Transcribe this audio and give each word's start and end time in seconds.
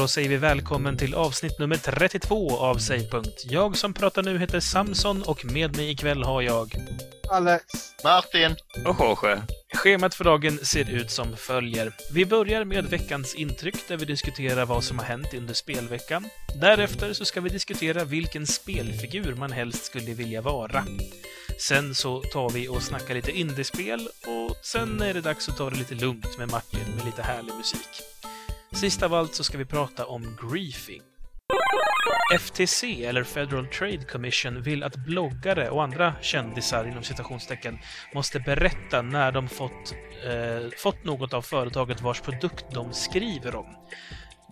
då 0.00 0.08
säger 0.08 0.28
vi 0.28 0.36
välkommen 0.36 0.96
till 0.96 1.14
avsnitt 1.14 1.58
nummer 1.58 1.76
32 1.76 2.56
av 2.56 2.74
Savepunkt. 2.78 3.44
Jag 3.44 3.76
som 3.76 3.94
pratar 3.94 4.22
nu 4.22 4.38
heter 4.38 4.60
Samson 4.60 5.22
och 5.22 5.44
med 5.44 5.76
mig 5.76 5.90
ikväll 5.90 6.22
har 6.22 6.42
jag... 6.42 6.74
Alex. 7.30 7.64
Martin. 8.04 8.56
Och 8.86 8.96
Jorge. 9.00 9.42
Schemat 9.74 10.14
för 10.14 10.24
dagen 10.24 10.58
ser 10.58 10.90
ut 10.90 11.10
som 11.10 11.36
följer. 11.36 11.92
Vi 12.12 12.26
börjar 12.26 12.64
med 12.64 12.84
veckans 12.84 13.34
intryck 13.34 13.88
där 13.88 13.96
vi 13.96 14.04
diskuterar 14.04 14.66
vad 14.66 14.84
som 14.84 14.98
har 14.98 15.06
hänt 15.06 15.34
under 15.34 15.54
spelveckan. 15.54 16.28
Därefter 16.60 17.12
så 17.12 17.24
ska 17.24 17.40
vi 17.40 17.48
diskutera 17.48 18.04
vilken 18.04 18.46
spelfigur 18.46 19.34
man 19.34 19.52
helst 19.52 19.84
skulle 19.84 20.14
vilja 20.14 20.40
vara. 20.40 20.84
Sen 21.58 21.94
så 21.94 22.22
tar 22.22 22.50
vi 22.50 22.68
och 22.68 22.82
snackar 22.82 23.14
lite 23.14 23.30
indiespel 23.30 24.08
och 24.26 24.56
sen 24.62 25.02
är 25.02 25.14
det 25.14 25.20
dags 25.20 25.48
att 25.48 25.56
ta 25.56 25.70
det 25.70 25.76
lite 25.76 25.94
lugnt 25.94 26.38
med 26.38 26.50
Martin 26.50 26.94
med 26.96 27.04
lite 27.04 27.22
härlig 27.22 27.54
musik. 27.54 28.02
Sist 28.72 29.02
av 29.02 29.14
allt 29.14 29.34
så 29.34 29.44
ska 29.44 29.58
vi 29.58 29.64
prata 29.64 30.06
om 30.06 30.36
griefing. 30.42 31.02
FTC, 32.34 33.04
eller 33.04 33.24
Federal 33.24 33.66
Trade 33.66 34.04
Commission, 34.04 34.62
vill 34.62 34.82
att 34.82 34.96
bloggare 34.96 35.70
och 35.70 35.82
andra 35.82 36.14
kändisar 36.20 36.84
inom 36.84 37.02
citationstecken 37.02 37.78
måste 38.14 38.40
berätta 38.40 39.02
när 39.02 39.32
de 39.32 39.48
fått, 39.48 39.94
eh, 40.24 40.70
fått 40.76 41.04
något 41.04 41.34
av 41.34 41.42
företaget 41.42 42.00
vars 42.00 42.20
produkt 42.20 42.64
de 42.74 42.92
skriver 42.92 43.54
om. 43.54 43.76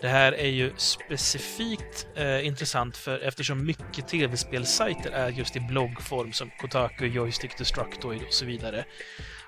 Det 0.00 0.08
här 0.08 0.32
är 0.32 0.48
ju 0.48 0.72
specifikt 0.76 2.06
eh, 2.16 2.46
intressant 2.46 2.96
för 2.96 3.18
eftersom 3.18 3.66
mycket 3.66 4.08
tv-spelsajter 4.08 5.10
är 5.10 5.28
just 5.28 5.56
i 5.56 5.60
bloggform 5.60 6.32
som 6.32 6.50
Kotaku, 6.60 7.06
Joystick 7.06 7.58
Destructoid 7.58 8.22
och 8.26 8.34
så 8.34 8.44
vidare. 8.44 8.84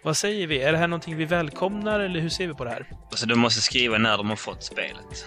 Vad 0.02 0.16
säger 0.16 0.46
vi? 0.46 0.62
Är 0.62 0.72
det 0.72 0.78
här 0.78 0.88
någonting 0.88 1.16
vi 1.16 1.24
välkomnar 1.24 2.00
eller 2.00 2.20
hur 2.20 2.28
ser 2.28 2.46
vi 2.46 2.54
på 2.54 2.64
det 2.64 2.70
här? 2.70 2.86
Alltså, 3.10 3.26
de 3.26 3.38
måste 3.38 3.60
skriva 3.60 3.98
när 3.98 4.16
de 4.16 4.28
har 4.28 4.36
fått 4.36 4.62
spelet. 4.64 5.26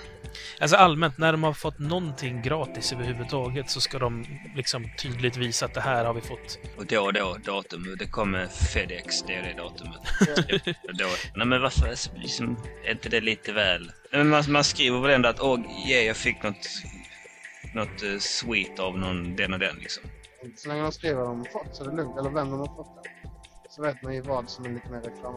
Alltså 0.59 0.77
allmänt, 0.77 1.17
när 1.17 1.31
de 1.31 1.43
har 1.43 1.53
fått 1.53 1.79
någonting 1.79 2.41
gratis 2.41 2.93
överhuvudtaget 2.93 3.69
så 3.69 3.81
ska 3.81 3.99
de 3.99 4.25
liksom 4.55 4.89
tydligt 4.97 5.37
visa 5.37 5.65
att 5.65 5.73
det 5.73 5.81
här 5.81 6.05
har 6.05 6.13
vi 6.13 6.21
fått. 6.21 6.59
Och 6.77 6.85
då 6.85 7.01
och 7.01 7.13
då 7.13 7.37
datum. 7.45 7.95
Det 7.99 8.07
kommer 8.07 8.47
Fedex, 8.47 9.21
det 9.21 9.33
är 9.33 9.43
det 9.43 9.53
datumet. 9.61 10.01
då. 10.99 11.07
Nej 11.35 11.47
men 11.47 11.61
varför, 11.61 12.19
liksom, 12.19 12.57
är 12.85 12.91
inte 12.91 13.09
det 13.09 13.21
lite 13.21 13.51
väl... 13.51 13.91
Men 14.11 14.29
man, 14.29 14.43
man 14.47 14.63
skriver 14.63 14.99
väl 14.99 15.11
ändå 15.11 15.29
att 15.29 15.39
åh, 15.39 15.59
yeah, 15.89 16.05
jag 16.05 16.17
fick 16.17 16.43
något, 16.43 16.67
något 17.73 18.03
uh, 18.03 18.19
sweet 18.19 18.79
av 18.79 18.97
någon, 18.97 19.35
den 19.35 19.53
och 19.53 19.59
den 19.59 19.75
liksom. 19.75 20.03
Så 20.55 20.69
länge 20.69 20.81
de 20.81 20.91
skriver 20.91 21.15
vad 21.15 21.27
de 21.29 21.37
har 21.37 21.45
fått 21.45 21.75
så 21.75 21.83
är 21.83 21.89
det 21.89 21.95
lugnt, 21.95 22.19
eller 22.19 22.29
vem 22.29 22.49
de 22.49 22.59
har 22.59 22.67
fått 22.67 23.03
det. 23.03 23.09
Så 23.75 23.81
vet 23.81 24.01
man 24.03 24.13
ju 24.13 24.21
vad 24.21 24.49
som 24.49 24.65
är 24.65 24.69
lite 24.69 24.89
mer 24.89 25.01
reklam. 25.01 25.35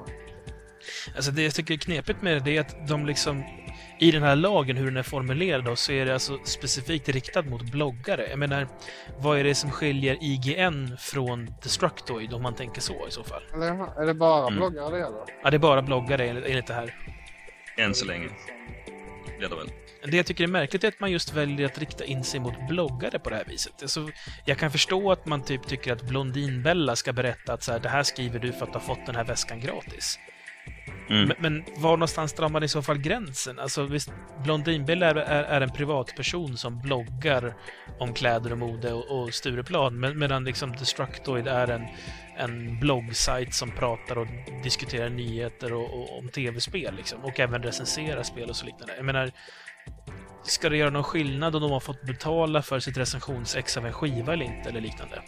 Alltså 1.16 1.30
det 1.30 1.42
jag 1.42 1.54
tycker 1.54 1.74
är 1.74 1.78
knepigt 1.78 2.22
med 2.22 2.42
det 2.44 2.56
är 2.56 2.60
att 2.60 2.88
de 2.88 3.06
liksom 3.06 3.44
i 3.98 4.10
den 4.10 4.22
här 4.22 4.36
lagen, 4.36 4.76
hur 4.76 4.84
den 4.84 4.96
är 4.96 5.02
formulerad, 5.02 5.64
då, 5.64 5.76
så 5.76 5.92
är 5.92 6.06
det 6.06 6.12
alltså 6.12 6.38
specifikt 6.44 7.08
riktat 7.08 7.46
mot 7.46 7.62
bloggare. 7.62 8.26
Jag 8.30 8.38
menar, 8.38 8.68
vad 9.18 9.38
är 9.38 9.44
det 9.44 9.54
som 9.54 9.70
skiljer 9.70 10.18
IGN 10.20 10.96
från 10.98 11.54
Destructoid, 11.62 12.34
om 12.34 12.42
man 12.42 12.54
tänker 12.54 12.80
så 12.80 13.08
i 13.08 13.10
så 13.10 13.24
fall? 13.24 13.42
Eller 13.54 14.02
är 14.02 14.06
det 14.06 14.14
bara 14.14 14.46
mm. 14.46 14.56
bloggare 14.56 14.90
det 14.90 14.98
gäller? 14.98 15.20
Ja, 15.42 15.50
det 15.50 15.56
är 15.56 15.58
bara 15.58 15.82
bloggare 15.82 16.28
enligt, 16.28 16.46
enligt 16.46 16.66
det 16.66 16.74
här. 16.74 16.94
Än 17.78 17.94
så 17.94 18.06
länge. 18.06 18.28
Det 19.40 19.48
det 19.48 19.56
väl. 19.56 19.70
Det 20.10 20.16
jag 20.16 20.26
tycker 20.26 20.44
är 20.44 20.48
märkligt 20.48 20.84
är 20.84 20.88
att 20.88 21.00
man 21.00 21.10
just 21.10 21.32
väljer 21.32 21.66
att 21.66 21.78
rikta 21.78 22.04
in 22.04 22.24
sig 22.24 22.40
mot 22.40 22.68
bloggare 22.68 23.18
på 23.18 23.30
det 23.30 23.36
här 23.36 23.44
viset. 23.44 23.82
Alltså, 23.82 24.08
jag 24.44 24.58
kan 24.58 24.70
förstå 24.70 25.12
att 25.12 25.26
man 25.26 25.42
typ 25.42 25.66
tycker 25.66 25.92
att 25.92 26.02
Blondinbella 26.02 26.96
ska 26.96 27.12
berätta 27.12 27.52
att 27.52 27.62
så 27.62 27.72
här, 27.72 27.78
det 27.78 27.88
här 27.88 28.02
skriver 28.02 28.38
du 28.38 28.52
för 28.52 28.66
att 28.66 28.72
du 28.72 28.78
har 28.78 28.86
fått 28.86 29.06
den 29.06 29.16
här 29.16 29.24
väskan 29.24 29.60
gratis. 29.60 30.18
Mm. 31.08 31.28
Men, 31.28 31.36
men, 31.38 31.64
var 31.82 31.90
någonstans 31.90 32.32
drar 32.32 32.48
man 32.48 32.62
i 32.62 32.68
så 32.68 32.82
fall 32.82 32.98
gränsen? 32.98 33.58
Alltså 33.58 33.82
visst, 33.82 34.10
Blondinbill 34.44 35.02
är, 35.02 35.14
är, 35.14 35.42
är, 35.42 35.60
en 35.60 35.70
privatperson 35.70 36.56
som 36.56 36.80
bloggar 36.80 37.54
om 37.98 38.14
kläder 38.14 38.52
och 38.52 38.58
mode 38.58 38.92
och, 38.92 39.22
och 39.22 39.34
Stureplan, 39.34 40.00
med, 40.00 40.16
medan 40.16 40.44
liksom 40.44 40.72
Destructoid 40.72 41.46
är 41.48 41.70
en, 41.70 41.86
en 42.36 42.80
bloggsajt 42.80 43.54
som 43.54 43.70
pratar 43.70 44.18
och 44.18 44.26
diskuterar 44.62 45.08
nyheter 45.08 45.72
och, 45.72 46.00
och 46.00 46.18
om 46.18 46.28
tv-spel 46.28 46.94
liksom, 46.96 47.24
och 47.24 47.40
även 47.40 47.62
recenserar 47.62 48.22
spel 48.22 48.48
och 48.48 48.56
så 48.56 48.66
liknande. 48.66 48.96
Jag 48.96 49.04
menar, 49.04 49.30
ska 50.42 50.68
det 50.68 50.76
göra 50.76 50.90
någon 50.90 51.04
skillnad 51.04 51.56
om 51.56 51.62
de 51.62 51.70
har 51.70 51.80
fått 51.80 52.02
betala 52.02 52.62
för 52.62 52.80
sitt 52.80 52.96
recensionsex 52.96 53.76
av 53.76 53.86
en 53.86 53.92
skiva 53.92 54.32
eller 54.32 54.44
inte, 54.44 54.68
eller 54.68 54.80
liknande? 54.80 55.22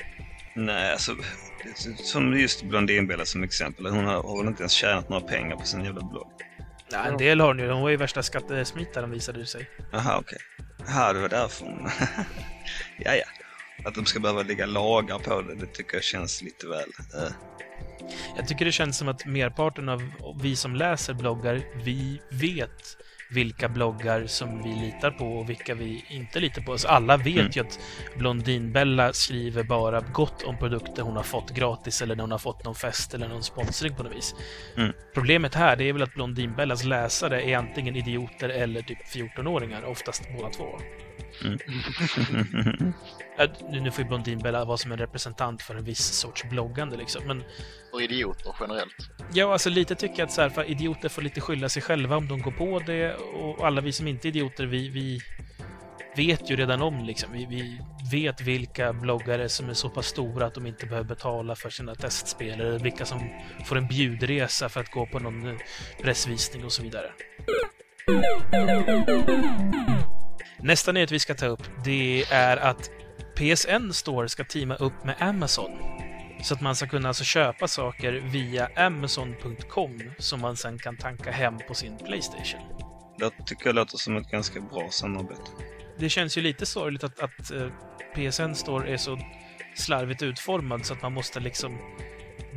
Nej, 0.58 0.92
alltså 0.92 1.16
som 1.96 2.38
just 2.38 2.62
Blondinbella 2.62 3.24
som 3.24 3.42
exempel. 3.42 3.86
Hon 3.86 4.04
har, 4.04 4.22
har 4.22 4.38
väl 4.38 4.48
inte 4.48 4.62
ens 4.62 4.72
tjänat 4.72 5.08
några 5.08 5.22
pengar 5.22 5.56
på 5.56 5.64
sin 5.64 5.84
jävla 5.84 6.00
blogg. 6.00 6.32
Nej, 6.92 7.08
en 7.08 7.16
del 7.16 7.40
har 7.40 7.48
hon 7.48 7.58
ju. 7.58 7.70
Hon 7.70 7.82
var 7.82 7.90
ju 7.90 7.96
värsta 7.96 8.22
skattesmitaren 8.22 9.10
visade 9.10 9.38
det 9.38 9.46
sig. 9.46 9.70
Jaha, 9.92 10.18
okej. 10.18 10.38
Okay. 10.58 10.94
Jaha, 10.94 11.12
det 11.12 11.20
var 11.20 11.28
därför 11.28 11.64
hon... 11.64 11.88
ja, 12.98 13.14
ja. 13.14 13.24
Att 13.84 13.94
de 13.94 14.06
ska 14.06 14.20
behöva 14.20 14.42
lägga 14.42 14.66
lagar 14.66 15.18
på 15.18 15.42
det, 15.42 15.54
det 15.54 15.66
tycker 15.66 15.96
jag 15.96 16.04
känns 16.04 16.42
lite 16.42 16.66
väl... 16.66 16.88
Uh. 17.14 17.32
Jag 18.36 18.48
tycker 18.48 18.64
det 18.64 18.72
känns 18.72 18.98
som 18.98 19.08
att 19.08 19.26
merparten 19.26 19.88
av 19.88 20.02
vi 20.42 20.56
som 20.56 20.76
läser 20.76 21.14
bloggar, 21.14 21.62
vi 21.84 22.20
vet 22.30 22.96
vilka 23.30 23.68
bloggar 23.68 24.26
som 24.26 24.62
vi 24.62 24.68
litar 24.68 25.10
på 25.10 25.24
och 25.24 25.50
vilka 25.50 25.74
vi 25.74 26.04
inte 26.08 26.40
litar 26.40 26.62
på. 26.62 26.78
Så 26.78 26.88
alla 26.88 27.16
vet 27.16 27.36
mm. 27.36 27.50
ju 27.52 27.60
att 27.60 27.80
Blondinbella 28.16 29.12
skriver 29.12 29.62
bara 29.62 30.00
gott 30.00 30.42
om 30.42 30.58
produkter 30.58 31.02
hon 31.02 31.16
har 31.16 31.22
fått 31.22 31.50
gratis 31.50 32.02
eller 32.02 32.16
när 32.16 32.22
hon 32.22 32.30
har 32.30 32.38
fått 32.38 32.64
någon 32.64 32.74
fest 32.74 33.14
eller 33.14 33.28
någon 33.28 33.42
sponsring 33.42 33.94
på 33.94 34.02
något 34.02 34.16
vis. 34.16 34.34
Mm. 34.76 34.92
Problemet 35.14 35.54
här 35.54 35.76
det 35.76 35.84
är 35.84 35.92
väl 35.92 36.02
att 36.02 36.14
Blondinbellas 36.14 36.84
läsare 36.84 37.42
är 37.42 37.56
antingen 37.56 37.96
idioter 37.96 38.48
eller 38.48 38.82
typ 38.82 39.06
14-åringar, 39.14 39.84
oftast 39.84 40.22
båda 40.36 40.50
två. 40.50 40.78
Mm. 41.44 42.92
nu 43.84 43.90
får 43.90 44.04
ju 44.04 44.08
Blondinbella 44.08 44.64
vara 44.64 44.76
som 44.76 44.92
en 44.92 44.98
representant 44.98 45.62
för 45.62 45.74
en 45.74 45.84
viss 45.84 46.04
sorts 46.04 46.44
bloggande 46.44 46.96
liksom, 46.96 47.26
men... 47.26 47.44
Och 47.92 48.02
idioter 48.02 48.54
generellt. 48.60 48.94
Ja, 49.32 49.52
alltså 49.52 49.70
lite 49.70 49.94
tycker 49.94 50.18
jag 50.18 50.26
att 50.26 50.32
så 50.32 50.40
här, 50.40 50.50
för 50.50 50.70
idioter 50.70 51.08
får 51.08 51.22
lite 51.22 51.40
skylla 51.40 51.68
sig 51.68 51.82
själva 51.82 52.16
om 52.16 52.28
de 52.28 52.42
går 52.42 52.50
på 52.50 52.78
det 52.78 53.14
och 53.14 53.66
alla 53.66 53.80
vi 53.80 53.92
som 53.92 54.08
inte 54.08 54.28
är 54.28 54.30
idioter, 54.30 54.66
vi, 54.66 54.88
vi 54.88 55.20
vet 56.16 56.50
ju 56.50 56.56
redan 56.56 56.82
om 56.82 57.04
liksom. 57.04 57.32
Vi, 57.32 57.46
vi, 57.46 57.80
vet 58.12 58.40
vilka 58.40 58.92
bloggare 58.92 59.48
som 59.48 59.68
är 59.68 59.74
så 59.74 59.88
pass 59.88 60.06
stora 60.06 60.46
att 60.46 60.54
de 60.54 60.66
inte 60.66 60.86
behöver 60.86 61.08
betala 61.08 61.54
för 61.54 61.70
sina 61.70 61.94
testspel 61.94 62.60
eller 62.60 62.78
vilka 62.78 63.04
som 63.04 63.30
får 63.64 63.76
en 63.76 63.88
bjudresa 63.88 64.68
för 64.68 64.80
att 64.80 64.90
gå 64.90 65.06
på 65.06 65.18
någon 65.18 65.46
eh, 65.46 65.56
pressvisning 66.02 66.64
och 66.64 66.72
så 66.72 66.82
vidare. 66.82 67.12
Nästa 70.62 70.92
nyhet 70.92 71.12
vi 71.12 71.18
ska 71.18 71.34
ta 71.34 71.46
upp, 71.46 71.62
det 71.84 72.24
är 72.30 72.56
att 72.56 72.90
PSN 73.36 73.92
Store 73.92 74.28
ska 74.28 74.44
teama 74.44 74.74
upp 74.74 75.04
med 75.04 75.16
Amazon. 75.18 75.70
Så 76.42 76.54
att 76.54 76.60
man 76.60 76.76
ska 76.76 76.86
kunna 76.86 77.08
alltså 77.08 77.24
köpa 77.24 77.68
saker 77.68 78.12
via 78.12 78.70
Amazon.com 78.76 80.02
som 80.18 80.40
man 80.40 80.56
sen 80.56 80.78
kan 80.78 80.96
tanka 80.96 81.30
hem 81.30 81.54
på 81.68 81.74
sin 81.74 81.96
Playstation. 81.96 82.60
Det 83.18 83.30
tycker 83.46 83.66
jag 83.66 83.74
låter 83.74 83.96
som 83.96 84.16
ett 84.16 84.30
ganska 84.30 84.60
bra 84.60 84.88
samarbete. 84.90 85.50
Det 85.98 86.08
känns 86.08 86.38
ju 86.38 86.42
lite 86.42 86.66
sorgligt 86.66 87.04
att, 87.04 87.20
att 87.20 87.50
eh, 87.50 87.68
PSN 88.14 88.54
Store 88.54 88.92
är 88.92 88.96
så 88.96 89.18
slarvigt 89.74 90.22
utformad 90.22 90.86
så 90.86 90.94
att 90.94 91.02
man 91.02 91.12
måste 91.12 91.40
liksom 91.40 91.78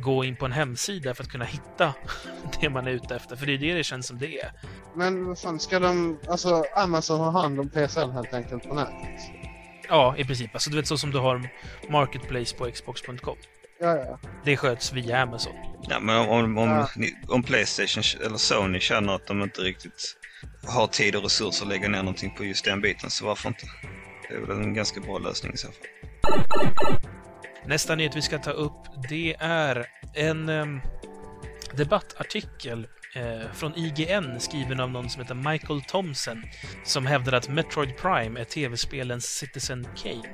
gå 0.00 0.24
in 0.24 0.36
på 0.36 0.46
en 0.46 0.52
hemsida 0.52 1.14
för 1.14 1.24
att 1.24 1.30
kunna 1.30 1.44
hitta 1.44 1.94
det 2.60 2.70
man 2.70 2.86
är 2.86 2.90
ute 2.90 3.16
efter. 3.16 3.36
För 3.36 3.46
det 3.46 3.54
är 3.54 3.58
det 3.58 3.74
det 3.74 3.84
känns 3.84 4.06
som 4.06 4.18
det 4.18 4.40
är. 4.40 4.52
Men 4.96 5.26
vad 5.26 5.38
fan, 5.38 5.60
ska 5.60 5.78
de... 5.78 6.18
Alltså 6.28 6.64
Amazon 6.74 7.20
har 7.20 7.42
hand 7.42 7.60
om 7.60 7.68
PSN 7.68 8.10
helt 8.10 8.34
enkelt 8.34 8.68
på 8.68 8.74
nätet? 8.74 9.20
Ja, 9.88 10.14
i 10.18 10.24
princip. 10.24 10.50
Alltså 10.54 10.70
du 10.70 10.76
vet 10.76 10.86
så 10.86 10.98
som 10.98 11.10
du 11.10 11.18
har 11.18 11.48
Marketplace 11.88 12.56
på 12.56 12.70
Xbox.com. 12.70 13.36
Ja, 13.80 13.96
ja. 13.96 14.18
Det 14.44 14.56
sköts 14.56 14.92
via 14.92 15.22
Amazon. 15.22 15.52
Ja, 15.88 16.00
men 16.00 16.28
om, 16.28 16.58
om, 16.58 16.68
ja. 16.68 16.88
om 17.28 17.42
Playstation 17.42 18.02
eller 18.26 18.36
Sony 18.36 18.80
känner 18.80 19.14
att 19.14 19.26
de 19.26 19.42
inte 19.42 19.60
riktigt 19.60 20.16
har 20.66 20.86
tid 20.86 21.16
och 21.16 21.22
resurser 21.22 21.64
att 21.64 21.68
lägga 21.68 21.88
ner 21.88 21.98
någonting 21.98 22.34
på 22.36 22.44
just 22.44 22.64
den 22.64 22.80
biten, 22.80 23.10
så 23.10 23.26
varför 23.26 23.48
inte? 23.48 23.66
Det 24.28 24.34
är 24.34 24.40
väl 24.40 24.56
en 24.56 24.74
ganska 24.74 25.00
bra 25.00 25.18
lösning 25.18 25.52
i 25.52 25.56
så 25.56 25.66
fall. 25.66 25.86
Nästa 27.66 27.94
nyhet 27.94 28.16
vi 28.16 28.22
ska 28.22 28.38
ta 28.38 28.50
upp, 28.50 28.86
det 29.08 29.36
är 29.38 29.86
en 30.14 30.48
um, 30.48 30.80
debattartikel 31.76 32.86
eh, 33.14 33.52
från 33.52 33.76
IGN 33.76 34.40
skriven 34.40 34.80
av 34.80 34.90
någon 34.90 35.10
som 35.10 35.22
heter 35.22 35.34
Michael 35.34 35.82
Thompson 35.82 36.42
som 36.84 37.06
hävdar 37.06 37.32
att 37.32 37.48
Metroid 37.48 37.96
Prime 37.96 38.40
är 38.40 38.44
tv-spelens 38.44 39.24
Citizen 39.24 39.86
Kane. 39.96 40.28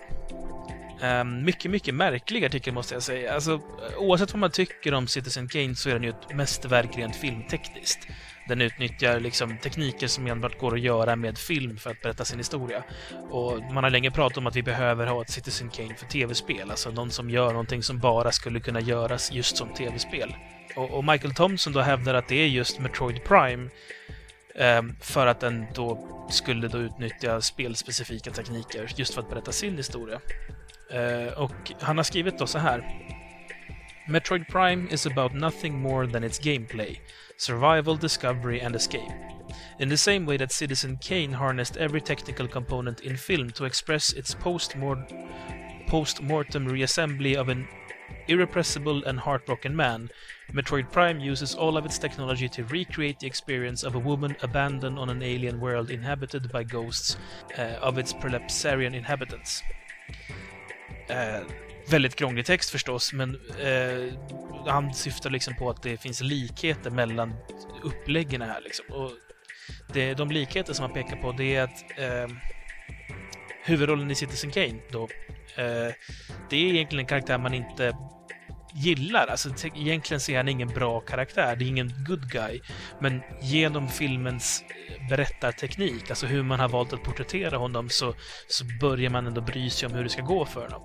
Um, 1.02 1.44
mycket, 1.44 1.70
mycket 1.70 1.94
märklig 1.94 2.44
artikel 2.44 2.74
måste 2.74 2.94
jag 2.94 3.02
säga. 3.02 3.34
Alltså, 3.34 3.60
oavsett 3.98 4.32
vad 4.32 4.40
man 4.40 4.50
tycker 4.50 4.94
om 4.94 5.06
Citizen 5.06 5.48
Kane 5.48 5.74
så 5.74 5.88
är 5.88 5.94
den 5.94 6.02
ju 6.02 6.10
ett 6.10 6.34
mästerverk 6.34 6.96
rent 6.96 7.16
filmtekniskt. 7.16 8.08
Den 8.48 8.60
utnyttjar 8.60 9.20
liksom 9.20 9.58
tekniker 9.58 10.06
som 10.06 10.26
enbart 10.26 10.58
går 10.58 10.74
att 10.74 10.80
göra 10.80 11.16
med 11.16 11.38
film 11.38 11.76
för 11.76 11.90
att 11.90 12.02
berätta 12.02 12.24
sin 12.24 12.38
historia. 12.38 12.82
Och 13.30 13.62
man 13.72 13.84
har 13.84 13.90
länge 13.90 14.10
pratat 14.10 14.38
om 14.38 14.46
att 14.46 14.56
vi 14.56 14.62
behöver 14.62 15.06
ha 15.06 15.22
ett 15.22 15.30
Citizen 15.30 15.68
Kane 15.70 15.94
för 15.94 16.06
tv-spel, 16.06 16.70
alltså 16.70 16.90
någon 16.90 17.10
som 17.10 17.30
gör 17.30 17.50
någonting 17.50 17.82
som 17.82 17.98
bara 17.98 18.32
skulle 18.32 18.60
kunna 18.60 18.80
göras 18.80 19.32
just 19.32 19.56
som 19.56 19.74
tv-spel. 19.74 20.34
Och, 20.76 20.90
och, 20.90 21.04
Michael 21.04 21.34
Thompson 21.34 21.72
då 21.72 21.80
hävdar 21.80 22.14
att 22.14 22.28
det 22.28 22.36
är 22.36 22.46
just 22.46 22.78
Metroid 22.78 23.24
Prime 23.24 23.70
Eh, 24.58 24.82
för 25.00 25.26
att 25.26 25.40
den 25.40 25.66
då 25.74 25.98
skulle 26.30 26.68
då 26.68 26.78
utnyttja 26.78 27.40
spelspecifika 27.40 28.30
tekniker 28.30 28.92
just 28.96 29.14
för 29.14 29.20
att 29.20 29.30
berätta 29.30 29.52
sin 29.52 29.76
historia. 29.76 30.20
Eh, 30.90 31.32
och 31.38 31.72
han 31.80 31.96
har 31.96 32.04
skrivit 32.04 32.38
då 32.38 32.46
så 32.46 32.58
här. 32.58 32.84
Metroid 34.08 34.48
Prime 34.48 34.88
is 34.90 35.04
about 35.04 35.34
nothing 35.34 35.78
more 35.78 36.06
than 36.06 36.24
its 36.24 36.38
gameplay, 36.38 36.98
survival, 37.36 37.94
discovery 37.94 38.58
and 38.58 38.74
escape. 38.74 39.10
In 39.78 39.90
the 39.90 39.98
same 39.98 40.24
way 40.24 40.38
that 40.38 40.50
Citizen 40.50 40.96
Kane 40.96 41.32
harnessed 41.32 41.76
every 41.76 42.00
technical 42.00 42.48
component 42.48 43.00
in 43.00 43.18
film 43.18 43.50
to 43.50 43.66
express 43.66 44.14
its 44.14 44.32
post-mortem 44.34 45.06
reassembly 45.90 47.36
of 47.36 47.50
an 47.50 47.68
irrepressible 48.28 49.04
and 49.04 49.20
heartbroken 49.20 49.76
man, 49.76 50.08
Metroid 50.54 50.90
Prime 50.90 51.20
uses 51.20 51.54
all 51.54 51.76
of 51.76 51.84
its 51.84 51.98
technology 51.98 52.48
to 52.48 52.64
recreate 52.64 53.20
the 53.20 53.26
experience 53.26 53.82
of 53.82 53.94
a 53.94 53.98
woman 53.98 54.34
abandoned 54.42 54.98
on 54.98 55.10
an 55.10 55.22
alien 55.22 55.60
world 55.60 55.90
inhabited 55.90 56.50
by 56.50 56.64
ghosts 56.64 57.18
uh, 57.58 57.76
of 57.82 57.98
its 57.98 58.14
prolapsarian 58.14 58.94
inhabitants. 58.94 59.62
Uh, 61.10 61.44
väldigt 61.90 62.16
krånglig 62.16 62.46
text 62.46 62.70
förstås, 62.70 63.12
men 63.12 63.40
eh, 63.60 64.14
han 64.66 64.94
syftar 64.94 65.30
liksom 65.30 65.56
på 65.56 65.70
att 65.70 65.82
det 65.82 65.96
finns 65.96 66.20
likheter 66.20 66.90
mellan 66.90 67.34
uppläggen 67.82 68.42
här. 68.42 68.60
Liksom. 68.60 68.86
Och 68.88 69.10
det, 69.92 70.14
de 70.14 70.30
likheter 70.30 70.72
som 70.72 70.82
han 70.82 70.92
pekar 70.92 71.16
på 71.16 71.32
det 71.32 71.56
är 71.56 71.62
att 71.62 71.98
ehm, 71.98 72.38
huvudrollen 73.64 74.10
i 74.10 74.14
Citizen 74.14 74.50
Kane 74.50 74.80
då, 74.90 75.02
eh, 75.56 75.92
det 76.50 76.56
är 76.56 76.74
egentligen 76.74 77.00
en 77.00 77.06
karaktär 77.06 77.38
man 77.38 77.54
inte 77.54 77.96
gillar. 78.74 79.26
Alltså, 79.26 79.48
egentligen 79.74 80.20
ser 80.20 80.36
han 80.36 80.48
ingen 80.48 80.68
bra 80.68 81.00
karaktär, 81.00 81.56
det 81.56 81.64
är 81.64 81.68
ingen 81.68 81.92
good 82.06 82.30
guy. 82.30 82.60
Men 83.00 83.22
genom 83.42 83.88
filmens 83.88 84.64
eh, 84.68 85.08
berättarteknik, 85.08 86.10
alltså 86.10 86.26
hur 86.26 86.42
man 86.42 86.60
har 86.60 86.68
valt 86.68 86.92
att 86.92 87.02
porträttera 87.02 87.56
honom, 87.56 87.88
så, 87.88 88.14
så 88.48 88.64
börjar 88.80 89.10
man 89.10 89.26
ändå 89.26 89.40
bry 89.40 89.70
sig 89.70 89.86
om 89.86 89.94
hur 89.94 90.04
det 90.04 90.10
ska 90.10 90.22
gå 90.22 90.44
för 90.44 90.62
honom. 90.62 90.82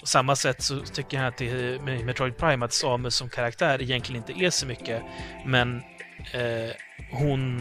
På 0.00 0.06
samma 0.06 0.36
sätt 0.36 0.62
så 0.62 0.80
tycker 0.80 1.16
jag 1.16 1.26
att 1.26 1.36
det, 1.36 1.82
med 1.82 2.04
Metroid 2.04 2.36
Prime 2.36 2.64
att 2.64 2.72
Samus 2.72 3.14
som 3.14 3.28
karaktär 3.28 3.82
egentligen 3.82 4.22
inte 4.28 4.44
är 4.44 4.50
så 4.50 4.66
mycket, 4.66 5.02
men 5.46 5.76
eh, 6.32 6.70
hon... 7.10 7.60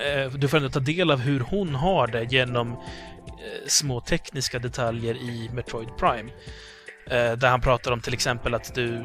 Eh, 0.00 0.32
du 0.32 0.48
får 0.48 0.56
ändå 0.56 0.68
ta 0.68 0.80
del 0.80 1.10
av 1.10 1.18
hur 1.18 1.40
hon 1.40 1.74
har 1.74 2.06
det 2.06 2.24
genom 2.24 2.72
eh, 2.72 3.66
små 3.66 4.00
tekniska 4.00 4.58
detaljer 4.58 5.14
i 5.14 5.50
Metroid 5.52 5.88
Prime. 5.98 6.30
Eh, 7.10 7.32
där 7.32 7.48
han 7.48 7.60
pratar 7.60 7.92
om 7.92 8.00
till 8.00 8.14
exempel 8.14 8.54
att 8.54 8.74
du 8.74 9.04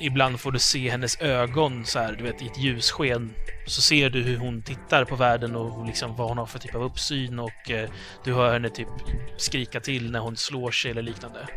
ibland 0.00 0.40
får 0.40 0.52
du 0.52 0.58
se 0.58 0.90
hennes 0.90 1.20
ögon 1.20 1.84
så 1.84 1.98
här, 1.98 2.12
du 2.12 2.24
vet, 2.24 2.42
i 2.42 2.46
ett 2.46 2.58
ljussken. 2.58 3.34
Så 3.66 3.82
ser 3.82 4.10
du 4.10 4.22
hur 4.22 4.36
hon 4.36 4.62
tittar 4.62 5.04
på 5.04 5.16
världen 5.16 5.56
och 5.56 5.86
liksom 5.86 6.16
vad 6.16 6.28
hon 6.28 6.38
har 6.38 6.46
för 6.46 6.58
typ 6.58 6.74
av 6.74 6.82
uppsyn 6.82 7.38
och 7.38 7.70
eh, 7.70 7.90
du 8.24 8.34
hör 8.34 8.52
henne 8.52 8.68
typ 8.68 8.88
skrika 9.36 9.80
till 9.80 10.10
när 10.10 10.20
hon 10.20 10.36
slår 10.36 10.70
sig 10.70 10.90
eller 10.90 11.02
liknande. 11.02 11.48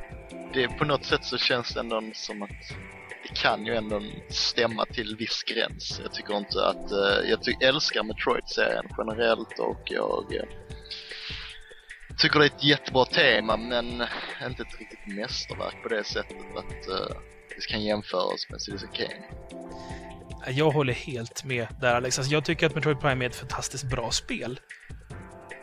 Det, 0.53 0.67
på 0.67 0.85
något 0.85 1.05
sätt 1.05 1.25
så 1.25 1.37
känns 1.37 1.73
det 1.73 1.79
ändå 1.79 2.03
som 2.13 2.41
att 2.41 2.49
det 3.23 3.35
kan 3.35 3.65
ju 3.65 3.75
ändå 3.75 4.01
stämma 4.29 4.85
till 4.85 5.15
viss 5.15 5.43
gräns. 5.43 5.99
Jag 6.03 6.13
tycker 6.13 6.37
inte 6.37 6.65
att, 6.65 6.91
eh, 6.91 7.29
jag 7.29 7.43
ty 7.43 7.51
älskar 7.61 8.03
Metroid-serien 8.03 8.85
generellt 8.97 9.59
och 9.59 9.81
jag 9.85 10.35
eh, 10.35 10.43
tycker 12.17 12.39
det 12.39 12.45
är 12.45 12.55
ett 12.57 12.63
jättebra 12.63 13.05
tema 13.05 13.57
men 13.57 13.85
inte 14.47 14.61
ett 14.61 14.79
riktigt 14.79 15.07
mästerverk 15.07 15.83
på 15.83 15.89
det 15.89 16.03
sättet 16.03 16.37
att 16.57 16.89
uh, 16.89 17.17
det 17.67 17.73
kan 17.73 17.83
jämföras 17.83 18.49
med 18.49 18.61
Citizen 18.61 18.89
Kane. 18.93 19.25
Jag 20.47 20.71
håller 20.71 20.93
helt 20.93 21.43
med 21.43 21.67
där 21.81 21.95
Alex. 21.95 22.19
Alltså, 22.19 22.33
jag 22.33 22.45
tycker 22.45 22.65
att 22.65 22.75
Metroid 22.75 22.99
Prime 22.99 23.25
är 23.25 23.29
ett 23.29 23.35
fantastiskt 23.35 23.83
bra 23.83 24.11
spel. 24.11 24.59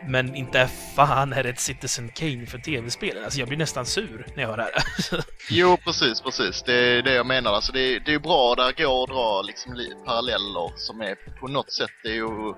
Men 0.08 0.34
inte 0.34 0.68
fan 0.96 1.32
är 1.32 1.42
det 1.42 1.48
ett 1.48 1.60
Citizen 1.60 2.08
Kane 2.08 2.46
för 2.46 2.58
tv-spel. 2.58 3.24
Alltså 3.24 3.38
jag 3.38 3.48
blir 3.48 3.58
nästan 3.58 3.86
sur 3.86 4.26
när 4.34 4.42
jag 4.42 4.48
hör 4.50 4.56
det 4.56 4.62
här. 4.62 5.24
jo, 5.50 5.76
precis, 5.76 6.20
precis. 6.20 6.62
Det 6.62 6.74
är 6.74 7.02
det 7.02 7.14
jag 7.14 7.26
menar. 7.26 7.52
Alltså 7.52 7.72
det, 7.72 7.98
det 7.98 8.14
är 8.14 8.18
bra, 8.18 8.54
där 8.54 8.72
går 8.72 9.02
att 9.02 9.08
dra 9.08 9.42
liksom 9.42 9.80
paralleller 10.04 10.72
som 10.76 11.00
är 11.00 11.14
på 11.40 11.48
något 11.48 11.72
sätt, 11.72 11.90
det 12.02 12.08
är 12.08 12.14
ju... 12.14 12.54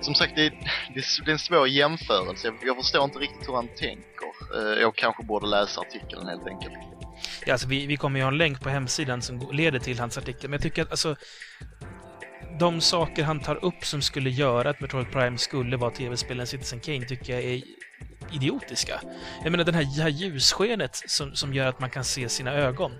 Som 0.00 0.14
sagt, 0.14 0.36
det 0.36 0.46
är, 0.46 0.50
det 0.94 1.30
är 1.30 1.32
en 1.32 1.38
svår 1.38 1.68
jämförelse. 1.68 2.46
Jag, 2.46 2.56
jag 2.62 2.76
förstår 2.76 3.04
inte 3.04 3.18
riktigt 3.18 3.48
hur 3.48 3.54
han 3.54 3.68
tänker. 3.68 4.30
Eh, 4.56 4.80
jag 4.80 4.96
kanske 4.96 5.22
borde 5.22 5.46
läsa 5.46 5.80
artikeln 5.80 6.28
helt 6.28 6.46
enkelt. 6.46 6.99
Ja, 7.46 7.52
alltså 7.52 7.68
vi, 7.68 7.86
vi 7.86 7.96
kommer 7.96 8.18
ju 8.18 8.24
ha 8.24 8.30
en 8.30 8.38
länk 8.38 8.60
på 8.60 8.68
hemsidan 8.68 9.22
som 9.22 9.48
leder 9.52 9.78
till 9.78 9.98
hans 9.98 10.18
artikel, 10.18 10.50
men 10.50 10.52
jag 10.52 10.62
tycker 10.62 10.82
att 10.82 10.90
alltså 10.90 11.16
de 12.58 12.80
saker 12.80 13.24
han 13.24 13.40
tar 13.40 13.64
upp 13.64 13.84
som 13.84 14.02
skulle 14.02 14.30
göra 14.30 14.70
att 14.70 14.80
Metroid 14.80 15.10
Prime 15.10 15.38
skulle 15.38 15.76
vara 15.76 15.90
tv-spelen 15.90 16.46
Citizen 16.46 16.80
Kane 16.80 17.06
tycker 17.06 17.32
jag 17.32 17.42
är 17.42 17.62
idiotiska. 18.32 19.00
Jag 19.42 19.50
menar, 19.50 19.64
den 19.64 19.74
här, 19.74 19.96
det 19.96 20.02
här 20.02 20.08
ljusskenet 20.08 21.02
som, 21.06 21.34
som 21.34 21.54
gör 21.54 21.66
att 21.66 21.80
man 21.80 21.90
kan 21.90 22.04
se 22.04 22.28
sina 22.28 22.52
ögon. 22.52 22.92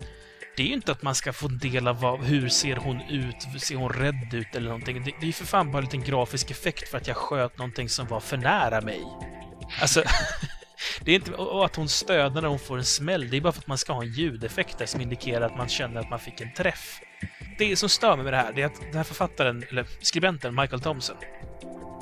Det 0.56 0.62
är 0.62 0.66
ju 0.66 0.74
inte 0.74 0.92
att 0.92 1.02
man 1.02 1.14
ska 1.14 1.32
få 1.32 1.48
del 1.48 1.88
av 1.88 2.00
vad, 2.00 2.24
hur 2.24 2.48
ser 2.48 2.76
hon 2.76 3.00
ut, 3.00 3.62
ser 3.62 3.76
hon 3.76 3.92
rädd 3.92 4.34
ut 4.34 4.54
eller 4.54 4.68
någonting. 4.68 5.04
Det, 5.04 5.10
det 5.20 5.24
är 5.24 5.26
ju 5.26 5.32
för 5.32 5.44
fan 5.44 5.72
bara 5.72 5.78
en 5.78 5.84
liten 5.84 6.04
grafisk 6.04 6.50
effekt 6.50 6.88
för 6.88 6.98
att 6.98 7.06
jag 7.06 7.16
sköt 7.16 7.58
någonting 7.58 7.88
som 7.88 8.06
var 8.06 8.20
för 8.20 8.36
nära 8.36 8.80
mig. 8.80 9.00
Alltså, 9.80 10.02
det 11.00 11.12
är 11.12 11.16
inte, 11.16 11.32
och 11.32 11.64
att 11.64 11.76
hon 11.76 11.88
stöder 11.88 12.42
när 12.42 12.48
hon 12.48 12.58
får 12.58 12.78
en 12.78 12.84
smäll, 12.84 13.30
det 13.30 13.36
är 13.36 13.40
bara 13.40 13.52
för 13.52 13.60
att 13.60 13.66
man 13.66 13.78
ska 13.78 13.92
ha 13.92 14.02
en 14.02 14.12
ljudeffekt 14.12 14.78
där 14.78 14.86
som 14.86 15.00
indikerar 15.00 15.46
att 15.46 15.56
man 15.56 15.68
känner 15.68 16.00
att 16.00 16.10
man 16.10 16.18
fick 16.20 16.40
en 16.40 16.52
träff 16.52 17.00
det 17.58 17.76
som 17.76 17.88
stör 17.88 18.16
mig 18.16 18.24
med 18.24 18.32
det 18.32 18.36
här, 18.36 18.52
det 18.52 18.62
är 18.62 18.66
att 18.66 18.80
den 18.80 18.94
här 18.94 19.04
författaren, 19.04 19.64
eller 19.70 19.86
skribenten, 20.00 20.54
Michael 20.54 20.82
Thompson, 20.82 21.16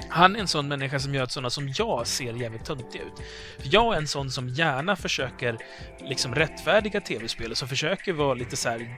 han 0.09 0.37
är 0.37 0.41
en 0.41 0.49
sån 0.49 0.69
människa 0.69 0.99
som 0.99 1.15
gör 1.15 1.23
att 1.23 1.33
sådana 1.33 1.51
som 1.51 1.73
jag 1.79 2.07
ser 2.07 2.33
jävligt 2.33 2.65
töntiga 2.65 3.03
ut. 3.03 3.23
För 3.59 3.69
jag 3.73 3.95
är 3.95 3.99
en 3.99 4.09
sån 4.09 4.31
som 4.31 4.49
gärna 4.49 4.97
försöker 4.97 5.59
liksom 6.01 6.35
rättfärdiga 6.35 7.01
tv-spel, 7.01 7.57
som 7.57 7.69
försöker 7.69 8.13
vara 8.13 8.35
lite 8.35 8.57
så 8.57 8.69
här, 8.69 8.97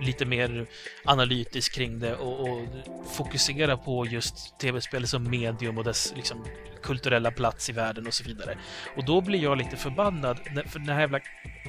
lite 0.00 0.24
mer 0.24 0.66
analytisk 1.04 1.74
kring 1.74 1.98
det 1.98 2.14
och, 2.16 2.40
och 2.40 2.68
fokusera 3.16 3.76
på 3.76 4.06
just 4.06 4.58
tv-spel 4.58 5.06
som 5.06 5.30
medium 5.30 5.78
och 5.78 5.84
dess 5.84 6.12
liksom, 6.16 6.44
kulturella 6.82 7.30
plats 7.30 7.70
i 7.70 7.72
världen 7.72 8.06
och 8.06 8.14
så 8.14 8.24
vidare. 8.24 8.58
Och 8.96 9.04
då 9.04 9.20
blir 9.20 9.42
jag 9.42 9.58
lite 9.58 9.76
förbannad 9.76 10.38
för 10.66 10.78
den 10.78 10.88
här 10.88 11.00
jävla 11.00 11.20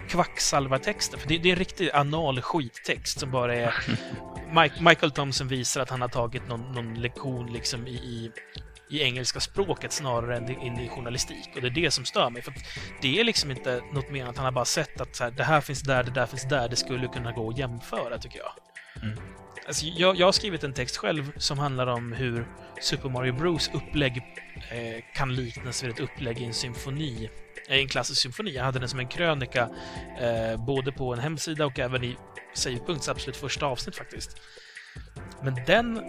kvacksalvartexten, 0.10 1.20
för 1.20 1.27
det, 1.27 1.38
det 1.38 1.50
är 1.50 1.53
en 1.53 1.60
riktig 1.60 1.89
anal 1.91 2.41
skittext 2.41 3.20
som 3.20 3.32
bara 3.32 3.55
är... 3.55 3.74
Mike, 4.62 4.84
Michael 4.84 5.12
Thompson 5.12 5.48
visar 5.48 5.82
att 5.82 5.89
han 5.89 6.01
har 6.01 6.08
tagit 6.08 6.48
någon, 6.48 6.72
någon 6.72 7.01
lektion 7.01 7.53
liksom 7.53 7.88
i, 7.88 7.96
i, 7.96 8.32
i 8.89 9.01
engelska 9.01 9.39
språket 9.39 9.92
snarare 9.92 10.38
än 10.38 10.62
in 10.62 10.80
i 10.80 10.89
journalistik. 10.89 11.50
Och 11.56 11.62
det 11.62 11.68
är 11.68 11.72
det 11.72 11.92
som 11.92 12.06
stör 12.06 12.30
mig. 12.30 12.42
För 12.42 12.54
det 13.01 13.20
är 13.20 13.24
liksom 13.24 13.51
inte 13.51 13.82
något 13.94 14.10
mer 14.10 14.24
än 14.24 14.30
att 14.30 14.38
han 14.38 14.46
har 14.46 14.51
bara 14.51 14.65
sett 14.65 15.01
att 15.01 15.15
så 15.15 15.24
här, 15.24 15.32
det 15.32 15.44
här 15.44 15.62
finns 15.62 15.82
där, 15.82 16.04
det 16.04 16.12
där 16.12 16.25
finns 16.25 16.44
där. 16.44 16.70
Det 16.70 16.75
skulle 16.75 17.08
kunna 17.08 17.32
gå 17.32 17.50
att 17.50 17.58
jämföra, 17.58 18.18
tycker 18.18 18.39
jag. 18.39 18.51
Mm. 19.04 19.18
Alltså, 19.68 19.86
jag, 19.86 20.15
jag 20.15 20.27
har 20.27 20.32
skrivit 20.32 20.63
en 20.63 20.74
text 20.74 20.98
själv 20.98 21.32
som 21.38 21.60
handlar 21.60 21.88
om 21.88 22.13
hur 22.13 22.48
Super 22.82 23.10
Mario 23.10 23.34
Bros 23.34 23.70
upplägg 23.74 24.18
eh, 24.72 25.04
kan 25.15 25.36
liknas 25.36 25.84
vid 25.84 25.92
ett 25.92 26.00
upplägg 26.00 26.42
i 26.42 26.46
en 26.46 26.54
symfoni 26.54 27.30
Eh, 27.70 27.77
en 27.77 27.88
klassisk 27.88 28.22
symfoni. 28.22 28.51
Jag 28.51 28.63
hade 28.63 28.80
den 28.80 28.89
som 28.89 29.00
en 29.00 29.08
krönika 29.08 29.70
eh, 30.20 30.65
både 30.65 30.92
på 30.92 31.13
en 31.13 31.20
hemsida 31.20 31.65
och 31.65 31.80
även 31.80 32.04
i 32.04 32.18
Savepunkts 32.54 33.10
absolut 33.10 33.38
första 33.38 33.65
avsnitt 33.65 33.96
faktiskt. 33.96 34.42
Men 35.44 35.56
den 35.68 36.01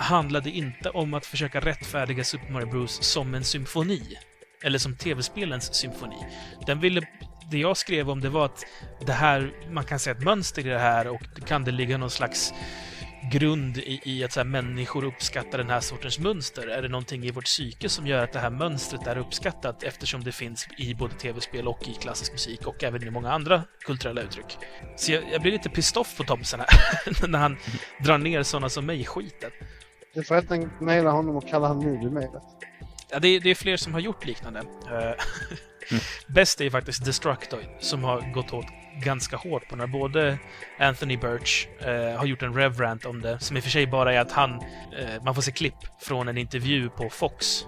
handlade 0.00 0.50
inte 0.50 0.90
om 0.90 1.14
att 1.14 1.26
försöka 1.26 1.60
rättfärdiga 1.60 2.24
Super 2.24 2.52
Mario 2.52 2.66
Bros 2.66 3.02
som 3.02 3.34
en 3.34 3.44
symfoni. 3.44 4.18
Eller 4.62 4.78
som 4.78 4.96
tv-spelens 4.96 5.74
symfoni. 5.74 6.26
Den 6.66 6.80
ville 6.80 7.02
det 7.50 7.58
jag 7.58 7.76
skrev 7.76 8.10
om 8.10 8.20
det 8.20 8.28
var 8.28 8.44
att 8.44 8.64
det 9.06 9.12
här, 9.12 9.52
man 9.70 9.84
kan 9.84 9.98
se 9.98 10.10
ett 10.10 10.24
mönster 10.24 10.66
i 10.66 10.68
det 10.68 10.78
här 10.78 11.08
och 11.08 11.22
kan 11.46 11.64
det 11.64 11.70
ligga 11.70 11.98
någon 11.98 12.10
slags 12.10 12.52
grund 13.32 13.78
i, 13.78 14.00
i 14.04 14.24
att 14.24 14.32
så 14.32 14.40
här, 14.40 14.44
människor 14.44 15.04
uppskattar 15.04 15.58
den 15.58 15.70
här 15.70 15.80
sortens 15.80 16.18
mönster? 16.18 16.66
Är 16.68 16.82
det 16.82 16.88
någonting 16.88 17.24
i 17.24 17.30
vårt 17.30 17.44
psyke 17.44 17.88
som 17.88 18.06
gör 18.06 18.24
att 18.24 18.32
det 18.32 18.38
här 18.38 18.50
mönstret 18.50 19.06
är 19.06 19.18
uppskattat 19.18 19.82
eftersom 19.82 20.24
det 20.24 20.32
finns 20.32 20.68
i 20.78 20.94
både 20.94 21.14
tv-spel 21.14 21.68
och 21.68 21.88
i 21.88 21.94
klassisk 21.94 22.32
musik 22.32 22.66
och 22.66 22.84
även 22.84 23.02
i 23.02 23.10
många 23.10 23.32
andra 23.32 23.62
kulturella 23.84 24.22
uttryck? 24.22 24.58
Så 24.96 25.12
jag, 25.12 25.22
jag 25.32 25.42
blir 25.42 25.52
lite 25.52 25.68
pissed 25.68 26.00
off 26.00 26.16
på 26.16 26.24
Thompson 26.24 26.60
här, 26.60 27.28
när 27.28 27.38
han 27.38 27.56
drar 28.04 28.18
ner 28.18 28.42
sådana 28.42 28.68
som 28.68 28.86
mig 28.86 29.00
i 29.00 29.04
skiten. 29.04 29.50
Du 30.14 30.24
får 30.24 30.34
helt 30.34 30.50
enkelt 30.50 30.80
mejla 30.80 31.10
honom 31.10 31.36
och 31.36 31.48
kalla 31.48 31.68
honom 31.68 31.84
noob 31.84 32.02
i 32.02 32.10
mejlet. 32.10 32.42
Ja, 33.10 33.18
det 33.18 33.28
är, 33.28 33.40
det 33.40 33.50
är 33.50 33.54
fler 33.54 33.76
som 33.76 33.92
har 33.92 34.00
gjort 34.00 34.26
liknande. 34.26 34.60
Mm. 34.90 35.14
Bäst 36.26 36.60
är 36.60 36.64
ju 36.64 36.70
faktiskt 36.70 37.04
Destructoid 37.04 37.68
som 37.80 38.04
har 38.04 38.32
gått 38.32 38.52
åt 38.52 38.66
ganska 39.04 39.36
hårt 39.36 39.68
på 39.68 39.76
när 39.76 39.86
både 39.86 40.38
Anthony 40.78 41.16
Birch 41.16 41.68
eh, 41.80 42.18
har 42.18 42.26
gjort 42.26 42.42
en 42.42 42.54
revrant 42.54 43.04
om 43.04 43.20
det, 43.20 43.40
som 43.40 43.56
i 43.56 43.60
och 43.60 43.64
för 43.64 43.70
sig 43.70 43.86
bara 43.86 44.14
är 44.14 44.20
att 44.20 44.32
han, 44.32 44.54
eh, 44.98 45.22
man 45.24 45.34
får 45.34 45.42
se 45.42 45.52
klipp 45.52 45.74
från 46.00 46.28
en 46.28 46.38
intervju 46.38 46.88
på 46.88 47.10
Fox 47.10 47.66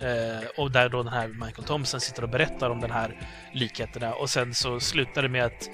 eh, 0.00 0.48
och 0.56 0.70
där 0.70 0.88
då 0.88 1.02
den 1.02 1.12
här 1.12 1.28
Michael 1.28 1.64
Thompson 1.66 2.00
sitter 2.00 2.22
och 2.22 2.28
berättar 2.28 2.70
om 2.70 2.80
den 2.80 2.90
här 2.90 3.28
likheterna 3.52 4.14
och 4.14 4.30
sen 4.30 4.54
så 4.54 4.80
slutar 4.80 5.22
det 5.22 5.28
med 5.28 5.44
att 5.44 5.70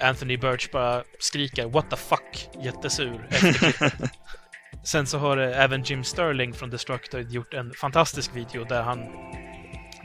Anthony 0.00 0.36
Birch 0.36 0.70
bara 0.72 1.02
skriker 1.18 1.66
“What 1.66 1.90
the 1.90 1.96
fuck?” 1.96 2.48
jättesur 2.62 3.26
efter. 3.30 3.92
Sen 4.84 5.06
så 5.06 5.18
har 5.18 5.36
eh, 5.36 5.60
även 5.60 5.82
Jim 5.82 6.04
Sterling 6.04 6.52
från 6.52 6.70
Destructoid 6.70 7.30
gjort 7.30 7.54
en 7.54 7.72
fantastisk 7.72 8.36
video 8.36 8.64
där 8.64 8.82
han 8.82 9.08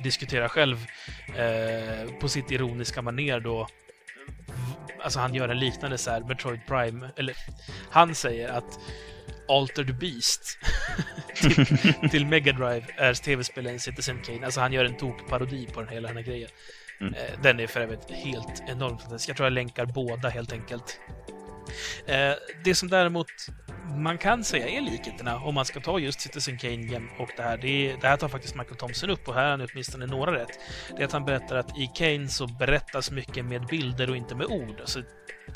diskuterar 0.04 0.48
själv 0.48 0.86
eh, 1.36 2.12
på 2.20 2.30
sitt 2.30 2.52
ironiska 2.52 3.02
maner 3.02 3.40
då. 3.40 3.68
Alltså 5.04 5.20
han 5.20 5.34
gör 5.34 5.50
en 5.50 5.60
liknande 5.60 5.98
så 5.98 6.12
här 6.12 6.22
Metroid 6.22 6.60
Prime, 6.68 7.10
eller 7.18 7.36
han 7.90 8.16
säger 8.16 8.50
att 8.50 8.80
Alter 9.48 9.84
the 9.84 9.94
Beast 9.94 10.58
till, 11.36 11.66
till 12.12 12.26
Mega 12.26 12.54
Drive 12.54 12.86
är 12.98 13.14
tv-spelen 13.14 13.80
Citizen 13.80 14.22
Kane. 14.22 14.46
Alltså 14.46 14.60
han 14.60 14.74
gör 14.74 14.86
en 14.86 14.98
tokparodi 14.98 15.68
på 15.74 15.82
den 15.82 15.90
hela 15.90 16.08
den 16.08 16.18
här 16.18 16.24
grejen. 16.24 16.50
Mm. 17.02 17.14
Eh, 17.14 17.42
den 17.42 17.60
är 17.60 17.68
för 17.68 17.80
övrigt 17.80 18.12
helt 18.12 18.64
enormt 18.68 19.02
fantastisk. 19.02 19.30
Jag 19.30 19.38
tror 19.38 19.46
jag 19.46 19.54
länkar 19.54 19.86
båda 19.86 20.30
helt 20.30 20.54
enkelt. 20.54 21.00
Eh, 22.06 22.34
det 22.64 22.76
som 22.76 22.90
däremot 22.90 23.28
man 23.98 24.18
kan 24.18 24.44
säga 24.44 24.68
är 24.68 24.82
likheterna, 24.82 25.40
om 25.40 25.56
man 25.56 25.66
ska 25.66 25.80
ta 25.80 26.00
just 26.00 26.22
Citizen 26.22 26.58
Kane 26.58 26.74
jäm- 26.74 27.10
och 27.20 27.30
det 27.38 27.44
här, 27.44 27.58
det, 27.58 27.68
är, 27.68 27.98
det 28.02 28.08
här 28.08 28.18
tar 28.18 28.28
faktiskt 28.28 28.56
Michael 28.56 28.78
Thompson 28.78 29.10
upp 29.10 29.28
och 29.28 29.34
här 29.34 29.44
har 29.44 29.50
han 29.50 29.68
åtminstone 29.72 30.06
några 30.06 30.34
rätt. 30.34 30.60
Det 30.96 31.02
är 31.02 31.06
att 31.06 31.12
han 31.12 31.26
berättar 31.26 31.56
att 31.56 31.78
i 31.78 31.88
Kane 31.96 32.28
så 32.28 32.48
berättas 32.48 33.12
mycket 33.12 33.46
med 33.46 33.66
bilder 33.66 34.10
och 34.10 34.18
inte 34.18 34.36
med 34.36 34.46
ord. 34.46 34.80
Alltså 34.80 35.02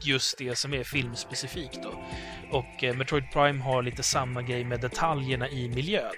just 0.02 0.38
det 0.38 0.58
som 0.58 0.74
är 0.74 0.84
filmspecifikt 0.84 1.84
då. 1.84 2.04
Och 2.52 2.84
eh, 2.84 2.96
Metroid 2.96 3.32
Prime 3.34 3.64
har 3.64 3.84
lite 3.84 4.04
samma 4.04 4.42
grej 4.42 4.64
med 4.64 4.82
detaljerna 4.82 5.50
i 5.50 5.70
miljön. 5.70 6.16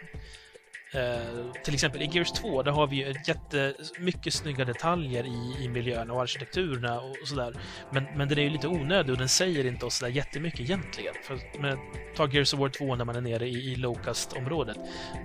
Eh, 0.94 1.62
till 1.64 1.74
exempel 1.74 2.02
i 2.02 2.10
Gears 2.14 2.32
2, 2.32 2.64
där 2.64 2.72
har 2.72 2.88
vi 2.88 2.96
ju 2.96 3.14
jättemycket 3.26 4.34
snygga 4.34 4.66
detaljer 4.66 5.26
i, 5.26 5.64
i 5.64 5.70
miljön 5.70 6.12
och 6.12 6.22
arkitekturerna 6.22 7.00
och, 7.00 7.10
och 7.22 7.28
sådär. 7.28 7.54
Men, 7.92 8.04
men 8.16 8.30
den 8.30 8.38
är 8.38 8.44
ju 8.44 8.50
lite 8.50 8.68
onödig 8.68 9.12
och 9.12 9.18
den 9.18 9.30
säger 9.30 9.66
inte 9.66 9.86
oss 9.86 9.96
sådär 9.96 10.12
jättemycket 10.12 10.60
egentligen. 10.60 11.14
För, 11.24 11.40
men, 11.60 11.78
ta 12.16 12.28
Gears 12.28 12.54
of 12.54 12.60
War 12.60 12.70
2 12.70 12.96
när 12.96 13.06
man 13.06 13.16
är 13.16 13.22
nere 13.22 13.48
i, 13.48 13.72
i 13.72 13.76
Locust-området. 13.76 14.78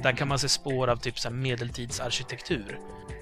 Där 0.03 0.13
kan 0.13 0.29
man 0.29 0.39
se 0.39 0.49
spår 0.49 0.89
av 0.89 0.97
typ 0.97 1.19
så 1.19 1.29
här 1.29 1.37
medeltidsarkitektur. 1.37 2.79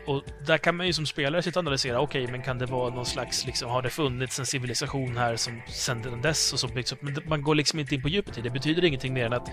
Och 0.06 0.22
där 0.46 0.58
kan 0.58 0.76
man 0.76 0.86
ju 0.86 0.92
som 0.92 1.06
spelare 1.06 1.42
sitta 1.42 1.58
och 1.60 1.62
analysera, 1.62 2.00
okej, 2.00 2.26
men 2.26 2.42
kan 2.42 2.58
det 2.58 2.66
vara 2.66 2.94
någon 2.94 3.06
slags, 3.06 3.46
liksom, 3.46 3.70
har 3.70 3.82
det 3.82 3.90
funnits 3.90 4.38
en 4.38 4.46
civilisation 4.46 5.16
här 5.16 5.36
som 5.36 5.62
sedan 5.68 6.22
dess 6.22 6.52
och 6.52 6.60
som 6.60 6.74
byggts 6.74 6.92
upp? 6.92 7.02
Men 7.02 7.16
man 7.26 7.42
går 7.42 7.54
liksom 7.54 7.78
inte 7.78 7.94
in 7.94 8.02
på 8.02 8.08
djupet 8.08 8.38
i 8.38 8.40
det. 8.40 8.48
Det 8.48 8.52
betyder 8.52 8.84
ingenting 8.84 9.14
mer 9.14 9.26
än 9.26 9.32
att 9.32 9.50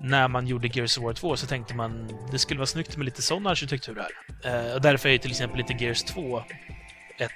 när 0.00 0.28
man 0.28 0.46
gjorde 0.46 0.68
Gears 0.68 0.98
of 0.98 1.04
War 1.04 1.12
2 1.12 1.36
så 1.36 1.46
tänkte 1.46 1.74
man 1.74 2.08
det 2.30 2.38
skulle 2.38 2.58
vara 2.58 2.66
snyggt 2.66 2.96
med 2.96 3.04
lite 3.04 3.22
sån 3.22 3.46
arkitektur 3.46 3.96
här. 3.96 4.66
Eh, 4.68 4.74
och 4.74 4.80
därför 4.80 5.08
är 5.08 5.12
ju 5.12 5.18
till 5.18 5.30
exempel 5.30 5.60
inte 5.60 5.84
Gears 5.84 6.02
2 6.02 6.42
ett 7.18 7.30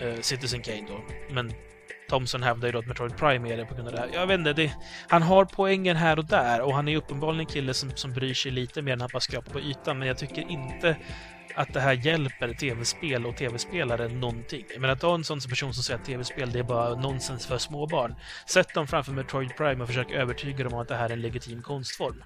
eh, 0.00 0.20
Citizen 0.20 0.62
Kane 0.62 0.84
då. 0.88 1.00
Men 1.30 1.52
Thomson 2.08 2.42
hävdar 2.42 2.68
ju 2.68 2.72
då 2.72 2.78
att 2.78 2.86
Metroid 2.86 3.16
Prime 3.16 3.52
är 3.52 3.56
det 3.56 3.66
på 3.66 3.74
grund 3.74 3.88
av 3.88 3.94
det 3.94 4.00
här. 4.00 4.10
Jag 4.12 4.26
vet 4.26 4.38
inte, 4.38 4.52
det, 4.52 4.72
han 5.08 5.22
har 5.22 5.44
poängen 5.44 5.96
här 5.96 6.18
och 6.18 6.24
där 6.24 6.60
och 6.60 6.74
han 6.74 6.88
är 6.88 6.92
ju 6.92 6.98
uppenbarligen 6.98 7.40
en 7.40 7.46
kille 7.46 7.74
som, 7.74 7.90
som 7.94 8.12
bryr 8.12 8.34
sig 8.34 8.52
lite 8.52 8.82
mer 8.82 8.92
än 8.92 9.00
han 9.00 9.10
bara 9.12 9.20
skrapar 9.20 9.52
på 9.52 9.60
ytan. 9.60 9.98
Men 9.98 10.08
jag 10.08 10.18
tycker 10.18 10.50
inte 10.50 10.96
att 11.54 11.72
det 11.72 11.80
här 11.80 11.92
hjälper 11.92 12.52
tv-spel 12.52 13.26
och 13.26 13.36
tv-spelare 13.36 14.08
någonting. 14.08 14.64
Jag 14.72 14.80
menar, 14.80 14.96
ta 14.96 15.14
en 15.14 15.24
sån 15.24 15.40
person 15.40 15.74
som 15.74 15.82
säger 15.82 16.00
att 16.00 16.06
tv-spel 16.06 16.52
det 16.52 16.58
är 16.58 16.62
bara 16.62 16.94
nonsens 16.94 17.46
för 17.46 17.58
småbarn. 17.58 18.14
Sätt 18.46 18.74
dem 18.74 18.86
framför 18.86 19.12
Metroid 19.12 19.56
Prime 19.56 19.82
och 19.82 19.88
försök 19.88 20.10
övertyga 20.10 20.64
dem 20.64 20.74
om 20.74 20.80
att 20.80 20.88
det 20.88 20.96
här 20.96 21.08
är 21.08 21.12
en 21.12 21.20
legitim 21.20 21.62
konstform. 21.62 22.22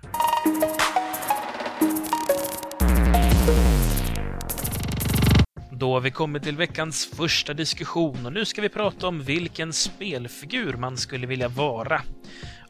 Då 5.70 5.92
har 5.92 6.00
vi 6.00 6.10
kommit 6.10 6.42
till 6.42 6.56
veckans 6.56 7.06
första 7.16 7.54
diskussion 7.54 8.26
och 8.26 8.32
nu 8.32 8.44
ska 8.44 8.62
vi 8.62 8.68
prata 8.68 9.08
om 9.08 9.22
vilken 9.22 9.72
spelfigur 9.72 10.72
man 10.72 10.96
skulle 10.96 11.26
vilja 11.26 11.48
vara. 11.48 12.02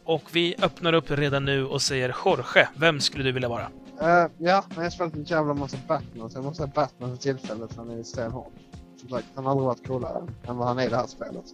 Och 0.05 0.23
vi 0.33 0.55
öppnar 0.63 0.93
upp 0.93 1.11
redan 1.11 1.45
nu 1.45 1.65
och 1.65 1.83
säger 1.83 2.15
Jorge, 2.25 2.69
vem 2.77 3.01
skulle 3.01 3.25
du 3.25 3.33
vilja 3.33 3.49
vara? 3.49 3.69
Eh, 4.01 4.27
ja, 4.39 4.65
men 4.75 4.85
jag 4.85 4.93
spelat 4.93 5.15
en 5.15 5.25
jävla 5.25 5.55
massa 5.55 5.77
Batman, 5.89 6.31
så 6.31 6.39
jag 6.39 6.45
måste 6.45 6.63
säga 6.63 6.73
Batman 6.75 7.11
för 7.11 7.23
tillfället. 7.23 7.77
Han 7.77 7.91
är 7.91 8.03
stenhård. 8.03 8.53
Som 8.97 9.09
sagt, 9.09 9.27
han 9.35 9.45
har 9.45 9.53
aldrig 9.53 9.67
varit 9.67 9.87
coolare 9.87 10.27
än 10.49 10.57
vad 10.57 10.69
han 10.69 10.79
är 10.79 10.87
i 10.87 10.89
det 10.89 10.97
här 10.97 11.07
spelet. 11.07 11.45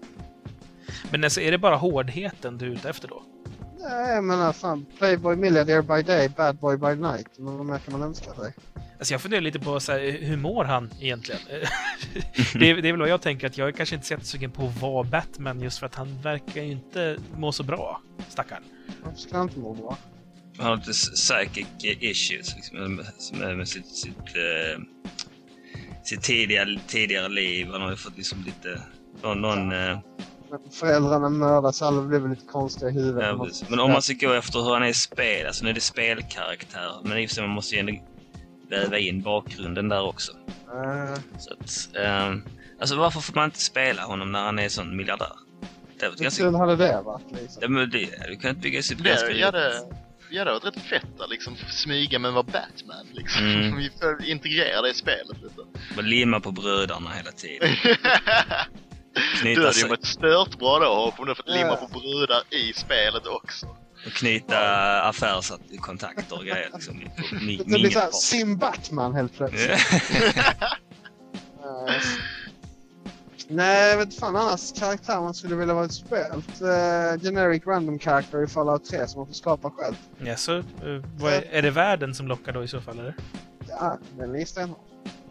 Men 1.11 1.25
alltså, 1.25 1.41
är 1.41 1.51
det 1.51 1.59
bara 1.59 1.77
hårdheten 1.77 2.59
du 2.59 2.67
är 2.67 2.71
ute 2.71 2.89
efter 2.89 3.09
då? 3.09 3.23
Nej, 3.81 4.15
jag 4.15 4.25
menar 4.25 4.53
fan. 4.53 4.87
Playboy 4.99 5.37
Milliardär 5.37 5.83
by 5.83 6.03
day, 6.03 6.29
bad 6.29 6.57
boy 6.57 6.77
by 6.77 6.95
night. 6.95 7.29
Men 7.39 7.57
vad 7.57 7.67
mer 7.67 7.79
kan 7.79 7.93
man 7.93 8.03
önska 8.03 8.35
sig? 8.35 8.55
Alltså 8.99 9.15
jag 9.15 9.21
funderar 9.21 9.41
lite 9.41 9.59
på 9.59 9.81
så 9.81 9.93
här, 9.93 10.19
hur 10.21 10.37
mår 10.37 10.65
han 10.65 10.91
egentligen? 11.01 11.41
det, 12.55 12.71
är, 12.71 12.83
det 12.83 12.89
är 12.89 12.93
väl 12.93 13.01
vad 13.01 13.09
jag 13.09 13.23
tänker, 13.23 13.47
att 13.47 13.59
jag 13.59 13.69
är 13.69 13.73
kanske 13.73 13.95
inte 13.95 14.07
så 14.07 14.15
jättesugen 14.15 14.51
på 14.51 14.67
att 14.67 14.83
vara 14.83 15.05
Batman 15.05 15.61
just 15.61 15.79
för 15.79 15.87
att 15.87 15.95
han 15.95 16.23
verkar 16.23 16.63
ju 16.63 16.71
inte 16.73 17.19
må 17.37 17.53
så 17.53 17.63
bra, 17.63 18.01
stackarn. 18.29 18.63
Varför 19.05 19.19
ska 19.19 19.37
han 19.37 19.49
inte 19.49 19.59
må 19.59 19.75
bra? 19.75 19.99
Han 20.59 20.67
har 20.67 20.77
lite 20.77 20.93
psychic 20.93 21.67
issues 22.01 22.55
liksom, 22.57 22.79
med, 22.79 23.07
med, 23.33 23.57
med 23.57 23.69
sitt, 23.69 23.87
sitt, 23.87 24.17
eh, 24.19 24.83
sitt 26.05 26.23
tidigare, 26.23 26.79
tidigare 26.87 27.29
liv. 27.29 27.69
Han 27.73 27.83
har 27.83 27.91
ju 27.91 27.97
fått 27.97 28.17
liksom 28.17 28.45
lite... 28.47 28.83
Någon, 29.23 29.41
någon, 29.41 29.73
eh, 29.73 29.99
Föräldrarna 30.73 31.29
mördas, 31.29 31.83
alla 31.83 32.03
blir 32.03 32.19
väl 32.19 32.31
lite 32.31 32.47
konstiga 32.47 32.91
i 32.91 32.93
huvudet. 32.93 33.25
ja, 33.27 33.47
men 33.69 33.79
om 33.79 33.93
man 33.93 34.03
ska 34.03 34.15
gå 34.27 34.33
efter 34.33 34.59
hur 34.59 34.73
han 34.75 34.83
är 34.83 34.87
i 34.87 34.95
spel, 34.95 35.47
alltså 35.47 35.65
nu 35.65 35.71
är 35.71 35.75
det 35.75 35.81
spelkaraktär. 35.81 36.91
Men 37.05 37.19
i 37.19 37.27
och 37.27 37.29
för 37.31 37.35
sig, 37.35 37.45
man 37.47 37.55
måste 37.55 37.75
ju 37.75 37.81
ändå 37.81 37.93
väva 38.71 38.99
in 38.99 39.23
bakgrunden 39.23 39.89
där 39.89 40.03
också. 40.03 40.33
Eh, 40.75 41.15
Så 41.39 41.53
att, 41.53 41.97
eh, 41.97 42.35
alltså 42.81 42.97
varför 42.97 43.21
får 43.21 43.35
man 43.35 43.45
inte 43.45 43.61
spela 43.61 44.03
honom 44.03 44.33
när 44.33 44.45
han 44.45 44.59
är 44.59 44.69
sån 44.69 44.97
miljardär? 44.97 45.33
Det 45.99 46.07
är 46.07 46.11
hur 46.11 46.17
ganska... 46.17 46.45
kul 46.45 46.55
hade 46.55 46.77
det 46.77 47.01
varit 47.05 47.31
liksom? 47.31 47.63
Ja, 47.63 47.69
men 47.69 47.91
det, 47.91 48.29
du 48.29 48.37
kan 48.37 48.51
inte 48.51 48.61
bygga 48.63 48.83
sitt 48.83 49.05
Det, 49.05 49.31
ja, 49.33 49.51
det, 49.51 49.73
ja, 50.31 50.45
det 50.45 50.53
var 50.53 50.61
rätt 50.61 50.81
fett 50.83 51.21
att 51.21 51.31
liksom 51.31 51.57
smyga 51.71 52.19
men 52.19 52.33
vara 52.35 52.43
Batman 52.43 53.07
liksom. 53.13 53.43
Mm. 53.45 53.77
Vi 53.77 53.91
får 54.01 54.25
integrera 54.25 54.83
det 54.83 54.91
i 54.91 54.95
spelet 54.95 55.43
lite. 55.43 55.61
Man 55.97 56.11
limmar 56.11 56.41
på 56.41 56.53
bröderna 56.53 57.11
hela 57.11 57.33
tiden. 57.33 57.69
du 57.83 57.95
Knyta, 59.41 59.61
hade 59.61 59.79
ju 59.79 59.89
mått 59.89 60.07
stört 60.07 60.59
bra 60.59 60.79
då 60.79 60.89
om 60.89 61.13
du 61.17 61.23
hade 61.23 61.35
fått 61.35 61.49
limma 61.49 61.77
på 61.77 61.87
brudar 61.87 62.43
i 62.51 62.73
spelet 62.73 63.27
också. 63.27 63.67
och 64.07 64.13
knyta 64.13 64.59
affärskontakter 65.03 66.37
och 66.39 66.45
grejer. 66.45 66.71
Liksom, 66.75 67.01
Det 67.59 67.65
blir 67.65 67.91
såhär. 67.91 68.11
Sim 68.13 68.59
Batman 68.59 69.15
helt 69.15 69.37
plötsligt. 69.37 69.71
Eh, 73.49 73.55
Nej, 73.55 73.91
jag 73.91 73.99
vet 73.99 74.15
fan 74.15 74.37
annars 74.37 74.73
karaktär 74.73 75.21
man 75.21 75.35
skulle 75.35 75.57
vilja 75.57 75.75
vara 75.75 75.85
ett 75.85 75.93
spelt. 75.93 76.63
Uh, 76.63 77.23
generic 77.23 77.67
random 77.67 77.99
character 77.99 78.45
i 78.45 78.47
Fallout 78.47 78.85
3 78.85 79.09
som 79.09 79.21
man 79.21 79.27
får 79.27 79.35
skapa 79.35 79.71
själv. 79.71 79.95
Ja, 80.19 80.37
så, 80.37 80.59
eh, 80.59 80.65
vad 81.17 81.33
är, 81.33 81.43
är 81.51 81.63
det 81.63 81.71
världen 81.71 82.15
som 82.15 82.29
lockar 82.29 82.53
då 82.53 82.65
i 82.65 82.69
så 82.69 82.81
fall, 82.81 82.99
eller? 82.99 83.15
Ja, 83.69 83.99
den 84.19 84.37
är 84.37 84.45
stenhård. 84.45 84.79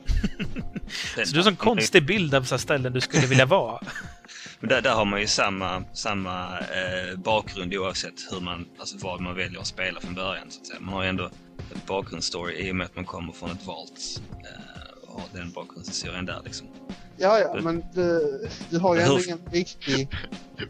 Så 1.16 1.22
du 1.24 1.32
har 1.32 1.38
en 1.38 1.44
sån 1.44 1.56
konstig 1.56 2.06
bild 2.06 2.36
av 2.36 2.44
så 2.44 2.56
här 2.56 2.60
ställen 2.60 2.94
du 2.94 3.02
skulle 3.02 3.28
vilja 3.28 3.46
vara. 3.46 3.82
Men 4.60 4.70
där, 4.70 4.82
där 4.82 4.94
har 4.94 5.06
man 5.06 5.20
ju 5.22 5.28
samma, 5.28 5.84
samma 5.94 6.60
eh, 6.60 7.18
bakgrund 7.18 7.74
oavsett 7.74 8.14
hur 8.32 8.40
man, 8.40 8.66
alltså 8.80 8.98
vad 9.00 9.22
man 9.22 9.36
väljer 9.36 9.60
att 9.60 9.68
spela 9.68 10.00
från 10.00 10.14
början. 10.14 10.52
Så 10.52 10.62
att 10.62 10.68
säga. 10.68 10.80
Man 10.80 10.94
har 10.94 11.04
ju 11.04 11.10
ändå 11.10 11.24
en 11.74 11.82
bakgrundsstory 11.88 12.68
i 12.68 12.72
och 12.72 12.76
med 12.76 12.86
att 12.86 12.96
man 12.96 13.06
kommer 13.06 13.34
från 13.34 13.52
ett 13.52 13.66
valt 13.66 14.22
eh, 14.32 15.08
och 15.08 15.22
har 15.22 15.28
den 15.34 15.52
bakgrundshistorien 15.52 16.26
där 16.26 16.42
liksom. 16.46 16.68
Ja, 17.18 17.40
ja, 17.40 17.62
men 17.62 17.84
du, 17.94 18.22
du 18.70 18.80
har 18.80 18.96
ju 18.96 19.02
ändå 19.02 19.20
ingen 19.24 19.40
riktig... 19.52 20.10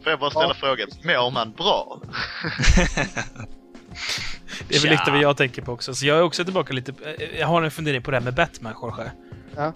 Får 0.04 0.10
jag 0.12 0.20
bara 0.20 0.30
ställa 0.30 0.48
Ja. 0.48 0.54
frågan, 0.54 0.88
mår 1.04 1.32
man 1.32 1.52
bra? 1.52 2.02
Det 4.68 4.76
är 4.76 4.82
väl 4.82 4.92
lite 4.92 5.12
vad 5.12 5.22
jag 5.22 5.38
tänker 5.38 5.62
på 5.62 5.72
också. 5.72 5.96
Så 5.96 6.06
jag 6.06 6.18
är 6.18 6.22
också 6.22 6.44
tillbaka 6.44 6.74
lite... 6.74 6.94
eh, 7.20 7.40
Jag 7.40 7.48
har 7.48 7.62
en 7.64 7.72
fundering 7.72 8.02
på 8.02 8.12
det 8.12 8.18
här 8.18 8.24
med 8.24 8.34
Batman, 8.34 8.74
Jorge. 8.82 9.12
Ja. 9.56 9.74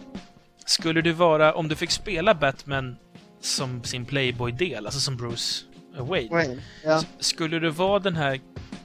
Skulle 0.65 1.01
du 1.01 1.11
vara, 1.11 1.53
om 1.53 1.67
du 1.67 1.75
fick 1.75 1.91
spela 1.91 2.33
Batman 2.33 2.95
som 3.41 3.83
sin 3.83 4.05
Playboy-del, 4.05 4.85
alltså 4.85 4.99
som 4.99 5.17
Bruce 5.17 5.63
Wayne. 5.97 6.29
Wayne. 6.29 6.61
Ja. 6.83 7.03
Skulle 7.19 7.59
du 7.59 7.69
vara 7.69 7.99
den 7.99 8.15
här 8.15 8.39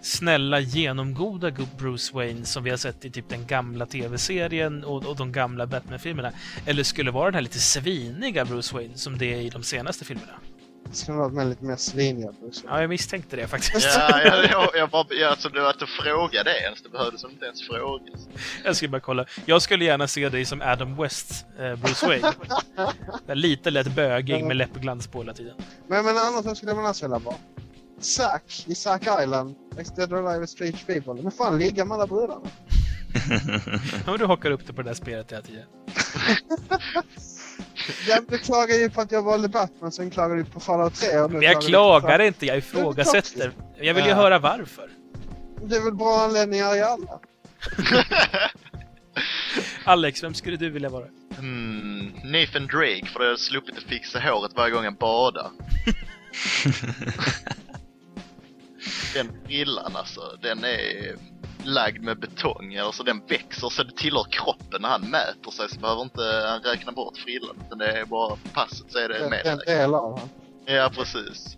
snälla, 0.07 0.61
genomgoda 0.61 1.51
Bruce 1.79 2.15
Wayne 2.15 2.45
som 2.45 2.65
vi 2.65 2.71
har 2.71 2.77
sett 2.77 3.05
i 3.05 3.11
typ 3.11 3.29
den 3.29 3.47
gamla 3.47 3.87
tv-serien 3.87 4.85
och, 4.85 5.07
och 5.07 5.17
de 5.17 5.33
gamla 5.33 5.67
Batman-filmerna? 5.67 6.33
Eller 6.67 6.83
skulle 6.83 7.11
du 7.11 7.15
vara 7.15 7.25
den 7.25 7.35
här 7.35 7.43
lite 7.43 7.59
sviniga 7.59 8.45
Bruce 8.45 8.75
Wayne 8.75 8.97
som 8.97 9.19
det 9.19 9.35
är 9.35 9.41
i 9.41 9.49
de 9.49 9.63
senaste 9.63 10.05
filmerna? 10.05 10.33
Det 10.91 10.97
skulle 10.97 11.19
vara 11.19 11.29
med 11.29 11.49
lite 11.49 11.65
mer 11.65 11.77
sliniga 11.77 12.33
Bruce 12.33 12.61
Wayne. 12.65 12.77
Ja, 12.77 12.81
jag 12.81 12.89
misstänkte 12.89 13.37
det 13.37 13.49
faktiskt. 13.49 13.89
Ja, 13.97 14.23
jag, 14.25 14.45
jag, 14.51 14.69
jag 14.75 14.91
bara, 14.91 15.07
jag, 15.11 15.31
alltså, 15.31 15.49
var 15.49 15.71
att 15.71 15.79
du 15.79 15.87
frågade 15.87 16.51
det 16.51 16.61
ens, 16.61 16.83
det 16.83 16.89
behövdes 16.89 17.25
inte 17.25 17.45
ens 17.45 17.67
frågas. 17.67 18.29
Jag 18.65 18.77
ska 18.77 18.89
bara 18.89 19.01
kolla. 19.01 19.25
Jag 19.47 19.63
skulle 19.63 19.85
gärna 19.85 20.09
se 20.09 20.29
dig 20.29 20.45
som 20.45 20.63
Adam 20.63 20.97
West, 20.97 21.47
eh, 21.59 21.77
Bruce 21.77 22.07
Wayne. 22.07 22.33
Den 23.27 23.41
lite 23.41 23.71
lätt 23.71 23.95
bögig 23.95 24.45
med 24.45 24.57
läppglans 24.57 25.07
på 25.07 25.19
hela 25.19 25.33
tiden. 25.33 25.55
Men, 25.87 26.05
men 26.05 26.17
annars 26.17 26.47
vem 26.47 26.57
skulle 26.57 26.75
man 26.75 26.85
annars 26.85 27.03
vilja 27.03 27.19
vara? 27.19 27.37
Zack 28.01 28.65
i 28.67 28.75
Zack 28.75 29.03
Island. 29.23 29.55
Dead 29.97 30.13
or 30.13 30.27
Alive 30.29 30.47
Strange 30.47 30.79
People. 30.87 31.23
Men 31.23 31.33
fan, 31.33 31.59
ligga 31.59 31.85
med 31.85 31.95
alla 31.95 32.07
brudarna. 32.07 32.41
Ja, 34.07 34.11
men 34.11 34.19
du 34.19 34.27
hakar 34.27 34.51
upp 34.51 34.67
det 34.67 34.73
på 34.73 34.83
det 34.83 34.91
där 34.91 34.95
spelet 34.95 35.33
hela 35.33 35.43
tiden. 35.43 35.65
Ja, 38.09 38.21
du 38.29 38.39
klagar 38.39 38.75
ju 38.75 38.91
på 38.91 39.01
att 39.01 39.13
jag 39.13 39.23
valde 39.23 39.49
Batman, 39.49 39.93
sen 39.93 40.11
klagar 40.11 40.37
du 40.37 40.45
på 40.45 40.61
Fallout 40.61 40.95
3. 40.95 41.19
Och 41.21 41.31
nu 41.31 41.39
Men 41.39 41.43
jag 41.47 41.63
klagar 41.63 42.19
inte, 42.23 42.47
jag 42.47 42.59
ifrågasätter. 42.59 43.53
Jag 43.81 43.95
vill 43.95 44.05
ju 44.05 44.11
Ja. 44.11 44.17
höra 44.17 44.39
varför. 44.39 44.91
Det 45.65 45.77
är 45.77 45.81
väl 45.85 45.95
bra 45.95 46.21
anledningar 46.21 46.77
i 46.77 46.83
alla. 46.83 47.21
Alex, 49.85 50.23
vem 50.23 50.35
skulle 50.35 50.57
du 50.57 50.71
vilja 50.71 50.89
vara? 50.89 51.07
Hmm, 51.39 52.07
Nathan 52.25 52.67
Drake, 52.67 53.07
för 53.13 53.21
jag 53.21 53.27
hade 53.27 53.39
sluppit 53.39 53.77
att 53.77 53.83
fixa 53.85 54.21
håret 54.21 54.53
varje 54.57 54.75
gång 54.75 54.85
jag 54.85 54.97
badar. 54.97 55.51
Den 59.15 59.33
frillan 59.47 59.97
alltså, 59.97 60.21
den 60.43 60.65
är 60.65 61.17
lagd 61.65 62.03
med 62.03 62.19
betong, 62.19 62.77
alltså 62.77 63.03
den 63.03 63.23
växer 63.29 63.69
så 63.69 63.83
det 63.83 63.97
tillhör 63.97 64.27
kroppen 64.31 64.83
när 64.83 64.89
han 64.89 65.11
mäter 65.11 65.51
sig 65.51 65.69
så 65.69 65.81
behöver 65.81 66.03
inte 66.03 66.23
han 66.49 66.61
räkna 66.73 66.93
bort 66.93 67.17
frillan. 67.19 67.57
Utan 67.67 67.79
det 67.79 67.93
är 68.01 68.05
bara 68.05 68.37
passet 68.53 68.93
så 68.93 68.99
är 68.99 69.09
det 69.09 69.19
Det 69.19 69.31
med 69.31 69.47
är 69.47 69.53
en 69.53 69.59
sig. 69.59 69.77
del 69.77 69.95
av 69.95 70.19
han. 70.19 70.29
Ja, 70.67 70.91
precis. 70.95 71.57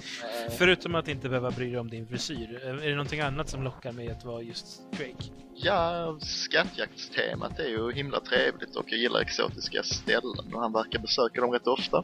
Förutom 0.58 0.94
att 0.94 1.08
inte 1.08 1.28
behöva 1.28 1.50
bry 1.50 1.70
dig 1.70 1.78
om 1.80 1.90
din 1.90 2.06
frisyr, 2.06 2.60
är 2.64 2.88
det 2.88 2.90
någonting 2.90 3.20
annat 3.20 3.48
som 3.48 3.62
lockar 3.62 3.92
med 3.92 4.10
att 4.12 4.24
vara 4.24 4.42
just 4.42 4.90
Drake? 4.90 5.30
Ja, 5.54 6.18
skattjaktstemat 6.20 7.58
är 7.58 7.68
ju 7.68 7.92
himla 7.92 8.20
trevligt 8.20 8.76
och 8.76 8.84
jag 8.88 9.00
gillar 9.00 9.20
exotiska 9.20 9.82
ställen 9.82 10.54
och 10.54 10.60
han 10.60 10.72
verkar 10.72 10.98
besöka 10.98 11.40
dem 11.40 11.50
rätt 11.52 11.66
ofta. 11.66 12.02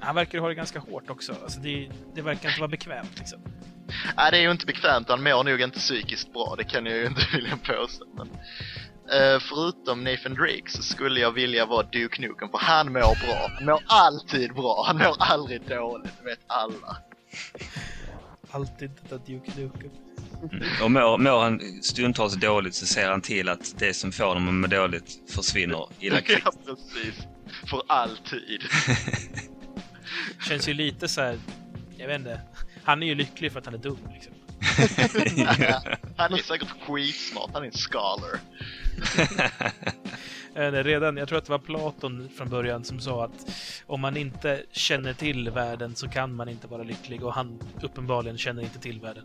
Han 0.00 0.14
verkar 0.14 0.38
ha 0.38 0.48
det 0.48 0.54
ganska 0.54 0.78
hårt 0.78 1.10
också. 1.10 1.34
Alltså 1.42 1.60
det, 1.60 1.90
det 2.14 2.22
verkar 2.22 2.48
inte 2.48 2.60
vara 2.60 2.68
bekvämt 2.70 3.18
liksom. 3.18 3.38
Nej, 4.16 4.30
det 4.30 4.38
är 4.38 4.42
ju 4.42 4.50
inte 4.50 4.66
bekvämt. 4.66 5.08
Han 5.08 5.22
mår 5.22 5.44
nog 5.44 5.60
inte 5.60 5.78
psykiskt 5.78 6.32
bra. 6.32 6.54
Det 6.58 6.64
kan 6.64 6.86
jag 6.86 6.96
ju 6.96 7.06
inte 7.06 7.26
vilja 7.32 7.56
påstå. 7.56 8.04
Men, 8.16 8.28
eh, 9.12 9.40
förutom 9.40 10.04
Nathan 10.04 10.34
Drake 10.34 10.70
så 10.70 10.82
skulle 10.82 11.20
jag 11.20 11.32
vilja 11.32 11.66
vara 11.66 11.82
Duke 11.82 12.20
Nukem 12.20 12.48
för 12.48 12.58
han 12.58 12.92
mår 12.92 13.26
bra. 13.26 13.50
Han 13.54 13.64
mår 13.64 13.82
alltid 13.86 14.54
bra. 14.54 14.84
Han 14.86 14.98
mår 14.98 15.16
aldrig 15.18 15.60
dåligt. 15.68 16.12
Det 16.18 16.24
vet 16.24 16.40
alla. 16.46 16.96
Alltid 18.50 18.90
detta 18.90 19.16
Duke 19.16 19.50
Nukem. 19.56 19.90
Och 20.82 20.90
mår, 20.90 21.18
mår 21.18 21.40
han 21.40 21.60
stundtals 21.82 22.34
dåligt 22.34 22.74
så 22.74 22.86
ser 22.86 23.10
han 23.10 23.20
till 23.20 23.48
att 23.48 23.78
det 23.78 23.94
som 23.94 24.12
får 24.12 24.24
honom 24.26 24.48
att 24.48 24.54
må 24.54 24.66
dåligt 24.66 25.32
försvinner 25.34 25.86
illa 26.00 26.20
kvickt. 26.20 26.42
Ja, 26.44 26.52
precis. 26.66 27.26
För 27.70 27.82
alltid. 27.86 28.62
Känns 30.48 30.68
ju 30.68 30.74
lite 30.74 31.08
så 31.08 31.20
här, 31.20 31.38
jag 31.96 32.08
vet 32.08 32.18
inte. 32.18 32.40
Han 32.88 33.02
är 33.02 33.06
ju 33.06 33.14
lycklig 33.14 33.52
för 33.52 33.58
att 33.58 33.64
han 33.64 33.74
är 33.74 33.78
dum 33.78 33.98
liksom. 34.14 34.32
Han 36.16 36.32
är 36.34 36.42
säkert 36.42 36.68
skitsmart. 36.86 37.50
Han 37.52 37.62
är 37.62 37.66
en 37.66 37.72
scholar. 37.72 38.40
Eh, 40.54 40.70
det 40.72 40.78
är 40.78 40.84
Redan, 40.84 41.16
jag 41.16 41.28
tror 41.28 41.38
att 41.38 41.44
det 41.44 41.50
var 41.50 41.58
Platon 41.58 42.28
från 42.36 42.48
början 42.48 42.84
som 42.84 43.00
sa 43.00 43.24
att 43.24 43.50
om 43.86 44.00
man 44.00 44.16
inte 44.16 44.62
känner 44.72 45.12
till 45.14 45.50
världen 45.50 45.94
så 45.96 46.08
kan 46.08 46.34
man 46.34 46.48
inte 46.48 46.66
vara 46.66 46.82
lycklig 46.82 47.24
och 47.24 47.32
han 47.34 47.60
uppenbarligen 47.82 48.38
känner 48.38 48.62
inte 48.62 48.78
till 48.78 49.00
världen. 49.00 49.24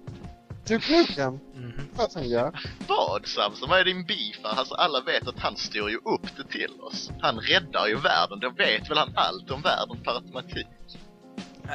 Duke 0.67 0.91
Nukem, 0.91 1.39
Mhm. 1.55 1.87
vad 1.95 2.13
han 2.13 2.29
gör. 2.29 2.59
Vad 2.87 3.27
Samson? 3.27 3.69
Vad 3.69 3.79
är 3.79 3.85
din 3.85 4.05
beef? 4.05 4.37
Alltså 4.43 4.73
alla 4.75 5.01
vet 5.01 5.27
att 5.27 5.39
han 5.39 5.57
styr 5.57 5.89
ju 5.89 5.97
upp 5.97 6.37
det 6.37 6.43
till 6.57 6.71
oss. 6.81 7.11
Han 7.21 7.39
räddar 7.39 7.87
ju 7.87 7.95
världen. 7.95 8.39
Då 8.39 8.49
vet 8.49 8.89
väl 8.89 8.97
han 8.97 9.11
allt 9.15 9.51
om 9.51 9.61
världen 9.61 10.03
per 10.03 10.11
automatik. 10.11 10.67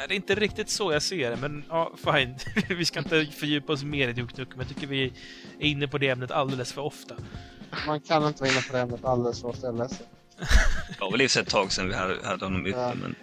Det 0.09 0.15
är 0.15 0.17
inte 0.17 0.35
riktigt 0.35 0.71
så 0.71 0.93
jag 0.93 1.03
ser 1.03 1.31
det, 1.31 1.37
men 1.37 1.65
ja, 1.69 1.93
fine. 2.05 2.35
vi 2.79 2.85
ska 2.85 2.99
inte 2.99 3.27
fördjupa 3.27 3.73
oss 3.73 3.83
mer 3.83 4.09
i 4.09 4.13
Duke 4.13 4.35
Nukem. 4.37 4.59
Jag 4.61 4.69
tycker 4.69 4.87
vi 4.87 5.05
är 5.61 5.67
inne 5.67 5.89
på 5.89 5.99
det 5.99 6.09
ämnet 6.09 6.31
alldeles 6.31 6.73
för 6.73 6.83
ofta. 6.83 7.15
Man 7.87 8.01
kan 8.01 8.27
inte 8.27 8.43
vara 8.43 8.53
inne 8.53 8.63
på 8.63 8.73
det 8.73 8.81
ämnet 8.81 9.05
alldeles 9.05 9.41
för 9.41 9.49
ofta, 9.49 9.67
jag. 9.67 9.91
Det 10.89 11.01
var 11.01 11.11
väl 11.11 11.21
i 11.21 11.25
ett 11.25 11.49
tag 11.49 11.73
sedan 11.73 11.89
vi 11.89 11.95
hade, 11.95 12.17
hade 12.27 12.45
honom 12.45 12.61
uppe, 12.67 12.71
Ja. 12.79 12.95
men... 13.03 13.15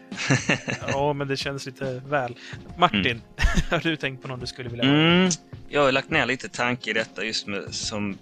Ja, 0.87 1.13
men 1.13 1.27
det 1.27 1.37
känns 1.37 1.65
lite 1.65 2.01
väl. 2.05 2.35
Martin, 2.77 3.21
har 3.69 3.79
du 3.79 3.95
tänkt 3.95 4.21
på 4.21 4.27
någon 4.27 4.39
du 4.39 4.47
skulle 4.47 4.69
vilja? 4.69 4.85
Mm, 4.85 5.29
jag 5.69 5.81
har 5.81 5.91
lagt 5.91 6.09
ner 6.09 6.25
lite 6.25 6.49
tanke 6.49 6.89
i 6.89 6.93
detta 6.93 7.23
just 7.23 7.47
med 7.47 7.75
som... 7.75 8.17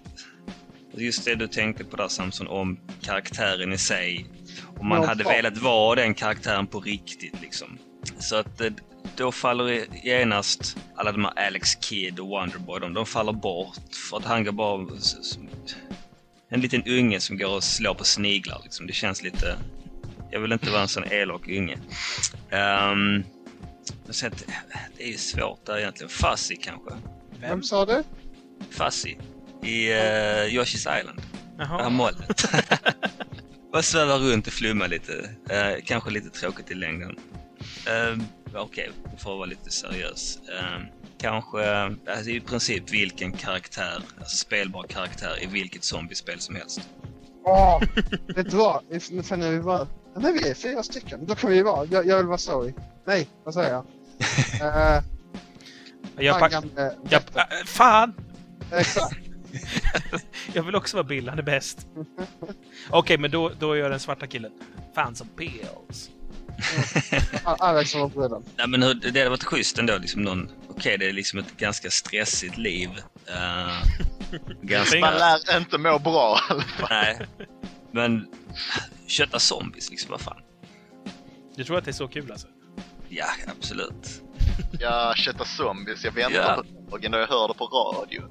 Just 0.96 1.24
det 1.24 1.34
du 1.34 1.46
tänkte 1.46 1.84
på 1.84 1.96
där 1.96 2.08
Samson, 2.08 2.46
om 2.48 2.78
karaktären 3.02 3.72
i 3.72 3.78
sig. 3.78 4.26
Om 4.78 4.88
man 4.88 5.02
Ja, 5.02 5.08
hade 5.08 5.24
velat 5.24 5.58
vara 5.58 5.94
den 5.94 6.14
karaktären 6.14 6.66
på 6.66 6.80
riktigt 6.80 7.40
liksom. 7.42 7.78
Så 8.18 8.36
att 8.36 8.60
eh, 8.60 8.70
då 9.16 9.32
faller 9.32 9.86
genast 10.04 10.76
alla 10.96 11.12
de 11.12 11.24
här 11.24 11.46
Alex 11.46 11.70
Kidd 11.80 12.20
och 12.20 12.28
Wonderboy, 12.28 12.80
de, 12.80 12.94
de 12.94 13.06
faller 13.06 13.32
bort. 13.32 13.94
För 14.10 14.16
att 14.16 14.24
han 14.24 14.44
går 14.44 14.52
bara... 14.52 14.86
En 16.48 16.60
liten 16.60 16.82
unge 16.86 17.20
som 17.20 17.38
går 17.38 17.56
och 17.56 17.64
slår 17.64 17.94
på 17.94 18.04
sniglar 18.04 18.60
liksom. 18.64 18.86
Det 18.86 18.92
känns 18.92 19.22
lite... 19.22 19.56
Jag 20.30 20.40
vill 20.40 20.52
inte 20.52 20.70
vara 20.70 20.82
en 20.82 20.88
sån 20.88 21.12
elak 21.12 21.48
unge. 21.48 21.78
Um, 22.52 23.24
så 24.10 24.26
att, 24.26 24.44
det 24.96 25.04
är 25.04 25.08
ju 25.08 25.16
svårt 25.16 25.66
där 25.66 25.78
egentligen. 25.78 26.08
Fuzzy 26.08 26.56
kanske. 26.56 26.90
Vem 27.40 27.62
sa 27.62 27.86
du? 27.86 28.02
Fuzzy 28.70 29.16
i 29.62 29.88
uh, 29.88 30.60
Yoshi's 30.60 31.00
Island. 31.00 31.22
Det 31.56 31.64
här 31.64 31.78
Jaha. 31.78 32.12
Bara 33.72 33.82
sväva 33.82 34.18
runt 34.18 34.46
och 34.46 34.52
flumma 34.52 34.86
lite. 34.86 35.30
Eh, 35.50 35.84
kanske 35.84 36.10
lite 36.10 36.30
tråkigt 36.30 36.70
i 36.70 36.74
längden. 36.74 37.16
Uh, 37.88 38.22
Okej, 38.56 38.90
okay, 39.04 39.18
får 39.18 39.36
vara 39.36 39.46
lite 39.46 39.70
seriös. 39.70 40.38
Eh, 40.48 40.80
kanske 41.18 41.82
alltså 41.82 42.30
i 42.30 42.40
princip 42.40 42.92
vilken 42.92 43.32
karaktär, 43.32 44.02
alltså 44.18 44.36
spelbar 44.36 44.82
karaktär 44.82 45.42
i 45.42 45.46
vilket 45.46 45.84
zombiespel 45.84 46.40
som 46.40 46.56
helst. 46.56 46.80
Åh! 47.44 47.82
vet 48.36 48.50
du 48.50 48.56
vad? 48.56 48.82
För 49.24 49.36
när 49.36 49.50
vi 49.50 49.58
var... 49.58 49.86
Nej, 50.16 50.32
vi 50.32 50.48
är 50.48 50.54
fyra 50.54 50.82
stycken. 50.82 51.26
Då 51.26 51.34
kan 51.34 51.50
vi 51.50 51.62
vara. 51.62 51.86
Jag, 51.86 52.06
jag 52.06 52.16
vill 52.16 52.26
vara 52.26 52.38
Zoe. 52.38 52.74
Nej, 53.06 53.28
vad 53.44 53.54
säger 53.54 53.70
jag? 53.70 53.84
uh, 54.62 55.02
Jag, 56.16 56.32
han 56.32 56.40
pack... 56.40 56.52
gamle... 56.52 56.94
jag, 57.08 57.22
äh, 57.34 57.64
fan! 57.66 58.14
Exakt. 58.72 59.16
Jag 60.52 60.62
vill 60.62 60.74
också 60.74 60.96
vara 60.96 61.06
Bill, 61.06 61.28
han 61.28 61.38
är 61.38 61.42
bäst. 61.42 61.86
Okej, 62.90 63.18
men 63.18 63.30
då, 63.30 63.52
då 63.58 63.72
är 63.72 63.76
jag 63.76 63.90
den 63.90 64.00
svarta 64.00 64.26
killen. 64.26 64.52
Fan 64.94 65.14
som 65.14 65.28
pills. 65.28 66.10
Alex 67.44 67.94
var 67.94 68.08
bruden. 68.08 68.42
Nej, 68.56 68.66
men 68.68 68.82
hur- 68.82 68.94
det 68.94 69.18
hade 69.20 69.28
varit 69.30 69.44
schysst 69.44 69.78
ändå. 69.78 69.98
Liksom 69.98 70.22
någon, 70.22 70.50
Okej, 70.68 70.98
det 70.98 71.08
är 71.08 71.12
liksom 71.12 71.38
ett 71.38 71.56
ganska 71.56 71.90
stressigt 71.90 72.56
liv. 72.58 72.90
Eh, 73.26 73.82
ganska... 74.62 75.00
Man 75.00 75.14
lär 75.14 75.56
inte 75.56 75.78
må 75.78 75.98
bra 75.98 76.38
i 76.50 76.52
alla 76.52 76.62
fall. 76.62 76.88
Nej. 76.90 77.26
Men 77.92 78.26
kötta 79.06 79.38
zombies, 79.38 79.90
liksom, 79.90 80.10
vad 80.10 80.20
fan. 80.20 80.36
Du 81.56 81.64
tror 81.64 81.78
att 81.78 81.84
det 81.84 81.90
är 81.90 81.92
så 81.92 82.08
kul 82.08 82.32
alltså? 82.32 82.48
Ja, 83.08 83.26
absolut. 83.58 84.22
Jag 84.80 85.16
köttar 85.18 85.44
zombies. 85.44 86.04
Jag 86.04 86.12
väntar 86.12 86.40
Ja. 86.56 86.62
på 86.90 86.96
dagen 86.96 87.12
då 87.12 87.18
jag 87.18 87.26
hör 87.26 87.48
det 87.48 87.54
på 87.54 87.64
radio. 87.66 88.22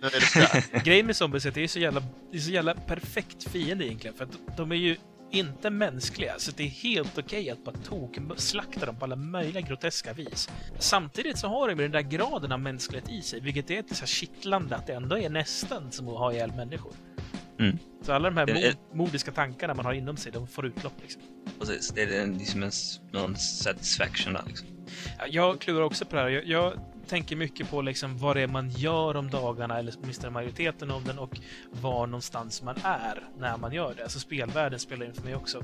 Nu 0.00 0.06
är 0.06 0.10
det 0.10 0.40
dags. 0.40 0.84
Grejen 0.84 1.06
med 1.06 1.16
zombies 1.16 1.44
är 1.44 1.48
att 1.48 1.54
det 1.54 1.62
är 1.64 1.68
så 1.68 1.78
jävla, 1.78 2.02
det 2.32 2.36
är 2.36 2.40
så 2.40 2.50
jävla 2.50 2.74
perfekt 2.74 3.50
fiende 3.50 3.86
egentligen. 3.86 4.16
För 4.16 4.24
att 4.24 4.56
de 4.56 4.72
är 4.72 4.76
ju 4.76 4.96
inte 5.30 5.70
mänskliga, 5.70 6.34
så 6.38 6.50
det 6.56 6.62
är 6.62 6.68
helt 6.68 7.18
okej 7.18 7.50
att 7.50 7.64
bara 7.64 7.74
tok-slakta 7.76 8.86
dem 8.86 8.96
på 8.96 9.04
alla 9.04 9.16
möjliga 9.16 9.60
groteska 9.60 10.12
vis. 10.12 10.48
Samtidigt 10.78 11.38
så 11.38 11.48
har 11.48 11.68
de 11.68 11.74
ju 11.76 11.82
den 11.82 11.90
där 11.92 12.00
graden 12.18 12.52
av 12.52 12.60
mänsklighet 12.60 13.10
i 13.10 13.22
sig, 13.22 13.40
vilket 13.40 13.70
är 13.70 13.76
lite 13.76 13.94
så 13.94 14.00
här 14.00 14.06
kittlande 14.06 14.76
att 14.76 14.86
det 14.86 14.92
ändå 14.92 15.18
är 15.18 15.30
nästan 15.30 15.92
som 15.92 16.08
att 16.08 16.18
ha 16.18 16.32
ihjäl 16.32 16.52
människor. 16.52 16.92
Mm. 17.58 17.78
Så 18.02 18.12
alla 18.12 18.30
de 18.30 18.36
här 18.36 18.46
mod- 18.46 18.96
mordiska 18.98 19.32
tankarna 19.32 19.74
man 19.74 19.84
har 19.84 19.92
inom 19.92 20.16
sig, 20.16 20.32
de 20.32 20.46
får 20.46 20.66
utlopp 20.66 20.92
liksom. 21.02 21.22
Precis, 21.58 21.88
det 21.88 22.02
är 22.02 22.22
en- 22.22 22.38
liksom 22.38 22.62
en, 22.62 22.70
någon 23.12 23.36
satisfaction 23.36 24.32
där 24.32 24.42
liksom. 24.46 24.68
Ja, 25.18 25.24
Jag 25.28 25.60
klurar 25.60 25.82
också 25.82 26.04
på 26.04 26.16
det 26.16 26.22
här. 26.22 26.28
Jag, 26.28 26.44
jag 26.46 26.72
tänker 27.10 27.36
mycket 27.36 27.70
på 27.70 27.82
liksom 27.82 28.18
vad 28.18 28.36
det 28.36 28.42
är 28.42 28.46
man 28.46 28.70
gör 28.70 29.16
om 29.16 29.30
dagarna, 29.30 29.78
eller 29.78 29.92
åtminstone 30.02 30.30
majoriteten 30.30 30.90
av 30.90 31.04
den, 31.04 31.18
och 31.18 31.38
var 31.70 32.06
någonstans 32.06 32.62
man 32.62 32.76
är 32.84 33.22
när 33.38 33.56
man 33.56 33.72
gör 33.72 33.94
det. 33.96 34.02
Alltså 34.02 34.18
spelvärlden 34.18 34.78
spelar 34.78 35.06
in 35.06 35.14
för 35.14 35.22
mig 35.22 35.34
också. 35.34 35.62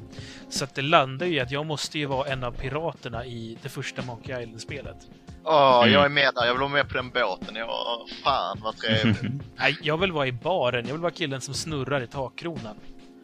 Så 0.48 0.64
att 0.64 0.74
det 0.74 0.82
landar 0.82 1.26
ju 1.26 1.34
i 1.34 1.40
att 1.40 1.50
jag 1.50 1.66
måste 1.66 1.98
ju 1.98 2.06
vara 2.06 2.28
en 2.28 2.44
av 2.44 2.52
piraterna 2.52 3.26
i 3.26 3.58
det 3.62 3.68
första 3.68 4.02
Monkey 4.02 4.42
Island-spelet. 4.42 4.96
Åh, 5.44 5.78
Mm. 5.82 5.92
jag 5.92 6.04
är 6.04 6.08
med 6.08 6.30
där. 6.34 6.46
Jag 6.46 6.52
vill 6.54 6.60
vara 6.60 6.70
med 6.72 6.88
på 6.88 6.94
den 6.94 7.10
båten. 7.10 7.56
Jag, 7.56 7.68
fan 8.24 8.58
vad 8.64 8.76
trevligt. 8.76 9.22
Nej, 9.56 9.76
jag 9.82 9.98
vill 9.98 10.12
vara 10.12 10.26
i 10.26 10.32
baren. 10.32 10.86
Jag 10.86 10.92
vill 10.92 11.02
vara 11.02 11.12
killen 11.12 11.40
som 11.40 11.54
snurrar 11.54 12.00
i 12.02 12.06
takkronan. 12.06 12.76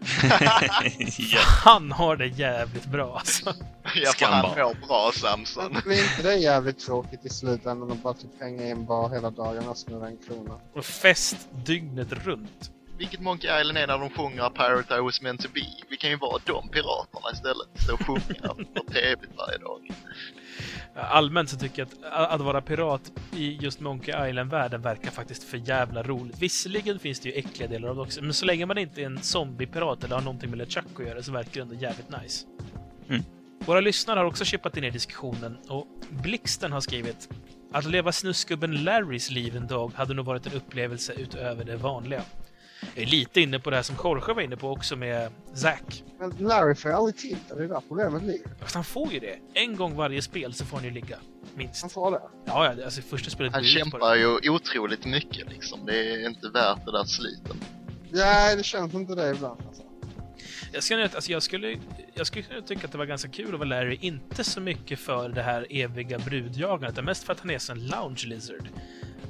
Han 1.64 1.92
har 1.92 2.16
det 2.16 2.26
jävligt 2.26 2.86
bra 2.86 3.16
alltså. 3.18 3.54
Ja, 3.94 4.12
för 4.12 4.26
han 4.26 4.42
mår 4.42 4.86
bra 4.86 5.10
Samson. 5.14 5.76
Blir 5.84 6.02
inte 6.02 6.22
det 6.22 6.34
jävligt 6.34 6.78
tråkigt 6.78 7.26
i 7.26 7.28
slutändan 7.28 7.92
att 7.92 8.02
bara 8.02 8.14
typ 8.14 8.40
hänga 8.40 8.62
i 8.62 8.70
en 8.70 8.86
bar 8.86 9.10
hela 9.10 9.30
dagen 9.30 9.68
och 9.68 9.78
snurra 9.78 10.06
en 10.06 10.16
krona? 10.16 10.60
Och 10.74 10.84
fest 10.84 11.36
dygnet 11.64 12.12
runt. 12.12 12.70
Vilket 12.98 13.20
Monkey 13.20 13.60
Island 13.60 13.78
är 13.78 13.86
när 13.86 13.98
de 13.98 14.10
sjunger 14.10 14.50
Pirate 14.50 14.94
I 14.94 15.00
was 15.00 15.22
meant 15.22 15.40
to 15.40 15.48
be? 15.54 15.66
Vi 15.88 15.96
kan 15.96 16.10
ju 16.10 16.16
vara 16.16 16.40
de 16.44 16.68
piraterna 16.68 17.30
istället. 17.32 17.68
Stå 17.84 17.94
och 17.94 18.06
sjunga 18.06 18.54
för 18.74 18.92
trevligt 18.92 19.36
varje 19.36 19.58
dag. 19.58 19.90
Allmänt 20.94 21.50
så 21.50 21.56
tycker 21.56 21.82
jag 21.82 21.88
att 22.12 22.32
att 22.32 22.40
vara 22.40 22.60
pirat 22.60 23.12
i 23.36 23.56
just 23.60 23.80
Monkey 23.80 24.28
Island-världen 24.28 24.82
verkar 24.82 25.10
faktiskt 25.10 25.44
för 25.44 25.56
jävla 25.56 26.02
roligt. 26.02 26.42
Visserligen 26.42 26.98
finns 26.98 27.20
det 27.20 27.28
ju 27.28 27.34
äckliga 27.34 27.68
delar 27.68 27.88
av 27.88 27.96
det 27.96 28.02
också, 28.02 28.22
men 28.22 28.34
så 28.34 28.46
länge 28.46 28.66
man 28.66 28.78
inte 28.78 29.02
är 29.02 29.06
en 29.06 29.22
zombiepirat 29.22 30.04
eller 30.04 30.14
har 30.14 30.22
någonting 30.22 30.50
med 30.50 30.58
LeChuck 30.58 31.00
att 31.00 31.06
göra 31.06 31.22
så 31.22 31.32
verkar 31.32 31.52
det 31.52 31.60
ändå 31.60 31.74
jävligt 31.74 32.22
nice. 32.22 32.46
Mm. 33.08 33.22
Våra 33.64 33.80
lyssnare 33.80 34.18
har 34.18 34.24
också 34.24 34.44
chippat 34.44 34.76
in 34.76 34.84
i 34.84 34.90
diskussionen 34.90 35.56
och 35.68 35.86
Blixten 36.10 36.72
har 36.72 36.80
skrivit 36.80 37.28
Att 37.72 37.84
leva 37.84 38.12
snuskgubben 38.12 38.84
Larrys 38.84 39.30
liv 39.30 39.56
en 39.56 39.66
dag 39.66 39.92
hade 39.94 40.14
nog 40.14 40.26
varit 40.26 40.46
en 40.46 40.52
upplevelse 40.52 41.12
utöver 41.12 41.64
det 41.64 41.76
vanliga. 41.76 42.22
Jag 42.94 43.02
är 43.02 43.06
lite 43.06 43.40
inne 43.40 43.58
på 43.58 43.70
det 43.70 43.76
här 43.76 43.82
som 43.82 43.96
Jorge 44.04 44.34
var 44.34 44.42
inne 44.42 44.56
på 44.56 44.70
också 44.70 44.96
med 44.96 45.30
Zack. 45.54 46.04
Men 46.18 46.30
Larry 46.30 46.74
får 46.74 46.90
ju 46.90 46.96
aldrig 46.96 47.16
till 47.16 47.36
det. 47.48 47.54
Det 47.54 47.64
är 47.64 47.68
där 47.68 47.82
problemet 47.88 48.22
ligger. 48.22 48.48
Fast 48.60 48.74
han 48.74 48.84
får 48.84 49.12
ju 49.12 49.18
det. 49.18 49.38
En 49.54 49.76
gång 49.76 49.96
varje 49.96 50.22
spel 50.22 50.54
så 50.54 50.64
får 50.64 50.76
han 50.76 50.84
ju 50.84 50.90
ligga. 50.90 51.18
Minst. 51.54 51.80
Han 51.80 51.90
får 51.90 52.10
det. 52.10 52.20
Ja, 52.44 52.74
ja, 52.76 52.84
alltså 52.84 53.02
första 53.02 53.30
spelet 53.30 53.52
Han 53.52 53.64
kämpar 53.64 54.14
ju 54.14 54.50
otroligt 54.50 55.04
mycket 55.04 55.48
liksom. 55.48 55.86
Det 55.86 56.12
är 56.12 56.28
inte 56.28 56.48
värt 56.48 56.84
det 56.84 56.92
där 56.92 57.04
sliten. 57.04 57.56
Nej, 58.10 58.56
det 58.56 58.62
känns 58.62 58.94
inte 58.94 59.14
det 59.14 59.30
ibland. 59.30 59.60
Alltså. 59.66 59.82
Jag, 60.72 60.82
ska, 60.82 61.02
alltså, 61.02 61.32
jag, 61.32 61.42
skulle, 61.42 61.78
jag 62.14 62.26
skulle 62.26 62.42
kunna 62.42 62.60
tycka 62.60 62.86
att 62.86 62.92
det 62.92 62.98
var 62.98 63.06
ganska 63.06 63.28
kul 63.28 63.46
att 63.54 63.58
vara 63.58 63.68
Larry, 63.68 63.98
inte 64.00 64.44
så 64.44 64.60
mycket 64.60 64.98
för 64.98 65.28
det 65.28 65.42
här 65.42 65.66
eviga 65.70 66.18
brudjagandet, 66.18 66.92
utan 66.92 67.04
mest 67.04 67.24
för 67.24 67.32
att 67.32 67.40
han 67.40 67.50
är 67.50 67.58
så 67.58 67.72
en 67.72 67.86
lounge 67.86 68.24
lizard. 68.26 68.68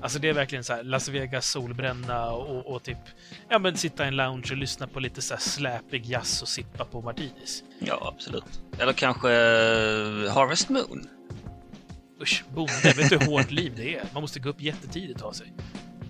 Alltså 0.00 0.18
det 0.18 0.28
är 0.28 0.32
verkligen 0.32 0.64
så 0.64 0.72
här 0.72 0.82
Las 0.82 1.08
Vegas 1.08 1.50
solbränna 1.50 2.30
och, 2.30 2.66
och 2.66 2.82
typ 2.82 2.98
ja 3.48 3.58
men 3.58 3.76
sitta 3.76 4.04
i 4.04 4.08
en 4.08 4.16
lounge 4.16 4.48
och 4.50 4.56
lyssna 4.56 4.86
på 4.86 5.00
lite 5.00 5.22
så 5.22 5.34
här 5.34 5.40
släpig 5.40 6.06
jazz 6.06 6.42
och 6.42 6.48
sippa 6.48 6.84
på 6.84 7.00
martinis. 7.00 7.64
Ja, 7.78 8.12
absolut. 8.14 8.62
Eller 8.78 8.92
kanske 8.92 9.30
eh, 9.30 10.34
Harvest 10.34 10.68
Moon. 10.68 11.08
Usch, 12.22 12.44
bonde, 12.54 12.92
vet 12.96 13.10
du 13.10 13.18
hur 13.18 13.26
hårt 13.26 13.50
liv 13.50 13.72
det 13.76 13.96
är? 13.96 14.04
Man 14.12 14.22
måste 14.22 14.40
gå 14.40 14.48
upp 14.48 14.60
jättetidigt 14.60 15.14
och 15.14 15.20
ta 15.20 15.32
sig. 15.32 15.52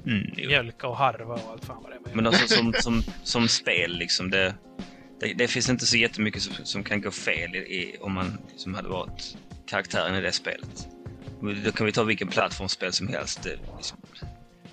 Mm. 0.06 0.30
Mjölka 0.36 0.88
och 0.88 0.96
harva 0.96 1.34
och 1.34 1.50
allt 1.50 1.64
fan 1.64 1.82
vad 1.82 1.90
det 1.90 2.10
är. 2.10 2.14
Men 2.14 2.26
alltså 2.26 2.48
som, 2.48 2.72
som, 2.72 3.02
som 3.22 3.48
spel 3.48 3.92
liksom, 3.92 4.30
det, 4.30 4.54
det, 5.20 5.34
det 5.34 5.48
finns 5.48 5.68
inte 5.68 5.86
så 5.86 5.96
jättemycket 5.96 6.42
som, 6.42 6.54
som 6.64 6.84
kan 6.84 7.00
gå 7.00 7.10
fel 7.10 7.54
i, 7.54 7.58
i, 7.58 7.96
om 8.00 8.12
man 8.12 8.38
liksom 8.50 8.74
hade 8.74 8.88
varit 8.88 9.36
karaktären 9.66 10.14
i 10.14 10.20
det 10.20 10.32
spelet. 10.32 10.88
Då 11.64 11.72
kan 11.72 11.86
vi 11.86 11.92
ta 11.92 12.02
vilken 12.02 12.28
plattformsspel 12.28 12.92
som 12.92 13.08
helst. 13.08 13.48
Liksom, 13.76 13.98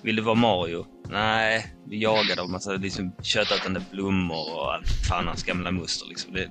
vill 0.01 0.15
du 0.15 0.21
vara 0.21 0.35
Mario? 0.35 0.85
Nej, 1.09 1.73
vi 1.87 2.01
jagade 2.01 2.41
av 2.41 2.53
alltså, 2.53 2.69
massa 2.69 2.71
liksom, 2.71 3.11
köttätande 3.21 3.81
blommor 3.91 4.53
och 4.53 4.73
allt 4.73 4.87
fan 5.09 5.27
hans 5.27 5.43
gamla 5.43 5.71
muster. 5.71 6.07
Liksom. 6.07 6.33
Det, 6.33 6.49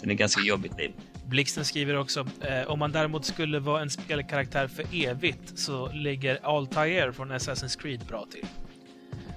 det 0.00 0.10
är 0.10 0.14
ganska 0.14 0.40
jobbigt 0.40 0.78
liv. 0.78 0.92
Blixten 1.26 1.64
skriver 1.64 1.96
också, 1.96 2.26
eh, 2.40 2.70
om 2.70 2.78
man 2.78 2.92
däremot 2.92 3.24
skulle 3.24 3.58
vara 3.58 3.82
en 3.82 3.90
spelkaraktär 3.90 4.68
för 4.68 4.84
evigt 4.92 5.58
så 5.58 5.92
ligger 5.92 6.38
Altair 6.42 7.12
från 7.12 7.32
Assassin's 7.32 7.80
Creed 7.80 8.00
bra 8.08 8.26
till. 8.30 8.46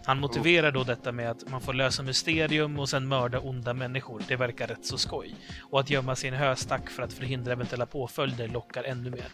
Han 0.08 0.20
motiverar 0.20 0.72
då 0.72 0.84
detta 0.84 1.12
med 1.12 1.32
att 1.32 1.50
man 1.50 1.62
får 1.62 1.74
lösa 1.74 2.04
mysterium 2.04 2.80
och 2.80 2.90
sen 2.90 3.08
mörda 3.08 3.40
onda 3.40 3.74
människor. 3.74 4.22
Det 4.28 4.36
verkar 4.36 4.68
rätt 4.68 4.86
så 4.86 4.98
skoj. 4.98 5.36
Och 5.62 5.80
att 5.80 5.90
gömma 5.90 6.16
sin 6.16 6.34
höstack 6.34 6.90
för 6.90 7.04
att 7.04 7.14
förhindra 7.14 7.52
eventuella 7.52 7.86
påföljder 7.86 8.48
lockar 8.48 8.84
ännu 8.84 9.10
mer. 9.10 9.28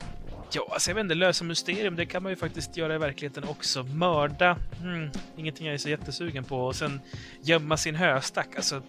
Ja, 0.51 0.67
alltså 0.71 0.89
jag 0.89 0.95
vet 0.95 1.03
inte, 1.03 1.15
lösa 1.15 1.43
mysterium, 1.43 1.95
det 1.95 2.05
kan 2.05 2.23
man 2.23 2.31
ju 2.31 2.35
faktiskt 2.35 2.77
göra 2.77 2.95
i 2.95 2.97
verkligheten 2.97 3.43
också. 3.43 3.83
Mörda, 3.83 4.57
hmm, 4.79 5.11
ingenting 5.37 5.65
jag 5.65 5.73
är 5.73 5.77
så 5.77 5.89
jättesugen 5.89 6.43
på. 6.43 6.65
Och 6.65 6.75
sen 6.75 7.01
gömma 7.41 7.77
sin 7.77 7.95
höstack, 7.95 8.55
alltså... 8.55 8.81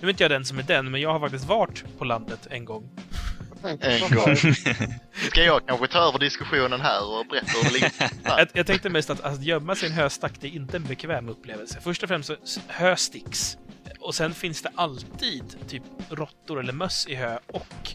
Nu 0.00 0.06
är 0.06 0.10
inte 0.10 0.24
jag 0.24 0.30
den 0.30 0.44
som 0.44 0.58
är 0.58 0.62
den, 0.62 0.90
men 0.90 1.00
jag 1.00 1.12
har 1.12 1.20
faktiskt 1.20 1.44
varit 1.44 1.98
på 1.98 2.04
landet 2.04 2.46
en 2.50 2.64
gång. 2.64 2.90
En 3.80 4.00
gång. 4.14 4.36
Ska 5.28 5.42
jag 5.42 5.66
kanske 5.66 5.88
ta 5.88 5.98
över 5.98 6.18
diskussionen 6.18 6.80
här 6.80 7.18
och 7.18 7.26
berätta 7.26 7.52
hur 7.52 7.64
det 7.64 7.72
ligger? 7.72 7.92
Jag, 8.56 8.66
tänkte 8.66 8.90
mest 8.90 9.10
att, 9.10 9.20
att 9.20 9.42
gömma 9.42 9.74
sin 9.74 9.92
höstack, 9.92 10.32
det 10.40 10.46
är 10.46 10.50
inte 10.50 10.76
en 10.76 10.84
bekväm 10.84 11.28
upplevelse. 11.28 11.78
Först 11.82 12.02
och 12.02 12.08
främst 12.08 12.30
så 12.44 12.60
hö 12.66 12.96
sticks. 12.96 13.58
Och 14.00 14.14
sen 14.14 14.34
finns 14.34 14.62
det 14.62 14.70
alltid 14.74 15.68
typ 15.68 15.82
råttor 16.10 16.60
eller 16.60 16.72
möss 16.72 17.06
i 17.06 17.14
hö 17.14 17.38
och 17.46 17.94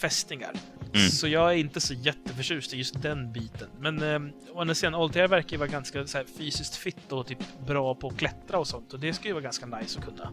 fästingar. 0.00 0.52
Mm. 0.94 1.08
Så 1.08 1.28
jag 1.28 1.52
är 1.52 1.56
inte 1.56 1.80
så 1.80 1.94
jätteförtjust 1.94 2.74
i 2.74 2.76
just 2.76 3.02
den 3.02 3.32
biten. 3.32 3.68
Men 3.78 4.02
eh, 4.02 4.54
å 4.54 4.60
andra 4.60 4.74
sidan, 4.74 4.94
Altair 4.94 5.28
verkar 5.28 5.50
ju 5.50 5.56
vara 5.56 5.68
ganska 5.68 6.06
så 6.06 6.18
här, 6.18 6.26
fysiskt 6.38 6.76
fitt 6.76 7.12
och 7.12 7.26
typ 7.26 7.38
bra 7.66 7.94
på 7.94 8.08
att 8.08 8.16
klättra 8.16 8.58
och 8.58 8.66
sånt. 8.66 8.92
Och 8.92 9.00
det 9.00 9.12
skulle 9.12 9.28
ju 9.28 9.34
vara 9.34 9.44
ganska 9.44 9.66
nice 9.66 9.98
att 9.98 10.04
kunna. 10.04 10.32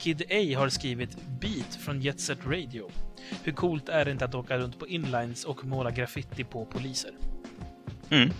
Kid 0.00 0.22
A 0.30 0.58
har 0.58 0.68
skrivit 0.68 1.16
Beat 1.40 1.78
från 1.80 2.00
Jet 2.00 2.20
Set 2.20 2.38
Radio. 2.46 2.90
Hur 3.42 3.52
coolt 3.52 3.88
är 3.88 4.04
det 4.04 4.10
inte 4.10 4.24
att 4.24 4.34
åka 4.34 4.58
runt 4.58 4.78
på 4.78 4.86
inlines 4.86 5.44
och 5.44 5.64
måla 5.64 5.90
graffiti 5.90 6.44
på 6.44 6.64
poliser? 6.64 7.10
Mm. 8.10 8.30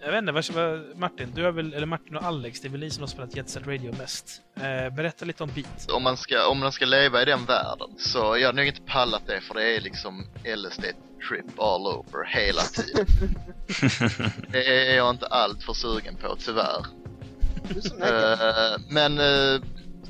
Jag 0.00 0.12
vet 0.12 0.18
inte, 0.18 0.52
vad, 0.52 0.98
Martin, 0.98 1.32
du 1.34 1.44
har 1.44 1.52
väl, 1.52 1.74
eller 1.74 1.86
Martin 1.86 2.16
och 2.16 2.24
Alex, 2.24 2.60
det 2.60 2.68
är 2.68 2.70
väl 2.70 2.80
ni 2.80 2.90
som 2.90 3.02
har 3.02 3.08
spelat 3.08 3.36
Jet 3.36 3.48
Set 3.48 3.66
Radio 3.66 3.94
mest. 3.98 4.40
Eh, 4.56 4.94
berätta 4.94 5.24
lite 5.24 5.42
om 5.42 5.50
Beat. 5.54 5.90
Om 5.90 6.02
man, 6.02 6.16
ska, 6.16 6.46
om 6.46 6.60
man 6.60 6.72
ska 6.72 6.84
leva 6.84 7.22
i 7.22 7.24
den 7.24 7.44
världen 7.44 7.88
så 7.98 8.18
jag 8.18 8.48
har 8.48 8.52
nog 8.52 8.66
inte 8.66 8.82
pallat 8.82 9.22
det 9.26 9.40
för 9.40 9.54
det 9.54 9.76
är 9.76 9.80
liksom 9.80 10.26
LSD 10.56 10.84
trip 11.28 11.58
all 11.58 11.86
over 11.86 12.24
hela 12.26 12.62
tiden. 12.62 13.06
det 14.52 14.90
är 14.90 14.96
jag 14.96 15.10
inte 15.10 15.26
allt 15.26 15.62
för 15.62 15.72
sugen 15.72 16.16
på 16.16 16.36
tyvärr. 16.38 16.86
Eh, 18.02 18.80
men 18.88 19.18
uh, 19.18 19.60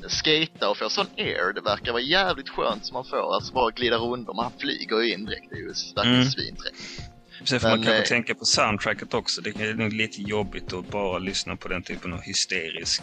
skata 0.07 0.69
och 0.69 0.77
få 0.77 0.89
sån 0.89 1.07
air, 1.17 1.53
det 1.53 1.61
verkar 1.61 1.91
vara 1.91 2.01
jävligt 2.01 2.49
skönt 2.49 2.85
som 2.85 2.93
man 2.93 3.05
får. 3.05 3.35
Alltså 3.35 3.53
bara 3.53 3.71
glida 3.71 3.97
runt 3.97 4.29
och 4.29 4.35
man 4.35 4.51
flyger 4.59 5.01
ju 5.01 5.13
in 5.13 5.25
direkt. 5.25 5.49
Det 5.49 5.55
är 5.55 5.59
ju 5.59 5.73
verkligen 5.95 6.21
Mm. 7.41 7.47
Sen 7.47 7.59
får 7.59 7.69
man 7.69 7.83
kanske 7.83 8.01
eh, 8.01 8.07
tänka 8.07 8.35
på 8.35 8.45
soundtracket 8.45 9.13
också. 9.13 9.41
Det 9.41 9.61
är 9.61 9.73
nog 9.73 9.93
lite 9.93 10.21
jobbigt 10.21 10.73
att 10.73 10.89
bara 10.89 11.19
lyssna 11.19 11.55
på 11.55 11.67
den 11.67 11.83
typen 11.83 12.13
av 12.13 12.21
hysterisk 12.21 13.01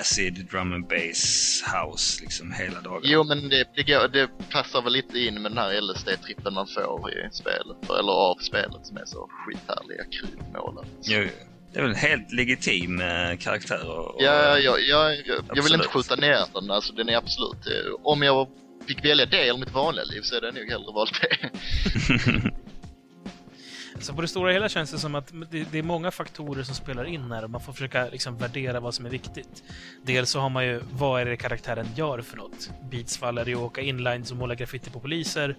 acid, 0.00 0.46
drum 0.50 0.72
and 0.72 0.86
bass, 0.86 1.64
house 1.74 2.22
liksom 2.22 2.52
hela 2.52 2.80
dagen. 2.80 3.00
Jo 3.04 3.24
men 3.24 3.48
det, 3.48 3.64
det, 3.74 4.08
det 4.12 4.30
passar 4.50 4.82
väl 4.82 4.92
lite 4.92 5.18
in 5.18 5.42
med 5.42 5.50
den 5.50 5.58
här 5.58 5.80
LSD-trippen 5.80 6.54
man 6.54 6.66
får 6.66 7.10
i 7.10 7.28
spelet, 7.32 7.90
eller 7.98 8.12
av 8.12 8.36
spelet 8.40 8.86
som 8.86 8.96
är 8.96 9.04
så 9.04 9.28
skithärliga 9.30 10.04
krydmålen. 10.04 10.86
Jo, 11.02 11.20
jo. 11.20 11.57
Det 11.78 11.82
är 11.82 11.86
väl 11.86 11.94
en 11.96 12.00
helt 12.10 12.32
legitim 12.32 13.00
eh, 13.00 13.36
karaktär. 13.38 13.88
Och, 13.88 14.14
och, 14.14 14.22
Ja, 14.22 14.58
jag, 14.58 14.80
jag, 14.82 15.16
jag, 15.26 15.44
jag 15.54 15.62
vill 15.62 15.74
inte 15.74 15.88
skjuta 15.88 16.16
ner 16.16 16.38
den, 16.54 16.70
alltså 16.70 16.92
den 16.92 17.08
är 17.08 17.16
absolut... 17.16 17.66
eh, 17.66 17.92
Om 18.02 18.22
jag 18.22 18.48
fick 18.88 19.04
välja 19.04 19.26
det 19.26 19.48
eller 19.48 19.58
mitt 19.60 19.72
vanliga 19.74 20.04
liv 20.04 20.20
så 20.22 20.36
är 20.36 20.40
det 20.40 20.52
nog 20.52 20.70
hellre 20.70 20.92
valt 20.94 21.20
det. 21.20 22.50
Så 24.00 24.14
på 24.14 24.22
det 24.22 24.28
stora 24.28 24.52
hela 24.52 24.68
känns 24.68 24.90
det 24.90 24.98
som 24.98 25.14
att 25.14 25.32
det, 25.50 25.64
det 25.72 25.78
är 25.78 25.82
många 25.82 26.10
faktorer 26.10 26.62
som 26.62 26.74
spelar 26.74 27.04
in 27.04 27.32
här 27.32 27.44
och 27.44 27.50
man 27.50 27.60
får 27.60 27.72
försöka 27.72 28.08
liksom 28.08 28.38
värdera 28.38 28.80
vad 28.80 28.94
som 28.94 29.06
är 29.06 29.10
viktigt. 29.10 29.62
Dels 30.02 30.30
så 30.30 30.40
har 30.40 30.48
man 30.48 30.64
ju, 30.66 30.80
vad 30.92 31.20
är 31.20 31.24
det 31.26 31.36
karaktären 31.36 31.86
gör 31.96 32.20
för 32.22 32.36
något? 32.36 32.70
Beats 32.90 33.18
fall 33.18 33.38
är 33.38 33.44
det 33.44 33.50
ju 33.50 33.56
att 33.56 33.62
åka 33.62 33.80
inlines 33.80 34.30
och 34.30 34.36
måla 34.36 34.54
graffiti 34.54 34.90
på 34.90 35.00
poliser. 35.00 35.56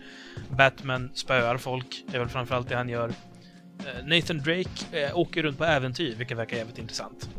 Batman 0.50 1.12
spöar 1.14 1.58
folk, 1.58 2.04
det 2.08 2.16
är 2.16 2.20
väl 2.20 2.30
framförallt 2.30 2.70
det 2.70 2.76
han 2.76 2.90
gör. 2.90 3.12
Eh, 3.80 4.06
Nathan 4.06 4.38
Drake 4.38 4.70
eh, 5.00 5.18
åker 5.18 5.44
runt 5.44 5.58
på 5.58 5.66
äventyr, 5.66 6.16
vilket 6.16 6.38
verkar 6.38 6.58
jävligt 6.58 6.78
intressant. 6.78 7.30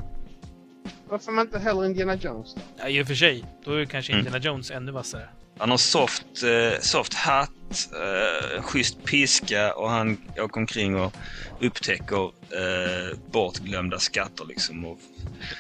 Varför 1.09 1.33
man 1.33 1.46
inte 1.46 1.59
hellre 1.59 1.87
Indiana 1.87 2.14
Jones 2.14 2.55
då? 2.55 2.61
Ja, 2.79 2.88
I 2.88 3.03
och 3.03 3.07
för 3.07 3.14
sig, 3.14 3.44
då 3.64 3.72
är 3.74 3.85
kanske 3.85 4.12
Mm. 4.12 4.26
Indiana 4.26 4.44
Jones 4.44 4.70
ännu 4.70 4.92
vassare. 4.92 5.29
Han 5.59 5.70
har 5.70 5.76
soft, 5.79 6.42
eh, 6.42 6.81
soft 6.81 7.14
hatt, 7.14 7.50
eh, 7.92 8.62
schysst 8.62 9.05
piska 9.05 9.74
och 9.74 9.90
han 9.90 10.18
åker 10.38 10.61
omkring 10.61 10.96
och 10.96 11.14
upptäcker 11.61 12.24
eh, 12.24 13.16
bortglömda 13.31 13.98
skatter 13.98 14.44
liksom. 14.48 14.85
Och, 14.85 14.98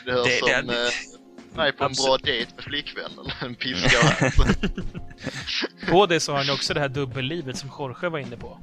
Det 0.06 0.12
hörs 0.12 0.26
Det- 0.26 0.38
som 0.38 0.66
det- 0.66 0.86
eh, 0.86 0.92
mig 1.56 1.72
på 1.72 1.84
en 1.84 1.92
bra 1.92 2.16
dejt 2.18 2.52
med 2.56 2.64
flickvännen. 2.64 3.26
En 3.42 3.54
piska 3.60 3.98
och. 3.98 5.90
På 5.90 6.06
det 6.06 6.20
så 6.20 6.32
har 6.32 6.38
han 6.44 6.54
också 6.54 6.74
det 6.74 6.80
här 6.80 6.88
dubbellivet 6.88 7.56
som 7.58 7.70
Jorge 7.78 8.08
var 8.08 8.18
inne 8.18 8.36
på. 8.36 8.58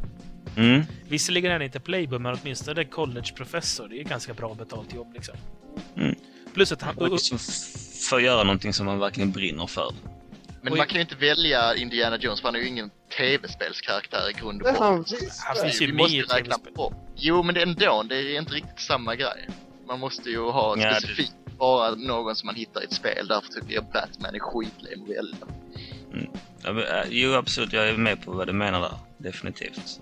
Mm, 0.57 0.83
Visserligen 1.09 1.49
är 1.49 1.55
han 1.55 1.61
inte 1.61 1.79
playboy, 1.79 2.19
men 2.19 2.37
åtminstone 2.41 2.85
collegeprofessor. 2.85 3.87
Det 3.87 3.99
är 3.99 4.03
ganska 4.03 4.33
bra 4.33 4.53
betalt 4.53 4.93
jobb 4.93 5.13
liksom. 5.13 5.35
Mm. 5.97 6.15
Plus 6.53 6.71
att 6.71 6.81
han... 6.81 6.95
liksom 7.11 7.35
f- 7.35 8.03
för 8.09 8.17
att 8.17 8.23
göra 8.23 8.43
någonting 8.43 8.73
som 8.73 8.85
man 8.85 8.99
verkligen 8.99 9.31
brinner 9.31 9.67
för. 9.67 9.93
Men 10.61 10.73
Oj. 10.73 10.77
man 10.77 10.87
kan 10.87 10.95
ju 10.95 11.01
inte 11.01 11.15
välja 11.15 11.75
Indiana 11.75 12.17
Jones 12.17 12.41
för 12.41 12.47
han 12.47 12.55
är 12.55 12.59
ju 12.59 12.67
ingen 12.67 12.89
tv-spelskaraktär 13.17 14.29
i 14.29 14.33
grund 14.33 14.61
och 14.61 14.67
Det 14.67 14.73
botten. 14.73 14.87
Han 14.87 15.55
finns 15.63 15.81
ju 15.81 15.85
Vi 15.85 15.91
med 15.93 16.01
måste 16.01 16.15
i 16.17 16.23
tv-spel. 16.23 16.73
på. 16.75 16.93
Jo, 17.15 17.43
men 17.43 17.55
det 17.55 17.61
är 17.61 17.65
ändå, 17.67 18.03
det 18.09 18.15
är 18.15 18.37
inte 18.39 18.53
riktigt 18.53 18.79
samma 18.79 19.15
grej. 19.15 19.49
Man 19.87 19.99
måste 19.99 20.29
ju 20.29 20.39
ha 20.41 20.77
Ja, 20.77 20.89
det- 20.89 20.95
specifikt 20.95 21.33
bara 21.57 21.95
någon 21.95 22.35
som 22.35 22.45
man 22.47 22.55
hittar 22.55 22.81
i 22.81 22.83
ett 22.83 22.93
spel. 22.93 23.27
Därför 23.27 23.47
tycker 23.53 23.73
jag 23.75 23.85
Batman 23.93 24.35
är 24.35 24.39
skitlem 24.39 25.03
att 25.03 25.09
välja. 25.09 25.35
Ja, 26.63 26.73
men, 26.73 26.83
eh, 26.83 27.03
Jo, 27.09 27.33
absolut. 27.33 27.73
Jag 27.73 27.89
är 27.89 27.97
med 27.97 28.25
på 28.25 28.31
vad 28.31 28.47
du 28.47 28.53
menar 28.53 28.81
där. 28.81 28.93
Definitivt. 29.17 29.99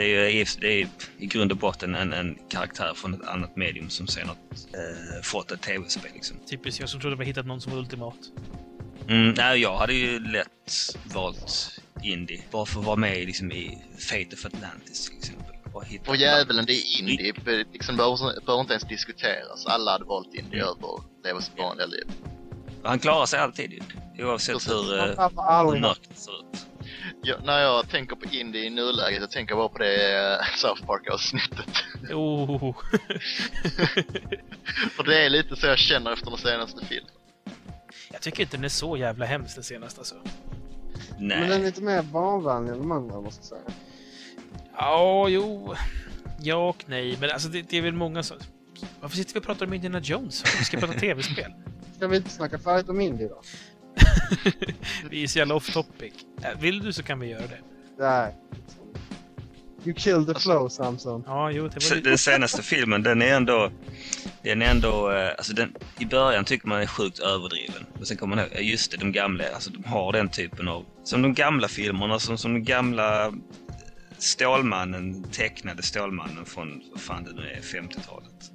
Det 0.00 0.04
är 0.04 0.30
ju 0.30 0.40
i, 0.40 0.46
det 0.60 0.66
är 0.82 0.88
i 1.18 1.26
grund 1.26 1.52
och 1.52 1.58
botten 1.58 1.94
en, 1.94 2.12
en 2.12 2.38
karaktär 2.48 2.92
från 2.94 3.14
ett 3.14 3.28
annat 3.28 3.56
medium 3.56 3.90
som 3.90 4.06
sen 4.06 4.28
har 4.28 4.36
eh, 4.80 5.22
fått 5.22 5.50
ett 5.50 5.60
tv-spel. 5.60 6.10
Liksom. 6.14 6.36
Typiskt 6.50 6.80
jag 6.80 6.88
som 6.88 7.00
trodde 7.00 7.16
vi 7.16 7.24
hittat 7.24 7.46
någon 7.46 7.60
som 7.60 7.72
var 7.72 7.78
ultimat. 7.78 8.14
Mm, 9.08 9.34
nej, 9.36 9.60
jag 9.60 9.76
hade 9.76 9.94
ju 9.94 10.18
lätt 10.18 10.96
valt 11.14 11.80
Indie. 12.02 12.42
Bara 12.50 12.66
för 12.66 12.80
att 12.80 12.86
vara 12.86 12.96
med 12.96 13.26
liksom, 13.26 13.52
i 13.52 13.78
Fate 13.98 14.36
of 14.36 14.46
Atlantis 14.46 15.08
till 15.08 15.18
exempel. 15.18 15.54
Och 16.06 16.16
djävulen, 16.16 16.66
det 16.66 16.72
är 16.72 17.00
indie. 17.00 17.32
Det 17.44 17.66
liksom 17.72 17.96
behöver, 17.96 18.40
behöver 18.46 18.60
inte 18.60 18.72
ens 18.72 18.84
diskuteras. 18.84 19.66
Alla 19.66 19.90
hade 19.92 20.04
valt 20.04 20.34
indie 20.34 20.62
Mm. 20.62 20.68
över 20.68 20.94
att 20.94 21.24
leva 21.24 21.40
sitt 21.40 21.58
vanliga 21.58 21.86
liv. 21.86 22.04
Han 22.82 22.98
klarar 22.98 23.26
sig 23.26 23.40
alltid 23.40 23.72
ju. 23.72 23.80
Oavsett 24.24 24.54
Precis. 24.54 24.72
hur, 24.72 24.98
eh, 24.98 25.04
hur 25.04 25.80
mörkt 25.80 26.08
det 26.08 26.20
ser 26.20 26.32
ut. 26.32 26.66
Jag, 27.22 27.44
när 27.44 27.60
jag 27.60 27.88
tänker 27.88 28.16
på 28.16 28.34
indie 28.34 28.64
i 28.64 28.70
nuläget, 28.70 29.20
jag 29.20 29.30
tänker 29.30 29.54
bara 29.54 29.68
på 29.68 29.78
det 29.78 30.18
eh, 30.18 30.38
South 30.56 30.86
Park-avsnittet. 30.86 31.84
Oh. 32.12 32.74
För 34.90 35.04
det 35.04 35.24
är 35.24 35.30
lite 35.30 35.56
så 35.56 35.66
jag 35.66 35.78
känner 35.78 36.12
efter 36.12 36.30
den 36.30 36.38
senaste 36.38 36.86
filmen. 36.86 37.10
Jag 38.12 38.20
tycker 38.20 38.42
inte 38.42 38.56
den 38.56 38.64
är 38.64 38.68
så 38.68 38.96
jävla 38.96 39.26
hemsk 39.26 39.54
den 39.54 39.64
senaste 39.64 40.00
alltså. 40.00 40.14
Men 41.18 41.28
den 41.28 41.42
är 41.42 41.48
Nej. 41.48 41.58
lite 41.58 41.82
mer 41.82 42.02
barnvänlig 42.02 42.72
än 42.72 42.78
de 42.78 42.92
andra 42.92 43.20
måste 43.20 43.40
jag 43.40 43.46
säga. 43.46 43.76
Ja, 44.76 45.28
jo. 45.28 45.74
Ja 46.42 46.68
och 46.68 46.84
nej, 46.86 47.16
men 47.20 47.30
alltså 47.30 47.48
det, 47.48 47.62
det 47.62 47.76
är 47.76 47.82
väl 47.82 47.92
många 47.92 48.22
som... 48.22 48.36
Varför 49.00 49.16
sitter 49.16 49.34
vi 49.34 49.40
och 49.40 49.44
pratar 49.44 49.66
om 49.66 49.74
Indiana 49.74 50.00
Jones? 50.00 50.44
Vi 50.58 50.64
ska 50.64 50.78
prata 50.78 50.92
tv-spel. 50.92 51.52
Ska 51.96 52.08
vi 52.08 52.16
inte 52.16 52.30
snacka 52.30 52.58
färdigt 52.58 52.88
om 52.88 53.00
indie 53.00 53.28
då? 53.28 53.42
Vi 55.10 55.22
är 55.22 55.26
så 55.26 55.38
jävla 55.38 55.54
off 55.54 55.72
topic. 55.72 56.12
Äh, 56.42 56.60
Vill 56.60 56.80
du 56.82 56.92
så 56.92 57.02
kan 57.02 57.20
vi 57.20 57.26
göra 57.28 57.46
det. 57.46 57.58
Nej. 57.98 58.34
You 59.84 59.94
killed 59.94 60.34
the 60.34 60.40
flow 60.40 60.68
Samson. 60.68 61.22
Ja, 61.26 61.50
jo, 61.50 61.68
det 61.68 61.90
var. 61.90 61.96
Den 62.00 62.18
senaste 62.18 62.62
filmen, 62.62 63.02
den 63.02 63.22
är 63.22 63.34
ändå... 63.36 63.70
Den 64.42 64.62
är 64.62 64.70
ändå... 64.70 65.10
eh, 65.12 65.28
Alltså 65.38 65.52
den, 65.52 65.74
I 65.98 66.04
början 66.04 66.44
tycker 66.44 66.68
man 66.68 66.80
är 66.82 66.86
sjukt 66.86 67.18
överdriven. 67.18 67.86
Men 67.94 68.06
sen 68.06 68.16
kommer 68.16 68.36
man 68.36 68.44
ihåg, 68.44 68.62
just 68.62 68.90
det, 68.90 68.96
de 68.96 69.12
gamla, 69.12 69.44
alltså 69.54 69.70
de 69.70 69.84
har 69.84 70.12
den 70.12 70.28
typen 70.28 70.68
av... 70.68 70.84
Som 71.04 71.22
de 71.22 71.34
gamla 71.34 71.68
filmerna, 71.68 72.18
som, 72.18 72.38
som 72.38 72.54
de 72.54 72.60
gamla 72.64 73.32
Stålmannen, 74.18 75.22
tecknade 75.24 75.82
Stålmannen 75.82 76.44
från, 76.44 76.82
vad 76.92 77.00
fan 77.00 77.24
det 77.24 77.32
nu 77.32 77.42
är, 77.42 77.60
50-talet. 77.60 78.50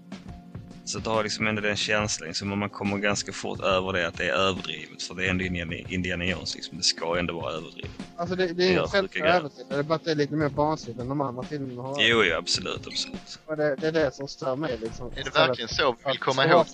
Så 0.87 0.99
det 0.99 1.09
har 1.09 1.23
liksom 1.23 1.47
ändå 1.47 1.61
den 1.61 1.75
känslan, 1.75 2.27
liksom, 2.27 2.59
man 2.59 2.69
kommer 2.69 2.97
ganska 2.97 3.31
fort 3.31 3.59
över 3.59 3.93
det 3.93 4.07
att 4.07 4.17
det 4.17 4.29
är 4.29 4.33
överdrivet. 4.33 5.03
För 5.03 5.15
det 5.15 5.25
är 5.25 5.29
ändå 5.29 5.43
Indiana, 5.89 6.25
Jones, 6.25 6.55
liksom. 6.55 6.77
det 6.77 6.83
ska 6.83 7.19
ändå 7.19 7.33
vara 7.33 7.53
överdrivet. 7.53 7.91
Alltså 8.17 8.35
det, 8.35 8.47
det 8.53 8.63
är 8.63 8.73
Ja, 8.73 8.89
inget 8.99 9.15
jag. 9.15 9.27
överdrivet. 9.27 9.69
Det 9.69 9.75
är 9.75 9.83
bara 9.83 9.95
att 9.95 10.03
det 10.05 10.11
är 10.11 10.15
lite 10.15 10.33
mer 10.33 10.49
barnsligt 10.49 10.99
än 10.99 11.09
de 11.09 11.21
andra 11.21 11.43
filmerna 11.43 11.81
har. 11.81 11.95
Jo, 12.01 12.23
jo, 12.23 12.35
absolut, 12.37 12.87
absolut. 12.87 13.39
Och 13.45 13.57
det, 13.57 13.75
det 13.75 13.87
är 13.87 13.91
det 13.91 14.15
som 14.15 14.27
stör 14.27 14.55
mig 14.55 14.77
liksom. 14.81 15.11
Är 15.15 15.23
det 15.23 15.35
verkligen 15.35 15.67
så 15.69 15.95
vi 16.05 16.09
vill 16.11 16.19
komma 16.19 16.45
ihåg? 16.45 16.65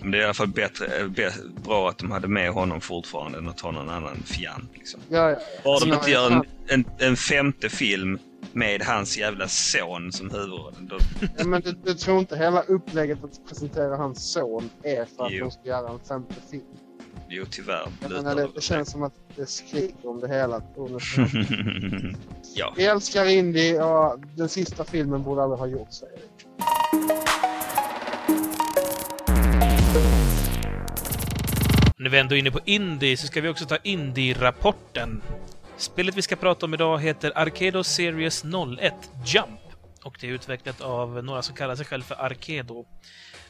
Men 0.00 0.10
det 0.10 0.18
är 0.18 0.22
i 0.22 0.24
alla 0.24 0.34
fall 0.34 0.48
bättre, 0.48 0.86
eh, 0.86 1.04
bä- 1.06 1.60
bra 1.64 1.88
att 1.88 1.98
de 1.98 2.10
hade 2.10 2.28
med 2.28 2.50
honom 2.50 2.80
fortfarande 2.80 3.38
än 3.38 3.48
att 3.48 3.60
ha 3.60 3.70
någon 3.70 3.88
annan 3.90 4.22
fjant. 4.26 4.70
Liksom. 4.74 5.00
Ja, 5.08 5.30
ja. 5.30 5.36
Bara 5.64 5.78
de 5.80 5.88
Ja, 5.88 5.94
inte 5.94 6.10
ja, 6.10 6.20
gör 6.22 6.30
en, 6.30 6.44
en, 6.68 6.84
en 6.98 7.16
femte 7.16 7.68
film 7.68 8.18
med 8.54 8.82
hans 8.82 9.18
jävla 9.18 9.48
son 9.48 10.12
som 10.12 10.30
huvudrollen. 10.30 10.86
Då, 10.88 10.98
ja 11.36 11.44
men 11.46 11.60
du, 11.60 11.72
du 11.72 11.94
tror 11.94 12.18
inte 12.18 12.36
hela 12.36 12.62
upplägget 12.62 13.24
att 13.24 13.48
presentera 13.48 13.96
hans 13.96 14.32
son 14.32 14.70
är 14.82 15.04
för 15.04 15.24
att 15.26 15.32
Jo. 15.32 15.44
de 15.44 15.50
ska 15.50 15.60
göra 15.68 15.88
en 15.92 16.00
femte 16.08 16.34
film? 16.50 16.62
jo, 17.28 17.44
tyvärr. 17.50 17.88
Jag 18.02 18.10
menar, 18.10 18.34
det, 18.34 18.42
det 18.42 18.48
det 18.54 18.60
känns 18.60 18.90
som 18.90 19.02
att 19.02 19.14
det 19.36 19.46
skriker 19.46 20.08
om 20.08 20.20
det 20.20 20.28
hela. 20.28 20.62
ja, 22.54 22.74
Vi 22.76 22.84
älskar 22.84 23.24
indie 23.24 23.82
och 23.82 24.20
den 24.36 24.48
sista 24.48 24.84
filmen 24.84 25.22
borde 25.22 25.42
aldrig 25.42 25.58
ha 25.58 25.66
gjorts, 25.66 25.96
säger 25.96 26.16
vi. 26.16 26.44
När 31.96 32.10
vi 32.10 32.18
ändå 32.18 32.34
är 32.34 32.38
inne 32.38 32.50
på 32.50 32.60
Indie 32.64 33.16
så 33.16 33.26
ska 33.26 33.40
vi 33.40 33.48
också 33.48 33.64
ta 33.64 33.76
Indie-rapporten. 33.82 35.22
Spelet 35.76 36.16
vi 36.16 36.22
ska 36.22 36.36
prata 36.36 36.66
om 36.66 36.74
idag 36.74 36.98
heter 36.98 37.32
Arcado 37.38 37.84
Series 37.84 38.44
01 38.44 38.94
Jump 39.26 39.60
och 40.02 40.16
det 40.20 40.26
är 40.26 40.30
utvecklat 40.30 40.80
av 40.80 41.24
några 41.24 41.42
som 41.42 41.54
kallar 41.54 41.76
sig 41.76 41.86
själva 41.86 42.06
för 42.06 42.14
Arcado. 42.14 42.86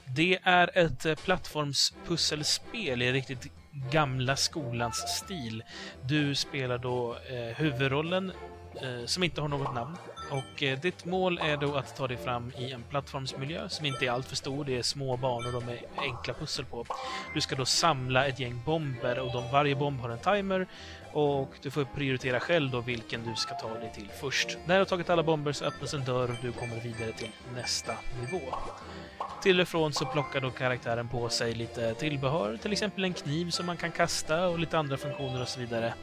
Det 0.04 0.38
är 0.42 0.78
ett 0.78 1.06
eh, 1.06 1.14
plattformspusselspel 1.14 3.02
i 3.02 3.12
riktigt 3.12 3.52
gamla 3.90 4.36
skolans 4.36 4.96
stil. 4.96 5.62
Du 6.02 6.34
spelar 6.34 6.78
då 6.78 7.16
eh, 7.28 7.56
huvudrollen 7.56 8.32
eh, 8.82 9.06
som 9.06 9.22
inte 9.22 9.40
har 9.40 9.48
något 9.48 9.74
namn. 9.74 9.96
Och 10.34 10.62
eh, 10.62 10.78
ditt 10.78 11.04
mål 11.04 11.38
är 11.42 11.56
då 11.56 11.74
att 11.74 11.96
ta 11.96 12.08
dig 12.08 12.16
fram 12.16 12.52
i 12.58 12.72
en 12.72 12.82
plattformsmiljö 12.90 13.68
som 13.68 13.86
inte 13.86 14.06
är 14.06 14.10
alltför 14.10 14.36
stor. 14.36 14.64
Det 14.64 14.76
är 14.76 14.82
små 14.82 15.16
banor 15.16 15.56
och 15.56 15.62
med 15.62 15.78
enkla 15.96 16.34
pussel 16.34 16.64
på. 16.64 16.86
Du 17.34 17.40
ska 17.40 17.56
då 17.56 17.64
samla 17.64 18.26
ett 18.26 18.40
gäng 18.40 18.62
bomber 18.66 19.18
och 19.18 19.32
de, 19.32 19.50
varje 19.52 19.74
bomb 19.74 20.00
har 20.00 20.10
en 20.10 20.18
timer 20.18 20.66
och 21.12 21.50
du 21.62 21.70
får 21.70 21.84
prioritera 21.84 22.40
själv 22.40 22.70
då 22.70 22.80
vilken 22.80 23.24
du 23.24 23.36
ska 23.36 23.54
ta 23.54 23.74
dig 23.74 23.92
till 23.94 24.08
först. 24.20 24.58
När 24.66 24.74
du 24.74 24.80
har 24.80 24.84
tagit 24.84 25.10
alla 25.10 25.22
bomber 25.22 25.52
så 25.52 25.64
öppnas 25.64 25.94
en 25.94 26.04
dörr 26.04 26.30
och 26.30 26.36
du 26.42 26.52
kommer 26.52 26.80
vidare 26.80 27.12
till 27.12 27.30
nästa 27.54 27.92
nivå. 28.20 28.54
Till 29.42 29.60
och 29.60 29.68
från 29.68 29.92
så 29.92 30.06
plockar 30.06 30.40
då 30.40 30.50
karaktären 30.50 31.08
på 31.08 31.28
sig 31.28 31.54
lite 31.54 31.94
tillbehör, 31.94 32.56
till 32.56 32.72
exempel 32.72 33.04
en 33.04 33.12
kniv 33.12 33.50
som 33.50 33.66
man 33.66 33.76
kan 33.76 33.92
kasta 33.92 34.48
och 34.48 34.58
lite 34.58 34.78
andra 34.78 34.96
funktioner 34.96 35.42
och 35.42 35.48
så 35.48 35.60
vidare. 35.60 35.94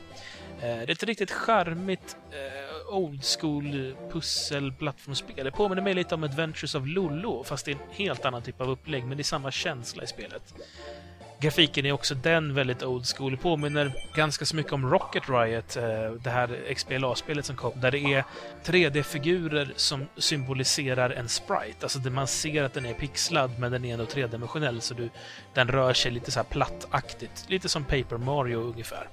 Eh, 0.61 0.61
det 0.61 0.67
är 0.67 0.91
ett 0.91 1.03
riktigt 1.03 1.31
charmigt 1.31 2.17
eh, 2.31 2.70
old 2.91 3.23
school 3.39 3.95
pussel 4.11 4.71
plattformsspel. 4.71 5.45
Det 5.45 5.51
påminner 5.51 5.81
mig 5.81 5.93
lite 5.93 6.15
om 6.15 6.23
Adventures 6.23 6.75
of 6.75 6.83
Lollo, 6.85 7.43
fast 7.43 7.65
det 7.65 7.71
är 7.71 7.75
en 7.75 7.81
helt 7.91 8.25
annan 8.25 8.41
typ 8.41 8.61
av 8.61 8.69
upplägg, 8.69 9.05
men 9.05 9.17
det 9.17 9.21
är 9.21 9.23
samma 9.23 9.51
känsla 9.51 10.03
i 10.03 10.07
spelet. 10.07 10.53
Grafiken 11.41 11.85
är 11.85 11.91
också 11.91 12.15
den 12.15 12.53
väldigt 12.53 12.83
old 12.83 13.05
school. 13.05 13.37
Påminner 13.37 13.93
ganska 14.15 14.45
så 14.45 14.55
mycket 14.55 14.73
om 14.73 14.89
Rocket 14.89 15.29
Riot, 15.29 15.77
eh, 15.77 16.11
det 16.11 16.29
här 16.29 16.73
XBLA-spelet 16.75 17.45
som 17.45 17.55
kom, 17.55 17.71
där 17.75 17.91
det 17.91 17.99
är 17.99 18.23
3D-figurer 18.63 19.73
som 19.75 20.07
symboliserar 20.17 21.09
en 21.09 21.29
sprite. 21.29 21.77
Alltså 21.81 21.99
där 21.99 22.11
man 22.11 22.27
ser 22.27 22.63
att 22.63 22.73
den 22.73 22.85
är 22.85 22.93
pixlad, 22.93 23.51
men 23.59 23.71
den 23.71 23.85
är 23.85 23.93
ändå 23.93 24.05
tredimensionell, 24.05 24.81
så 24.81 24.93
du, 24.93 25.09
den 25.53 25.67
rör 25.67 25.93
sig 25.93 26.11
lite 26.11 26.31
så 26.31 26.39
här 26.39 26.47
plattaktigt. 26.47 27.45
Lite 27.47 27.69
som 27.69 27.83
Paper 27.83 28.17
Mario 28.17 28.57
ungefär. 28.57 29.07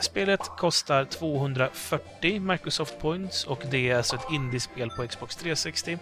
Spelet 0.00 0.40
kostar 0.40 1.04
240 1.04 2.40
Microsoft 2.40 2.98
Points 2.98 3.44
och 3.44 3.62
det 3.70 3.90
är 3.90 3.96
alltså 3.96 4.16
ett 4.16 4.32
indiespel 4.32 4.90
på 4.90 5.06
Xbox 5.08 5.36
360. 5.36 5.98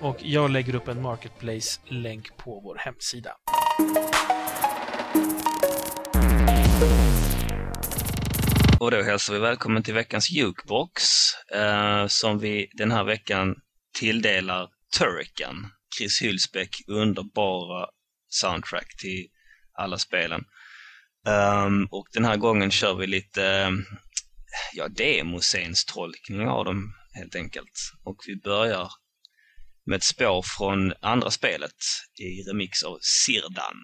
Och 0.00 0.16
jag 0.20 0.50
lägger 0.50 0.74
upp 0.74 0.88
en 0.88 1.02
Marketplace-länk 1.02 2.36
på 2.36 2.60
vår 2.60 2.76
hemsida. 2.76 3.30
Och 8.80 8.90
då 8.90 9.02
hälsar 9.02 9.34
vi 9.34 9.40
välkommen 9.40 9.82
till 9.82 9.94
veckans 9.94 10.30
Jukebox 10.30 11.02
eh, 11.54 12.06
som 12.06 12.38
vi 12.38 12.70
den 12.72 12.90
här 12.90 13.04
veckan 13.04 13.54
tilldelar 13.98 14.68
Turrican. 14.98 15.70
Chris 15.98 16.22
Hylsbäck 16.22 16.70
underbara 16.86 17.86
soundtrack 18.28 18.96
till 19.00 19.26
alla 19.78 19.98
spelen. 19.98 20.44
Um, 21.26 21.88
och 21.90 22.06
den 22.12 22.24
här 22.24 22.36
gången 22.36 22.70
kör 22.70 22.94
vi 22.94 23.06
lite 23.06 23.46
eh, 23.46 23.70
ja, 24.74 24.88
demoscenstolkning 24.88 26.48
av 26.48 26.64
dem 26.64 26.94
helt 27.12 27.34
enkelt. 27.34 27.92
Och 28.04 28.16
vi 28.26 28.36
börjar 28.36 28.90
med 29.86 29.96
ett 29.96 30.04
spår 30.04 30.44
från 30.58 30.92
andra 31.00 31.30
spelet 31.30 31.76
i 32.20 32.42
remix 32.50 32.82
av 32.82 32.98
Sirdan. 33.00 33.76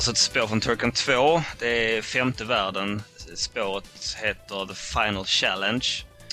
Alltså 0.00 0.10
ett 0.10 0.18
spår 0.18 0.46
från 0.46 0.60
Turkan 0.60 0.92
2. 0.92 1.42
Det 1.58 1.96
är 1.96 2.02
femte 2.02 2.44
världen. 2.44 3.02
Spåret 3.34 4.16
heter 4.22 4.66
The 4.66 4.74
Final 4.74 5.24
Challenge. 5.24 5.86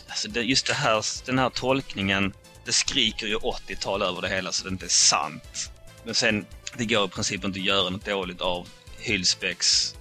Alltså 0.08 0.28
det, 0.28 0.42
just 0.42 0.68
det 0.68 0.74
här, 0.74 1.06
den 1.26 1.40
här 1.40 1.50
tolkningen 1.50 2.34
det 2.66 2.72
skriker 2.72 3.28
ju 3.28 3.38
80-tal 3.38 4.02
över 4.02 4.22
det 4.22 4.30
hela 4.30 4.52
så 4.52 4.64
det 4.64 4.70
inte 4.70 4.86
är 4.86 4.90
sant. 4.90 5.72
Men 6.04 6.16
sen, 6.16 6.46
det 6.78 6.86
går 6.86 7.06
i 7.06 7.08
princip 7.08 7.44
inte 7.46 7.60
att 7.60 7.66
göra 7.66 7.90
något 7.90 8.06
dåligt 8.06 8.42
av 8.42 8.68
Hyllspecs 9.00 9.96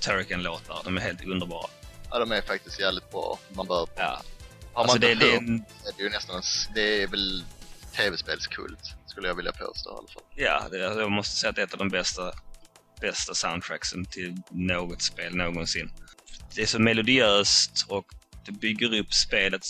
Turrican-låtar. 0.00 0.80
De 0.84 0.96
är 0.96 1.00
helt 1.00 1.24
underbara. 1.24 1.66
Ja, 2.10 2.18
de 2.18 2.32
är 2.32 2.42
faktiskt 2.42 2.80
jävligt 2.80 3.10
bra. 3.10 3.38
Man 3.48 3.66
bör... 3.66 3.88
Ja. 3.96 4.22
Har 4.72 4.82
Alltså 4.82 4.96
man 4.96 5.00
det, 5.00 5.12
inte 5.12 5.24
det 5.24 5.30
är 5.30 5.34
hört, 5.34 5.40
en, 5.42 5.54
är 5.56 5.96
det 5.96 6.02
ju 6.02 6.10
nästan 6.10 6.36
en, 6.36 6.42
Det 6.74 7.02
är 7.02 7.06
väl 7.06 7.44
tv-spelskult, 7.96 8.94
skulle 9.06 9.28
jag 9.28 9.34
vilja 9.34 9.52
påstå 9.52 9.90
i 9.90 9.94
alla 9.98 10.08
fall. 10.08 10.22
ja, 10.34 10.68
det, 10.70 10.78
jag 11.00 11.10
måste 11.10 11.36
säga 11.36 11.50
att 11.50 11.56
det 11.56 11.62
är 11.62 11.66
ett 11.66 11.72
av 11.72 11.78
de 11.78 11.88
bästa, 11.88 12.32
bästa 13.00 13.34
soundtracksen 13.34 14.04
till 14.04 14.36
något 14.50 15.02
spel 15.02 15.36
någonsin. 15.36 15.90
Det 16.54 16.62
är 16.62 16.66
så 16.66 16.78
melodiöst 16.78 17.86
och 17.88 18.06
det 18.46 18.52
bygger 18.52 18.98
upp 18.98 19.12
spelet. 19.12 19.62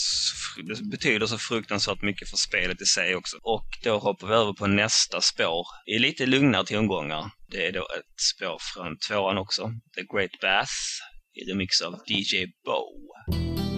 Det 0.56 0.82
betyder 0.90 1.26
så 1.26 1.38
fruktansvärt 1.38 2.02
mycket 2.02 2.30
för 2.30 2.36
spelet 2.36 2.82
i 2.82 2.86
sig 2.86 3.14
också. 3.14 3.36
Och 3.42 3.66
då 3.84 3.98
hoppar 3.98 4.28
vi 4.28 4.34
över 4.34 4.52
på 4.52 4.66
nästa 4.66 5.20
spår 5.20 5.66
i 5.86 5.98
lite 5.98 6.26
lugnare 6.26 6.64
tongångar. 6.64 7.30
Det 7.50 7.66
är 7.66 7.72
då 7.72 7.80
ett 7.98 8.20
spår 8.36 8.58
från 8.74 8.98
tvåan 9.08 9.38
också. 9.38 9.72
The 9.94 10.02
Great 10.02 10.40
Bath 10.40 10.72
i 11.34 11.50
remix 11.50 11.80
av 11.80 11.92
DJ 12.06 12.46
Bow. 12.64 13.69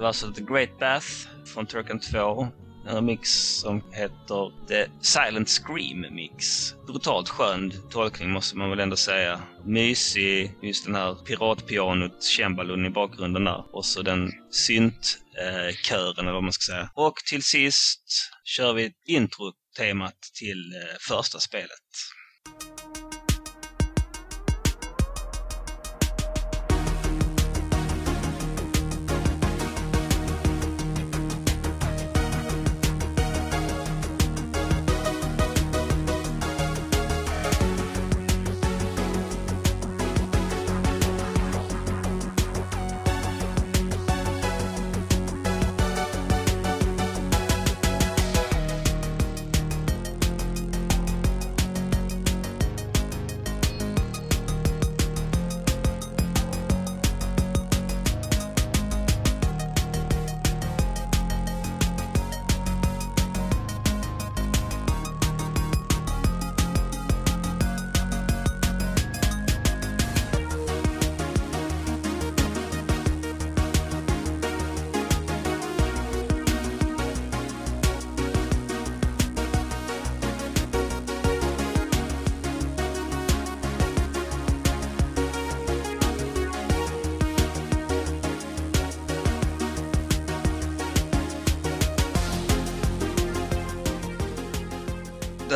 Det 0.00 0.02
var 0.02 0.08
alltså 0.08 0.32
The 0.32 0.42
Great 0.42 0.78
Bath 0.78 1.06
från 1.44 1.66
Turken 1.66 2.00
2. 2.00 2.48
En 2.86 2.94
remix 2.94 3.30
som 3.60 3.82
heter 3.92 4.66
The 4.68 4.86
Silent 5.00 5.48
Scream 5.48 6.14
Mix. 6.14 6.74
Brutalt 6.86 7.28
skön 7.28 7.72
tolkning 7.90 8.30
måste 8.30 8.56
man 8.56 8.70
väl 8.70 8.80
ändå 8.80 8.96
säga. 8.96 9.40
Mysig, 9.64 10.52
just 10.62 10.84
den 10.84 10.94
här 10.94 11.14
piratpianot, 11.14 12.22
cembalon 12.22 12.86
i 12.86 12.90
bakgrunden 12.90 13.44
där. 13.44 13.64
Och 13.72 13.84
så 13.84 14.02
den 14.02 14.32
syntkören 14.50 16.18
eller 16.18 16.32
vad 16.32 16.42
man 16.42 16.52
ska 16.52 16.72
säga. 16.72 16.90
Och 16.94 17.14
till 17.14 17.42
sist 17.42 18.30
kör 18.44 18.72
vi 18.72 18.92
introtemat 19.06 20.18
till 20.38 20.72
eh, 20.72 20.96
första 21.08 21.38
spelet. 21.38 21.90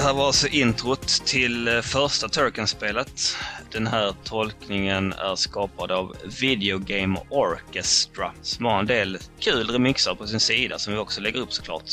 Här 0.04 0.14
var 0.14 0.26
alltså 0.26 0.48
introt 0.48 1.08
till 1.08 1.68
eh, 1.68 1.80
första 1.80 2.28
Turken-spelet. 2.28 3.36
Den 3.72 3.86
här 3.86 4.14
tolkningen 4.24 5.12
är 5.12 5.36
skapad 5.36 5.90
av 5.90 6.16
Video 6.40 6.78
Game 6.78 7.20
Orchestra 7.30 8.32
som 8.42 8.64
har 8.64 8.78
en 8.78 8.86
del 8.86 9.18
kul 9.40 9.70
remixar 9.70 10.14
på 10.14 10.26
sin 10.26 10.40
sida 10.40 10.78
som 10.78 10.92
vi 10.92 10.98
också 10.98 11.20
lägger 11.20 11.40
upp 11.40 11.52
såklart. 11.52 11.90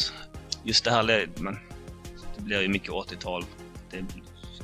Just 0.63 0.83
det 0.83 0.91
här, 0.91 1.03
le- 1.03 1.27
men 1.35 1.59
det 2.37 2.41
blir 2.41 2.61
ju 2.61 2.67
mycket 2.67 2.89
80-tal. 2.89 3.45
Det 3.91 3.97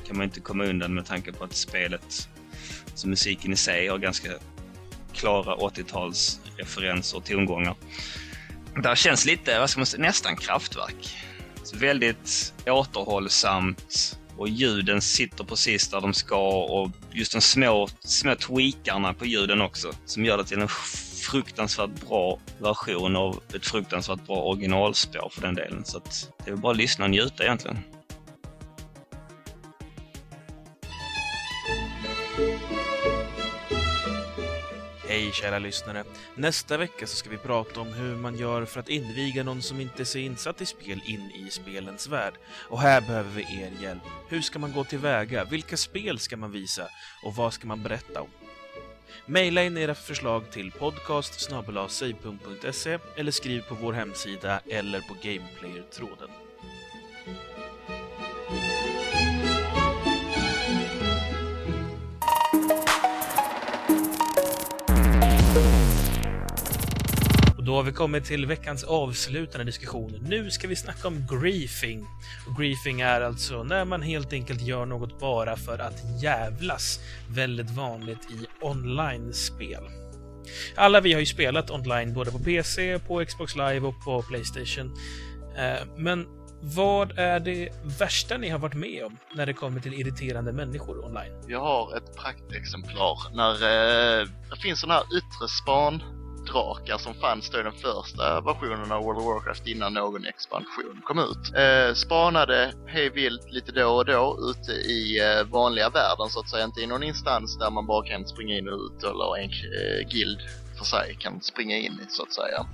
kan 0.06 0.16
man 0.16 0.24
inte 0.24 0.40
komma 0.40 0.64
undan 0.64 0.94
med 0.94 1.06
tanke 1.06 1.32
på 1.32 1.44
att 1.44 1.54
spelet, 1.54 2.28
alltså 2.90 3.08
musiken 3.08 3.52
i 3.52 3.56
sig, 3.56 3.88
har 3.88 3.98
ganska 3.98 4.30
klara 5.14 5.56
80-talsreferenser 5.56 7.16
och 7.16 7.24
tongångar. 7.24 7.74
Det 8.82 8.88
här 8.88 8.94
känns 8.96 9.24
lite, 9.24 9.58
vad 9.58 9.70
ska 9.70 9.80
man 9.80 9.86
säga, 9.86 10.02
nästan 10.02 10.36
kraftverk. 10.36 11.16
Väldigt 11.74 12.54
återhållsamt 12.66 14.18
och 14.36 14.48
ljuden 14.48 15.00
sitter 15.00 15.44
precis 15.44 15.88
där 15.88 16.00
de 16.00 16.14
ska 16.14 16.64
och 16.64 16.90
just 17.12 17.32
de 17.32 17.40
små, 17.40 17.88
små 18.00 18.34
tweakarna 18.34 19.14
på 19.14 19.26
ljuden 19.26 19.60
också 19.60 19.92
som 20.06 20.24
gör 20.24 20.36
det 20.36 20.44
till 20.44 20.60
en 20.60 20.68
fruktansvärt 21.30 22.08
bra 22.08 22.38
version 22.58 23.16
av 23.16 23.42
ett 23.54 23.66
fruktansvärt 23.66 24.26
bra 24.26 24.36
originalspår 24.36 25.28
för 25.32 25.42
den 25.42 25.54
delen. 25.54 25.84
Så 25.84 25.96
att 25.96 26.32
det 26.44 26.50
är 26.50 26.52
väl 26.52 26.60
bara 26.60 26.72
att 26.72 26.78
lyssna 26.78 27.04
och 27.04 27.10
njuta 27.10 27.44
egentligen. 27.44 27.78
Hej 35.28 35.34
kära 35.34 35.58
lyssnare! 35.58 36.04
Nästa 36.34 36.76
vecka 36.76 37.06
så 37.06 37.16
ska 37.16 37.30
vi 37.30 37.36
prata 37.36 37.80
om 37.80 37.92
hur 37.92 38.16
man 38.16 38.38
gör 38.38 38.64
för 38.64 38.80
att 38.80 38.88
inviga 38.88 39.44
någon 39.44 39.62
som 39.62 39.80
inte 39.80 40.02
är 40.02 40.04
så 40.04 40.18
insatt 40.18 40.60
i 40.60 40.66
spel 40.66 41.00
in 41.06 41.30
i 41.30 41.50
spelens 41.50 42.08
värld. 42.08 42.34
Och 42.68 42.80
här 42.80 43.00
behöver 43.00 43.30
vi 43.30 43.42
er 43.42 43.72
hjälp. 43.82 44.02
Hur 44.28 44.40
ska 44.40 44.58
man 44.58 44.72
gå 44.72 44.84
tillväga? 44.84 45.44
Vilka 45.44 45.76
spel 45.76 46.18
ska 46.18 46.36
man 46.36 46.52
visa? 46.52 46.88
Och 47.24 47.34
vad 47.36 47.52
ska 47.52 47.66
man 47.66 47.82
berätta 47.82 48.20
om? 48.20 48.28
Maila 49.26 49.62
in 49.62 49.76
era 49.76 49.94
förslag 49.94 50.50
till 50.50 50.72
podcast 50.72 51.50
eller 53.16 53.30
skriv 53.30 53.60
på 53.60 53.74
vår 53.74 53.92
hemsida 53.92 54.60
eller 54.66 55.00
på 55.00 55.14
Gameplayer-tråden. 55.22 56.47
Då 67.68 67.74
har 67.74 67.82
vi 67.82 67.92
kommit 67.92 68.24
till 68.24 68.46
veckans 68.46 68.84
avslutande 68.84 69.64
diskussion. 69.64 70.18
Nu 70.28 70.50
ska 70.50 70.68
vi 70.68 70.76
snacka 70.76 71.08
om 71.08 71.26
griefing. 71.30 72.06
Och 72.46 72.56
griefing 72.60 73.00
är 73.00 73.20
alltså 73.20 73.62
när 73.62 73.84
man 73.84 74.02
helt 74.02 74.32
enkelt 74.32 74.62
gör 74.62 74.86
något 74.86 75.20
bara 75.20 75.56
för 75.56 75.78
att 75.78 76.22
jävlas. 76.22 77.00
Väldigt 77.30 77.70
vanligt 77.70 78.30
i 78.30 78.46
online-spel. 78.60 79.84
Alla 80.76 81.00
vi 81.00 81.12
har 81.12 81.20
ju 81.20 81.26
spelat 81.26 81.70
online 81.70 82.14
både 82.14 82.30
på 82.30 82.38
PC, 82.38 82.98
på 82.98 83.24
Xbox 83.24 83.56
Live 83.56 83.80
och 83.80 84.04
på 84.04 84.22
Playstation. 84.22 84.96
Eh, 85.56 85.86
men 85.96 86.26
vad 86.62 87.18
är 87.18 87.40
det 87.40 87.68
värsta 87.98 88.36
ni 88.36 88.48
har 88.48 88.58
varit 88.58 88.74
med 88.74 89.04
om 89.04 89.16
när 89.34 89.46
det 89.46 89.52
kommer 89.52 89.80
till 89.80 89.94
irriterande 89.94 90.52
människor 90.52 91.04
online? 91.04 91.42
Jag 91.46 91.60
har 91.60 91.96
ett 91.96 92.16
praktexemplar 92.16 93.18
när 93.34 93.52
eh, 93.52 94.28
det 94.50 94.56
finns 94.62 94.80
sådana 94.80 94.94
här 94.94 95.16
yttre 95.18 95.48
span 95.62 96.17
drakar 96.52 96.98
som 96.98 97.14
fanns 97.14 97.50
då 97.50 97.60
i 97.60 97.62
den 97.62 97.72
första 97.72 98.40
versionen 98.40 98.92
av 98.92 99.02
World 99.02 99.18
of 99.18 99.24
Warcraft 99.24 99.66
innan 99.66 99.94
någon 99.94 100.26
expansion 100.26 101.02
kom 101.04 101.18
ut. 101.18 101.54
Eh, 101.56 101.94
spanade 101.94 102.72
hej 102.86 103.10
vilt 103.10 103.52
lite 103.52 103.72
då 103.72 103.88
och 103.88 104.04
då 104.04 104.38
ute 104.50 104.72
i 104.72 105.20
eh, 105.20 105.44
vanliga 105.44 105.88
världen 105.90 106.28
så 106.28 106.40
att 106.40 106.50
säga, 106.50 106.64
inte 106.64 106.80
i 106.80 106.86
någon 106.86 107.02
instans 107.02 107.58
där 107.58 107.70
man 107.70 107.86
bara 107.86 108.06
kan 108.06 108.26
springa 108.26 108.58
in 108.58 108.68
och 108.68 108.78
ut 108.78 109.02
eller 109.02 109.36
en 109.36 109.50
eh, 109.50 110.08
guild 110.10 110.40
för 110.78 110.84
sig 110.84 111.16
kan 111.20 111.40
springa 111.40 111.76
in 111.76 111.92
i 111.92 112.10
så 112.10 112.22
att 112.22 112.32
säga. 112.32 112.66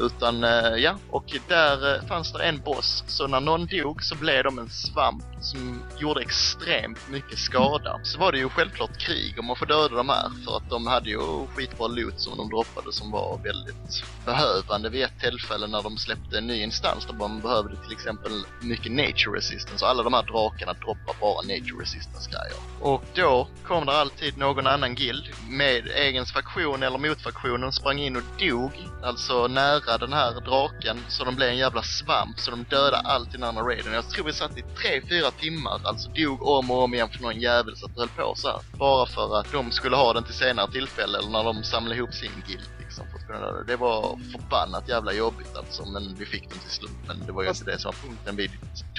Utan 0.00 0.44
eh, 0.44 0.74
ja, 0.76 0.98
och 1.10 1.24
där 1.48 1.94
eh, 1.94 2.06
fanns 2.06 2.32
det 2.32 2.44
en 2.44 2.60
boss. 2.60 3.04
Så 3.06 3.26
när 3.26 3.40
någon 3.40 3.66
dog 3.66 4.04
så 4.04 4.14
blev 4.14 4.44
de 4.44 4.58
en 4.58 4.70
svamp 4.70 5.24
som 5.40 5.82
gjorde 5.98 6.20
extremt 6.20 7.08
mycket 7.08 7.38
skada. 7.38 8.00
Så 8.02 8.18
var 8.18 8.32
det 8.32 8.38
ju 8.38 8.48
självklart 8.48 8.98
krig 8.98 9.38
om 9.38 9.50
att 9.50 9.58
få 9.58 9.64
döda 9.64 9.96
de 9.96 10.08
här. 10.08 10.30
För 10.44 10.56
att 10.56 10.70
de 10.70 10.86
hade 10.86 11.10
ju 11.10 11.46
skitbra 11.54 11.86
loot 11.86 12.20
som 12.20 12.36
de 12.36 12.48
droppade 12.48 12.92
som 12.92 13.10
var 13.10 13.40
väldigt 13.44 14.04
behövande 14.24 14.88
vid 14.88 15.02
ett 15.04 15.20
tillfälle 15.20 15.66
när 15.66 15.82
de 15.82 15.96
släppte 15.96 16.38
en 16.38 16.46
ny 16.46 16.62
instans 16.62 17.06
där 17.06 17.14
man 17.14 17.40
behövde 17.40 17.76
till 17.76 17.92
exempel 17.92 18.32
mycket 18.60 18.92
nature 18.92 19.36
resistance. 19.36 19.84
Och 19.84 19.90
alla 19.90 20.02
de 20.02 20.12
här 20.12 20.22
drakarna 20.22 20.72
droppar 20.72 21.14
bara 21.20 21.42
nature 21.42 21.82
resistance 21.82 22.30
grejer. 22.30 22.56
Och 22.80 23.04
då 23.14 23.48
kom 23.64 23.86
det 23.86 23.92
alltid 23.92 24.38
någon 24.38 24.66
annan 24.66 24.94
guild 24.94 25.24
med 25.48 25.86
egen 25.86 26.26
faktion 26.26 26.82
eller 26.82 26.98
motfaktionen 27.30 27.72
sprang 27.72 27.98
in 27.98 28.16
och 28.16 28.22
dog, 28.38 28.88
alltså 29.02 29.46
nära 29.46 29.98
den 29.98 30.12
här 30.12 30.40
draken, 30.40 30.98
så 31.08 31.24
de 31.24 31.36
blev 31.36 31.48
en 31.48 31.56
jävla 31.56 31.82
svamp, 31.82 32.38
så 32.38 32.50
de 32.50 32.64
dödade 32.64 32.96
allt 32.96 33.28
i 33.28 33.32
den 33.32 33.44
andra 33.44 33.62
raiden. 33.62 33.92
Jag 33.92 34.10
tror 34.10 34.24
vi 34.24 34.32
satt 34.32 34.58
i 34.58 34.62
3-4 34.62 35.30
timmar, 35.40 35.80
alltså 35.84 36.10
dog 36.10 36.42
om 36.42 36.70
och 36.70 36.82
om 36.82 36.94
igen 36.94 37.08
för 37.08 37.22
någon 37.22 37.40
jävel 37.40 37.76
så 37.76 37.86
att 37.86 37.96
höll 37.96 38.08
på 38.08 38.34
så 38.36 38.48
här. 38.48 38.60
Bara 38.78 39.06
för 39.06 39.40
att 39.40 39.52
de 39.52 39.70
skulle 39.70 39.96
ha 39.96 40.12
den 40.12 40.24
till 40.24 40.34
senare 40.34 40.70
tillfälle, 40.70 41.18
eller 41.18 41.30
när 41.30 41.44
de 41.44 41.64
samlade 41.64 41.96
ihop 41.96 42.14
sin 42.14 42.32
guild 42.46 42.68
liksom. 42.78 43.04
För 43.10 43.18
att 43.18 43.26
kunna 43.26 43.40
döda. 43.40 43.62
Det 43.62 43.76
var 43.76 44.18
förbannat 44.32 44.88
jävla 44.88 45.12
jobbigt 45.12 45.56
alltså, 45.56 45.84
men 45.84 46.14
vi 46.18 46.26
fick 46.26 46.48
den 46.50 46.58
till 46.58 46.70
slut. 46.70 46.98
Men 47.06 47.26
det 47.26 47.32
var 47.32 47.42
ju 47.42 47.48
inte 47.48 47.64
det 47.64 47.78
som 47.78 47.88
var 47.88 48.08
punkten. 48.08 48.36
Vi 48.36 48.50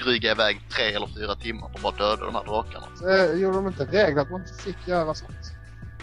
dryga 0.04 0.30
iväg 0.30 0.60
tre 0.76 0.84
eller 0.84 1.06
fyra 1.06 1.34
timmar 1.34 1.68
på 1.68 1.78
bara 1.82 1.96
döda 1.96 2.24
de 2.24 2.34
här 2.34 2.44
drakarna. 2.44 2.86
Eh, 3.14 3.40
gjorde 3.40 3.56
de 3.56 3.66
inte 3.66 3.84
regler 3.84 4.22
att 4.22 4.30
man 4.30 4.40
inte 4.40 4.62
fick 4.62 4.88
göra 4.88 5.14
sånt? 5.14 5.52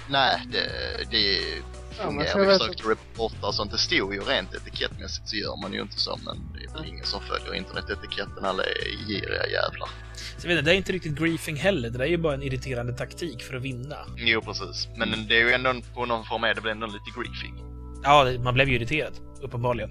Nej, 0.09 0.47
det, 0.51 0.69
det 1.11 1.61
Ja, 1.99 2.11
men 2.11 2.25
fungerar. 2.25 2.31
för 2.31 2.39
vi 2.39 2.51
jag 2.51 2.61
försökte 2.61 2.89
reporta 2.89 3.51
sånt. 3.51 3.71
Det 3.71 3.77
stod 3.77 4.13
ju 4.13 4.21
rent 4.21 4.53
etikettmässigt 4.55 5.29
så 5.29 5.35
gör 5.35 5.61
man 5.61 5.73
ju 5.73 5.81
inte 5.81 5.99
så. 5.99 6.19
Men 6.25 6.37
det 6.53 6.63
är 6.63 6.73
väl 6.73 6.89
ingen 6.89 7.05
som 7.05 7.21
följer 7.21 7.53
internetetiketten. 7.53 8.45
Alla 8.45 8.63
är 8.63 9.07
giriga 9.07 9.47
jävlar. 9.47 9.89
Så 10.37 10.47
jag 10.47 10.49
vet 10.49 10.59
inte, 10.59 10.71
det 10.71 10.75
är 10.75 10.77
inte 10.77 10.91
riktigt 10.91 11.19
griefing 11.19 11.55
heller. 11.55 11.89
Det 11.89 11.97
där 11.97 12.05
är 12.05 12.09
ju 12.09 12.17
bara 12.17 12.33
en 12.33 12.43
irriterande 12.43 12.93
taktik 12.93 13.43
för 13.43 13.55
att 13.55 13.61
vinna. 13.61 13.97
Jo, 14.17 14.41
precis. 14.41 14.87
Men 14.97 15.27
det 15.27 15.35
är 15.35 15.39
ju 15.39 15.51
ändå 15.51 15.73
på 15.93 16.05
någon 16.05 16.25
form 16.25 16.43
är 16.43 16.53
det 16.53 16.61
väl 16.61 16.71
ändå 16.71 16.85
lite 16.87 17.19
griefing. 17.19 17.63
Ja, 18.03 18.31
man 18.43 18.53
blev 18.53 18.69
ju 18.69 18.75
irriterad. 18.75 19.13
Uppenbarligen. 19.41 19.89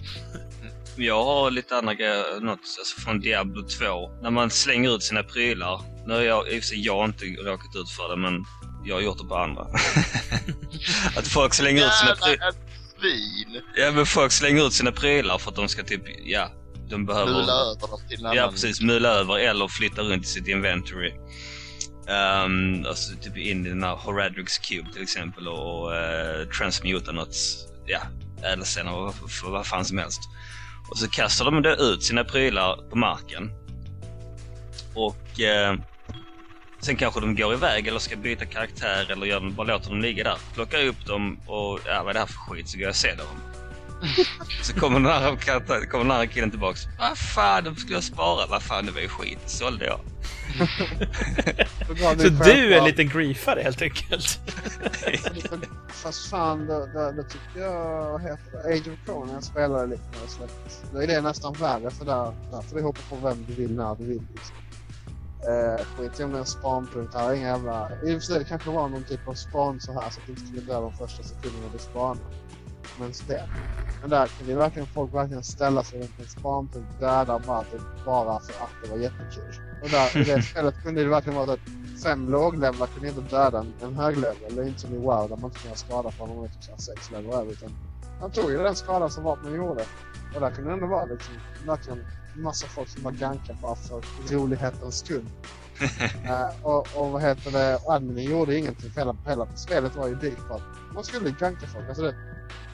Jag 0.99 1.25
har 1.25 1.51
lite 1.51 1.77
andra 1.77 1.95
grejer, 1.95 2.41
något 2.41 2.59
alltså 2.79 3.01
från 3.01 3.21
Diablo 3.21 3.63
2. 3.63 4.11
När 4.23 4.31
man 4.31 4.51
slänger 4.51 4.97
ut 4.97 5.03
sina 5.03 5.23
prylar. 5.23 5.81
Nu 6.07 6.15
har 6.15 6.21
jag, 6.21 6.49
i 6.49 6.59
och 6.59 6.63
för 6.63 6.69
sig 6.69 6.81
jag 6.81 7.05
inte 7.05 7.25
råkat 7.25 7.77
ut 7.77 7.91
för 7.91 8.09
det, 8.09 8.17
men 8.17 8.45
jag 8.85 8.95
har 8.95 9.03
gjort 9.03 9.19
det 9.19 9.25
på 9.25 9.37
andra. 9.37 9.63
att 11.17 11.29
folk 11.29 11.55
slänger 11.55 11.87
ut 11.87 11.93
sina 11.93 12.15
prylar. 12.15 12.55
Ja, 13.77 13.93
men 13.93 14.07
folk 14.07 14.33
slänger 14.33 14.67
ut 14.67 14.73
sina 14.73 14.93
prylar 14.93 15.39
för 15.39 15.51
att 15.51 15.57
de 15.57 15.69
ska 15.69 15.83
typ, 15.83 16.03
ja, 16.25 16.51
de 16.91 17.07
behöver... 17.07 17.33
Mula 17.33 17.53
över 17.53 17.89
dem 17.89 18.01
till 18.09 18.19
en 18.19 18.27
annan. 18.27 18.37
Ja, 18.37 18.51
precis. 18.51 18.81
Mula 18.81 19.09
över 19.09 19.39
eller 19.39 19.69
flytta 19.69 20.03
runt 20.03 20.25
i 20.25 20.29
sitt 20.29 20.49
inventory. 20.49 21.13
Um, 22.45 22.87
alltså 22.87 23.17
typ 23.17 23.37
in 23.37 23.67
i 23.67 23.69
den 23.69 23.83
här 23.83 23.97
Horadrix 23.97 24.59
Cube 24.59 24.93
till 24.93 25.03
exempel 25.03 25.49
och 25.49 25.91
uh, 25.91 26.49
transmuta 26.59 27.13
något, 27.13 27.37
ja, 27.87 28.01
ädelsten 28.43 28.89
och 28.89 29.15
vad, 29.43 29.53
vad 29.53 29.67
fan 29.67 29.85
som 29.85 29.99
helst. 29.99 30.21
Och 30.91 30.99
så 30.99 31.09
kastar 31.09 31.45
de 31.45 31.63
då 31.63 31.71
ut 31.71 32.03
sina 32.03 32.25
prylar 32.25 32.91
på 32.91 32.97
marken. 32.97 33.51
Och 34.95 35.41
eh, 35.41 35.75
sen 36.81 36.97
kanske 36.97 37.21
de 37.21 37.37
går 37.37 37.53
iväg 37.53 37.87
eller 37.87 37.99
ska 37.99 38.17
byta 38.17 38.47
karaktär 38.47 39.11
eller 39.13 39.27
gör, 39.27 39.51
bara 39.51 39.67
låter 39.67 39.91
dem 39.91 40.01
ligga 40.01 40.25
där. 40.25 40.39
Plockar 40.55 40.87
upp 40.87 41.07
dem 41.07 41.41
och 41.47 41.81
ja, 41.87 42.03
vad 42.03 42.09
är 42.09 42.15
det 42.15 42.21
här 42.21 42.27
för 42.27 42.55
skit? 42.55 42.69
Så 42.69 42.77
går 42.77 42.83
jag 42.83 42.91
och 42.91 42.97
säljer 42.97 43.17
dem. 43.17 43.58
Så 44.63 44.73
kommer 44.73 45.01
den 45.01 45.09
här, 45.09 45.87
kommer 45.87 46.05
den 46.05 46.17
här 46.17 46.27
killen 46.27 46.51
tillbaks. 46.51 46.81
Vad 46.99 47.19
fan, 47.19 47.65
de 47.65 47.77
skulle 47.77 47.95
jag 47.95 48.05
spara. 48.05 48.47
Vad 48.47 48.63
fan, 48.63 48.87
det 48.87 48.93
var 48.93 49.01
ju 49.01 49.09
skit. 49.09 49.39
Sålde 49.47 49.85
jag. 49.85 50.01
Så, 51.87 51.97
Så 52.19 52.29
du 52.29 52.75
är 52.75 52.79
en 52.79 52.85
liten 52.85 53.09
griefare 53.09 53.61
helt 53.63 53.83
enkelt? 53.83 54.41
Fast 55.89 56.31
fan, 56.31 56.67
det, 56.67 56.93
det, 56.93 57.13
det 57.13 57.23
tycker 57.23 57.61
jag, 57.61 58.13
vad 58.13 58.23
heter 58.23 58.53
det, 58.53 58.75
Age 58.75 58.89
of 58.89 59.07
Conan 59.07 59.35
jag 59.35 59.45
spelade 59.45 59.87
lite 59.87 60.03
när 60.13 60.23
det 60.27 60.33
släpptes. 60.33 60.83
Då 60.93 61.03
är 61.03 61.07
det 61.07 61.21
nästan 61.21 61.53
värre 61.53 61.91
för 61.91 62.05
där, 62.05 62.33
där 62.51 62.63
får 62.63 62.77
du 62.77 62.83
hoppa 62.83 63.01
på 63.11 63.17
vem 63.17 63.45
du 63.49 63.55
vill 63.55 63.75
när 63.75 63.95
du 63.95 64.05
vill. 64.05 64.23
Liksom. 64.35 64.57
Eh, 65.49 65.85
skit 65.97 66.21
i 66.21 66.25
om 66.25 66.31
det 66.31 66.37
är 66.37 66.41
en 66.41 66.47
spanpunkt 66.47 67.15
här, 67.15 67.35
inga 67.35 67.47
jävla... 67.47 67.91
I 68.05 68.17
och 68.17 68.21
för 68.21 68.21
sig 68.21 68.39
det 68.39 68.45
kanske 68.45 68.71
var 68.71 68.89
någon 68.89 69.05
typ 69.05 69.29
av 69.29 69.35
span 69.35 69.81
så 69.81 69.93
här 69.93 70.11
så 70.11 70.21
att 70.21 70.27
du 70.27 70.33
inte 70.33 70.47
skulle 70.47 70.63
dö 70.63 70.81
de 70.81 70.93
första 70.93 71.23
sekunderna 71.23 71.67
du 71.73 71.79
spanar. 71.79 72.25
Men 72.99 73.13
det. 73.27 73.45
Men 74.01 74.11
där 74.11 74.27
kunde 74.27 74.53
ju 74.53 74.59
verkligen 74.59 74.87
folk 74.89 75.15
verkligen 75.15 75.43
ställa 75.43 75.85
sig 75.85 76.01
runt 76.01 76.19
en 76.19 76.27
spanpunkt, 76.27 77.01
döda 77.01 77.39
bara, 77.39 77.65
typ, 77.65 77.81
bara 78.05 78.41
för 78.41 78.65
att 78.65 78.71
det 78.83 78.91
var 78.91 78.97
jättekul. 78.97 79.55
Och 79.83 79.89
där, 79.89 80.19
i 80.19 80.25
det 80.25 80.43
spelet 80.51 80.83
kunde 80.83 81.03
det 81.03 81.09
verkligen 81.09 81.39
vara 81.39 81.53
att 81.53 81.61
fem 82.03 82.31
låglevlar 82.31 82.87
kunde 82.87 83.09
inte 83.09 83.21
döda 83.21 83.59
en, 83.59 83.73
en 83.83 83.95
höglevel. 83.95 84.57
Det 84.57 84.63
är 84.63 84.67
inte 84.67 84.81
som 84.81 84.95
i 84.95 84.99
WoW 84.99 85.29
där 85.29 85.37
man 85.37 85.45
inte 85.45 85.59
kan 85.59 85.69
göra 85.69 85.77
skada 85.77 86.11
på 86.19 86.27
någon 86.27 86.49
typ 86.49 86.65
så 86.65 86.71
här 86.71 86.79
sex 86.79 87.11
level 87.11 87.33
över. 87.33 87.53
Utan 87.53 87.71
han 88.21 88.31
tog 88.31 88.51
ju 88.51 88.59
den 88.59 88.77
skada 88.77 89.09
som 89.09 89.25
vapnen 89.25 89.55
gjorde. 89.55 89.85
Och 90.35 90.41
där 90.41 90.51
kunde 90.51 90.71
det 90.71 90.75
ändå 90.75 90.87
vara 90.87 91.05
liksom 91.05 91.35
verkligen 91.67 92.05
massa 92.35 92.67
folk 92.67 92.89
som 92.89 93.03
bara 93.03 93.15
gankar 93.15 93.57
bara 93.63 93.77
för 93.77 94.03
rolighetens 94.31 94.99
skull. 94.99 95.25
Eh, 96.25 96.67
och, 96.67 96.87
och 96.97 97.11
vad 97.11 97.23
heter 97.23 97.51
det, 97.51 97.79
adminen 97.87 98.25
gjorde 98.25 98.59
ingenting 98.59 98.91
för 98.91 99.01
hela, 99.01 99.17
hela 99.27 99.47
spelet 99.57 99.97
var 99.97 100.09
ju 100.09 100.17
byggt 100.17 100.49
på 100.49 100.55
att 100.55 100.63
man 100.95 101.05
skulle 101.05 101.31
ganka 101.31 101.67
folk. 101.67 101.89
Alltså 101.89 102.03
det, 102.03 102.15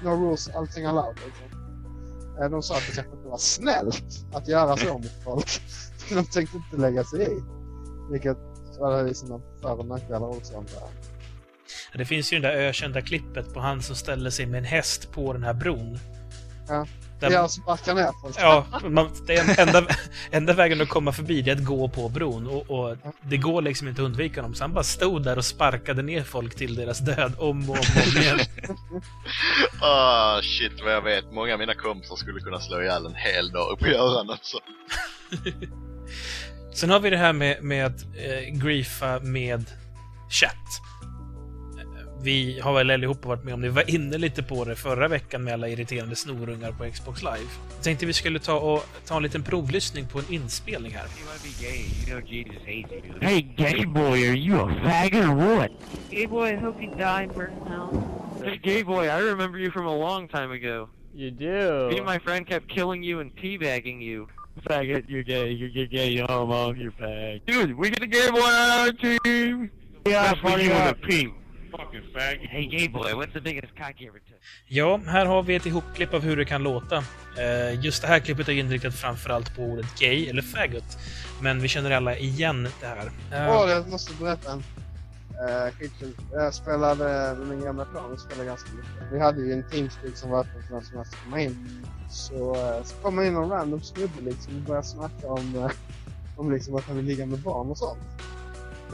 no 0.02 0.08
rules, 0.08 0.48
allting 0.48 0.84
allowed. 0.84 1.16
Liksom. 1.26 1.54
Eh, 2.42 2.50
de 2.50 2.62
sa 2.62 2.76
att 2.76 2.86
det 2.86 2.94
kanske 2.94 3.16
inte 3.16 3.28
var 3.28 3.38
snällt 3.38 4.26
att 4.32 4.48
göra 4.48 4.76
så 4.76 4.92
mot 4.92 5.22
folk. 5.24 5.60
de 6.08 6.24
tänkte 6.24 6.56
inte 6.56 6.76
lägga 6.76 7.04
sig 7.04 7.22
i. 7.22 7.42
Vilket 8.10 8.38
var 8.78 9.02
det 9.02 9.14
sina 9.14 9.40
för 9.62 9.78
och 9.78 9.86
nackdelar 9.86 10.28
också. 10.28 10.64
Det 11.94 12.04
finns 12.04 12.32
ju 12.32 12.38
det 12.38 12.48
där 12.48 12.56
ökända 12.56 13.02
klippet 13.02 13.54
på 13.54 13.60
han 13.60 13.82
som 13.82 13.96
ställer 13.96 14.30
sig 14.30 14.46
med 14.46 14.58
en 14.58 14.64
häst 14.64 15.12
på 15.12 15.32
den 15.32 15.42
här 15.42 15.54
bron. 15.54 15.98
Ja. 16.68 16.86
Där, 17.20 17.30
Jag 17.30 17.50
sparkar 17.50 17.94
ner 17.94 18.10
folk. 18.22 18.36
Ja, 18.38 18.66
man, 18.84 19.10
det 19.26 19.34
är 19.34 19.60
enda, 19.60 19.86
enda 20.30 20.52
vägen 20.52 20.80
att 20.80 20.88
komma 20.88 21.12
förbi 21.12 21.42
det 21.42 21.50
är 21.50 21.56
att 21.56 21.64
gå 21.64 21.88
på 21.88 22.08
bron 22.08 22.46
och, 22.46 22.70
och 22.70 22.96
det 23.22 23.36
går 23.36 23.62
liksom 23.62 23.88
inte 23.88 24.02
att 24.02 24.06
undvika 24.06 24.42
dem. 24.42 24.54
Så 24.54 24.64
han 24.64 24.72
bara 24.72 24.84
stod 24.84 25.24
där 25.24 25.38
och 25.38 25.44
sparkade 25.44 26.02
ner 26.02 26.22
folk 26.22 26.54
till 26.54 26.74
deras 26.74 26.98
död 26.98 27.32
om 27.38 27.70
och 27.70 27.76
om, 27.76 27.84
om 28.16 28.22
igen. 28.22 28.38
Ah, 29.80 30.40
shit 30.42 30.72
vad 30.84 30.92
jag 30.92 31.02
vet. 31.02 31.32
Många 31.32 31.52
av 31.52 31.58
mina 31.58 31.74
kompisar 31.74 32.16
skulle 32.16 32.40
kunna 32.40 32.60
slå 32.60 32.82
ihjäl 32.82 33.06
en 33.06 33.14
hel 33.14 33.50
dag 33.50 33.78
på 33.78 33.86
görandet 33.86 34.38
så. 34.42 34.58
Sen 36.74 36.90
har 36.90 37.00
vi 37.00 37.10
det 37.10 37.16
här 37.16 37.32
med, 37.32 37.62
med 37.62 37.86
att 37.86 38.02
eh, 38.02 38.54
griefa 38.62 39.20
med 39.20 39.64
chatt. 40.30 40.80
Vi 42.24 42.60
har 42.60 42.74
väl 42.74 42.90
allihopa 42.90 43.28
varit 43.28 43.44
med 43.44 43.54
om 43.54 43.60
det. 43.60 43.68
Vi 43.68 43.74
var 43.74 43.90
inne 43.90 44.18
lite 44.18 44.42
på 44.42 44.64
det 44.64 44.76
förra 44.76 45.08
veckan 45.08 45.44
med 45.44 45.54
alla 45.54 45.68
irriterande 45.68 46.16
snorungar 46.16 46.72
på 46.72 46.90
Xbox 46.90 47.22
Live. 47.22 47.50
Jag 47.76 47.84
tänkte 47.84 48.06
vi 48.06 48.12
skulle 48.12 48.38
ta, 48.38 48.54
och, 48.54 48.86
ta 49.06 49.16
en 49.16 49.22
liten 49.22 49.42
provlyssning 49.42 50.06
på 50.06 50.18
en 50.18 50.24
inspelning 50.28 50.92
här. 50.92 51.06
Hey, 53.20 53.40
gay 53.56 53.86
boy, 53.86 54.28
are 54.28 54.36
you 54.36 54.60
a 54.60 54.74
faggot 54.84 55.24
or 55.24 55.34
what? 55.34 55.70
Gay 56.10 56.26
boy, 56.26 56.48
I 56.48 56.56
hope 56.56 56.84
you 56.84 56.94
die 56.94 57.04
and 57.04 57.34
burn 57.34 57.52
in 57.52 57.72
hell. 57.72 58.02
Hey, 58.44 58.56
gay 58.62 58.82
boy, 58.82 59.04
I 59.04 59.20
remember 59.20 59.58
you 59.58 59.70
from 59.70 59.86
a 59.86 59.96
long 59.96 60.28
time 60.28 60.50
ago. 60.52 60.88
You 61.14 61.30
do. 61.30 61.88
Me 61.90 61.96
and 61.98 62.06
my 62.06 62.18
friend 62.18 62.46
kept 62.46 62.68
killing 62.68 63.04
you 63.04 63.20
and 63.20 63.36
teabagging 63.36 64.02
you. 64.02 64.28
Faggot, 64.66 65.04
you're 65.08 65.22
gay, 65.24 65.50
you're 65.50 65.68
gay, 65.68 65.86
gay, 65.86 66.08
you 66.08 66.24
homo, 66.26 66.72
you're 66.72 66.92
fag. 66.92 67.40
Dude, 67.46 67.76
we 67.76 67.90
get 67.90 68.00
the 68.00 68.06
gay 68.06 68.30
boy 68.30 68.40
on 68.40 68.70
our 68.70 68.92
team! 68.92 69.70
Yeah, 70.06 70.32
in 70.32 70.68
the 70.68 70.94
the 71.00 71.08
pink. 71.08 71.34
Hey, 72.48 72.66
gay 72.66 72.88
boy, 72.88 73.12
what's 73.14 73.32
the 73.32 73.40
biggest 73.40 73.76
cock 73.76 74.00
you 74.00 74.08
ever 74.08 74.18
took? 74.18 74.38
Ja, 74.68 75.00
här 75.06 75.26
har 75.26 75.42
vi 75.42 75.54
ett 75.54 75.66
ihopklipp 75.66 76.14
av 76.14 76.20
hur 76.22 76.36
det 76.36 76.44
kan 76.44 76.62
låta. 76.62 76.96
Eh, 77.38 77.80
Just 77.84 78.02
det 78.02 78.08
här 78.08 78.18
klippet 78.18 78.48
är 78.48 78.52
inriktat 78.52 78.94
framförallt 78.94 79.56
på 79.56 79.62
ordet 79.62 79.98
gay 79.98 80.26
eller 80.28 80.42
faggot. 80.42 80.98
Men 81.42 81.62
vi 81.62 81.68
känner 81.68 81.90
alla 81.90 82.16
igen 82.16 82.68
det 82.80 82.86
här. 82.86 83.06
Eh, 83.06 83.56
Åh, 83.56 83.70
jag 83.70 83.88
måste 83.88 84.14
berätta 84.14 84.52
en 84.52 84.58
uh, 84.58 85.72
skitkul. 85.78 86.16
Jag 86.32 86.54
spelade 86.54 87.34
med 87.38 87.48
min 87.48 87.60
gamla 87.60 87.84
plan, 87.84 88.10
vi 88.10 88.18
spelade 88.18 88.46
ganska 88.46 88.70
mycket. 88.72 89.12
Vi 89.12 89.20
hade 89.20 89.40
ju 89.40 89.52
en 89.52 89.70
teamspeak 89.70 90.16
som 90.16 90.30
var 90.30 90.40
öppen 90.40 90.62
för 90.68 90.74
vem 90.74 90.84
som 90.84 90.96
helst 90.96 91.12
att 91.14 91.24
komma 91.24 91.40
in. 91.40 91.86
Så, 92.10 92.54
uh, 92.54 92.84
så 92.84 92.96
kom 92.96 93.22
in 93.22 93.32
någon 93.32 93.50
random 93.50 93.82
snubbe 93.82 94.20
liksom 94.22 94.56
och 94.56 94.62
började 94.62 94.86
snacka 94.86 95.26
om, 95.26 95.56
uh, 95.56 95.70
om 96.36 96.52
liksom 96.52 96.76
att 96.76 96.84
han 96.84 96.96
vill 96.96 97.06
ligga 97.06 97.26
med 97.26 97.38
barn 97.38 97.70
och 97.70 97.78
sånt. 97.78 97.98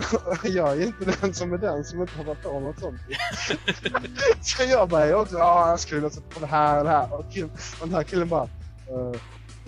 jag 0.45 0.83
är 0.83 0.87
inte 0.87 1.05
den 1.21 1.35
som 1.35 1.53
är 1.53 1.59
den 1.59 1.85
som 1.85 2.01
inte 2.01 2.17
har 2.17 2.25
varit 2.25 2.43
på 2.43 2.61
något 2.61 2.81
sånt. 2.81 3.01
så 4.41 4.63
jag 4.63 4.89
bara, 4.89 5.07
jag 5.07 5.21
också, 5.21 5.39
ja 5.39 5.71
jag 5.71 5.81
skulle 5.81 6.01
vilja 6.01 6.21
på 6.35 6.41
det 6.41 6.47
här 6.47 6.79
och 6.79 6.85
det 6.85 6.91
här. 6.91 7.15
Och, 7.15 7.33
kill, 7.33 7.45
och 7.81 7.87
den 7.87 7.95
här 7.95 8.03
killen 8.03 8.29
bara, 8.29 8.49
uh, 8.91 9.15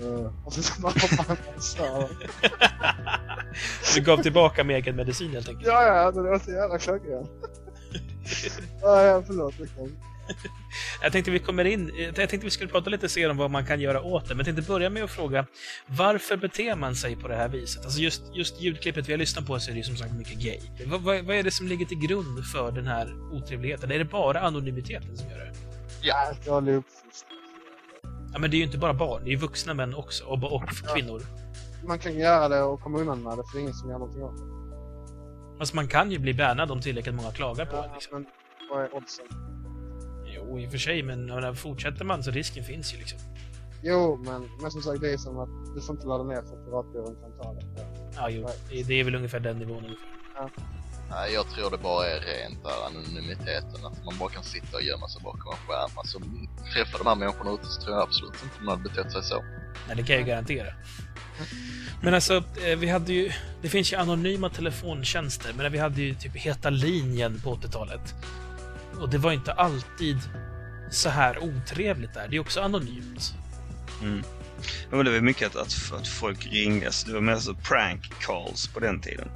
uh, 0.07 0.31
och 0.45 0.53
så 0.53 0.83
bara 0.83 0.93
hoppade 0.93 1.39
han. 1.69 2.07
Du 3.95 4.01
gav 4.01 4.23
tillbaka 4.23 4.65
med 4.65 4.77
egen 4.77 4.97
medicin 4.97 5.31
helt 5.31 5.49
enkelt. 5.49 5.67
Ja, 5.67 5.87
ja, 5.87 6.11
det 6.11 6.23
var 6.23 6.39
så 6.39 6.51
jävla 6.51 6.79
klockrent. 6.79 7.31
ja, 8.83 9.03
ja, 9.03 9.23
förlåt. 9.27 9.55
Det 9.59 9.67
kom. 9.67 9.97
Jag 11.03 11.13
tänkte 11.13 11.31
vi 11.31 11.39
kommer 11.39 11.65
in, 11.65 11.93
jag 11.97 12.15
tänkte 12.15 12.37
vi 12.37 12.51
skulle 12.51 12.71
prata 12.71 12.91
lite 12.91 13.09
senare 13.09 13.31
om 13.31 13.37
vad 13.37 13.51
man 13.51 13.67
kan 13.67 13.81
göra 13.81 14.03
åt 14.03 14.25
det, 14.29 14.35
men 14.35 14.47
jag 14.47 14.47
tänkte 14.55 14.73
börja 14.73 14.91
med 14.91 15.05
att 15.05 15.11
fråga 15.11 15.47
varför 15.87 16.37
beter 16.37 16.77
man 16.77 16.95
sig 16.95 17.17
på 17.17 17.29
det 17.29 17.37
här 17.37 17.49
viset? 17.49 17.85
Alltså 17.85 18.01
just, 18.01 18.23
just 18.35 18.61
ljudklippet 18.61 19.09
vi 19.09 19.13
har 19.13 19.19
lyssnat 19.19 19.47
på 19.47 19.61
så 19.61 19.71
är 19.71 19.73
det 19.73 19.79
ju 19.79 19.85
som 19.85 19.97
sagt 19.97 20.13
mycket 20.13 20.39
gay. 20.39 20.59
Vad, 20.87 21.01
vad, 21.01 21.25
vad 21.25 21.37
är 21.37 21.43
det 21.43 21.51
som 21.51 21.67
ligger 21.67 21.87
till 21.87 21.99
grund 21.99 22.47
för 22.47 22.73
den 22.73 22.87
här 22.87 23.33
otrevligheten? 23.33 23.91
Är 23.93 23.99
det 23.99 24.05
bara 24.05 24.41
anonymiteten 24.41 25.17
som 25.17 25.31
gör 25.31 25.39
det? 25.39 25.53
Ja, 26.03 26.33
jag 26.47 26.63
blev 26.63 26.77
uppfostrad. 26.77 27.33
Ja, 28.33 28.39
men 28.39 28.51
det 28.51 28.57
är 28.57 28.59
ju 28.59 28.65
inte 28.65 28.79
bara 28.79 28.95
barn, 28.95 29.25
det 29.25 29.29
är 29.31 29.33
ju 29.33 29.37
vuxna 29.39 29.75
män 29.75 29.95
också, 29.95 30.25
och, 30.25 30.53
och 30.53 30.69
kvinnor. 30.95 31.23
Man 31.87 31.99
kan 31.99 32.19
göra 32.19 32.49
det 32.49 32.63
och 32.63 32.81
komma 32.81 32.99
undan 32.99 33.23
med 33.23 33.33
det, 33.39 33.43
för 33.43 33.53
det 33.53 33.59
är 33.59 33.61
ingen 33.61 33.75
som 33.75 33.91
gör 33.91 33.99
någonting 33.99 34.23
åt 34.23 34.37
det. 34.37 34.53
Alltså 35.61 35.77
man 35.77 35.89
kan 35.89 36.11
ju 36.11 36.19
bli 36.19 36.35
bannad 36.35 36.71
om 36.71 36.81
tillräckligt 36.81 37.15
många 37.15 37.31
klagar 37.31 37.67
på 37.67 37.73
det. 37.77 37.83
Ja, 37.89 37.95
Liksom. 37.95 38.13
men 38.23 38.27
vad 38.71 38.85
är 38.85 38.95
oddsen? 38.97 39.25
Jo, 40.35 40.59
i 40.59 40.67
och 40.67 40.71
för 40.71 40.79
sig, 40.79 41.03
men 41.03 41.27
menar, 41.27 41.55
fortsätter 41.55 42.05
man 42.05 42.23
så 42.23 42.31
risken 42.31 42.65
finns 42.65 42.95
ju 42.95 42.99
liksom. 42.99 43.19
Jo, 43.83 44.23
men, 44.25 44.49
men 44.61 44.71
som 44.71 44.83
sagt, 44.83 45.01
det 45.01 45.13
är 45.13 45.17
som 45.17 45.39
att 45.39 45.75
du 45.75 45.81
får 45.81 45.95
inte 45.95 46.07
ladda 46.07 46.25
ner 46.25 46.43
för 46.43 46.57
att 46.57 46.65
piratbyrån 46.65 47.17
kan 47.23 47.33
ta 47.43 47.53
det. 47.53 47.67
Ja, 48.17 48.31
jo, 48.31 48.49
det, 48.71 48.83
det 48.83 48.95
är 49.01 49.05
väl 49.05 49.15
ungefär 49.15 49.41
den 49.41 49.59
nivån 49.59 49.85
ungefär. 49.85 50.13
Nej, 51.11 51.33
jag 51.33 51.49
tror 51.51 51.71
det 51.71 51.79
bara 51.79 52.07
är 52.07 52.21
rent 52.21 52.65
där 52.65 52.87
anonymiteten, 52.87 53.87
att 53.87 54.05
man 54.05 54.19
bara 54.19 54.29
kan 54.29 54.43
sitta 54.43 54.77
och 54.77 54.83
gömma 54.83 55.09
sig 55.09 55.23
bakom 55.23 55.53
en 55.53 55.59
skärm. 55.69 55.91
Alltså, 55.95 56.19
träffa 56.75 56.99
de 56.99 57.07
här 57.07 57.15
människorna 57.15 57.51
ute 57.53 57.67
så 57.67 57.81
tror 57.83 57.95
jag 57.97 58.03
absolut 58.03 58.43
inte 58.45 58.57
de 58.59 58.69
hade 58.69 58.83
betett 58.83 59.13
sig 59.13 59.23
så. 59.23 59.45
Nej, 59.87 59.97
det 59.97 60.03
kan 60.03 60.17
jag 60.17 60.21
ju 60.21 60.29
garantera. 60.29 60.73
Men 62.03 62.15
alltså, 62.15 62.45
eh, 62.67 62.79
vi 62.79 62.89
hade 62.89 63.13
ju... 63.13 63.33
Det 63.63 63.69
finns 63.69 63.93
ju 63.93 63.97
anonyma 63.97 64.49
telefontjänster, 64.49 65.53
men 65.57 65.73
vi 65.73 65.79
hade 65.79 66.03
ju 66.03 66.15
typ 66.15 66.37
Heta 66.37 66.71
linjen 66.71 67.41
på 67.41 67.55
80-talet. 67.55 68.15
Och 69.03 69.11
det 69.11 69.19
var 69.19 69.33
inte 69.33 69.53
alltid 69.53 70.19
så 70.91 71.09
här 71.09 71.39
otrevligt 71.39 72.15
där. 72.15 72.29
Det 72.29 72.37
är 72.37 72.41
också 72.41 72.61
anonymt. 72.61 73.35
Mm. 74.03 74.23
Ja, 74.91 74.97
men 74.97 75.05
det 75.05 75.13
var 75.13 75.21
mycket 75.21 75.49
att, 75.49 75.57
att, 75.57 76.01
att 76.01 76.09
folk 76.09 76.47
ringde. 76.53 76.87
Alltså, 76.87 77.07
det 77.07 77.15
var 77.15 77.21
mer 77.21 77.37
så 77.37 77.55
prank 77.55 78.13
calls 78.21 78.67
på 78.67 78.81
den 78.81 79.01
tiden. 79.01 79.29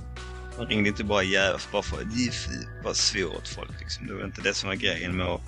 Man 0.59 0.67
ringde 0.67 0.89
inte 0.89 1.05
bara 1.05 1.23
jävlar 1.23 1.61
bara 1.73 1.83
för 1.83 1.97
att 1.97 2.17
giffy, 2.17 2.67
bara 2.83 2.95
svor 2.95 3.37
åt 3.37 3.49
folk. 3.49 3.81
Liksom. 3.81 4.07
Det 4.07 4.15
var 4.15 4.25
inte 4.25 4.41
det 4.41 4.55
som 4.55 4.69
var 4.69 4.77
grejen 4.77 5.17
med 5.17 5.27
att 5.27 5.41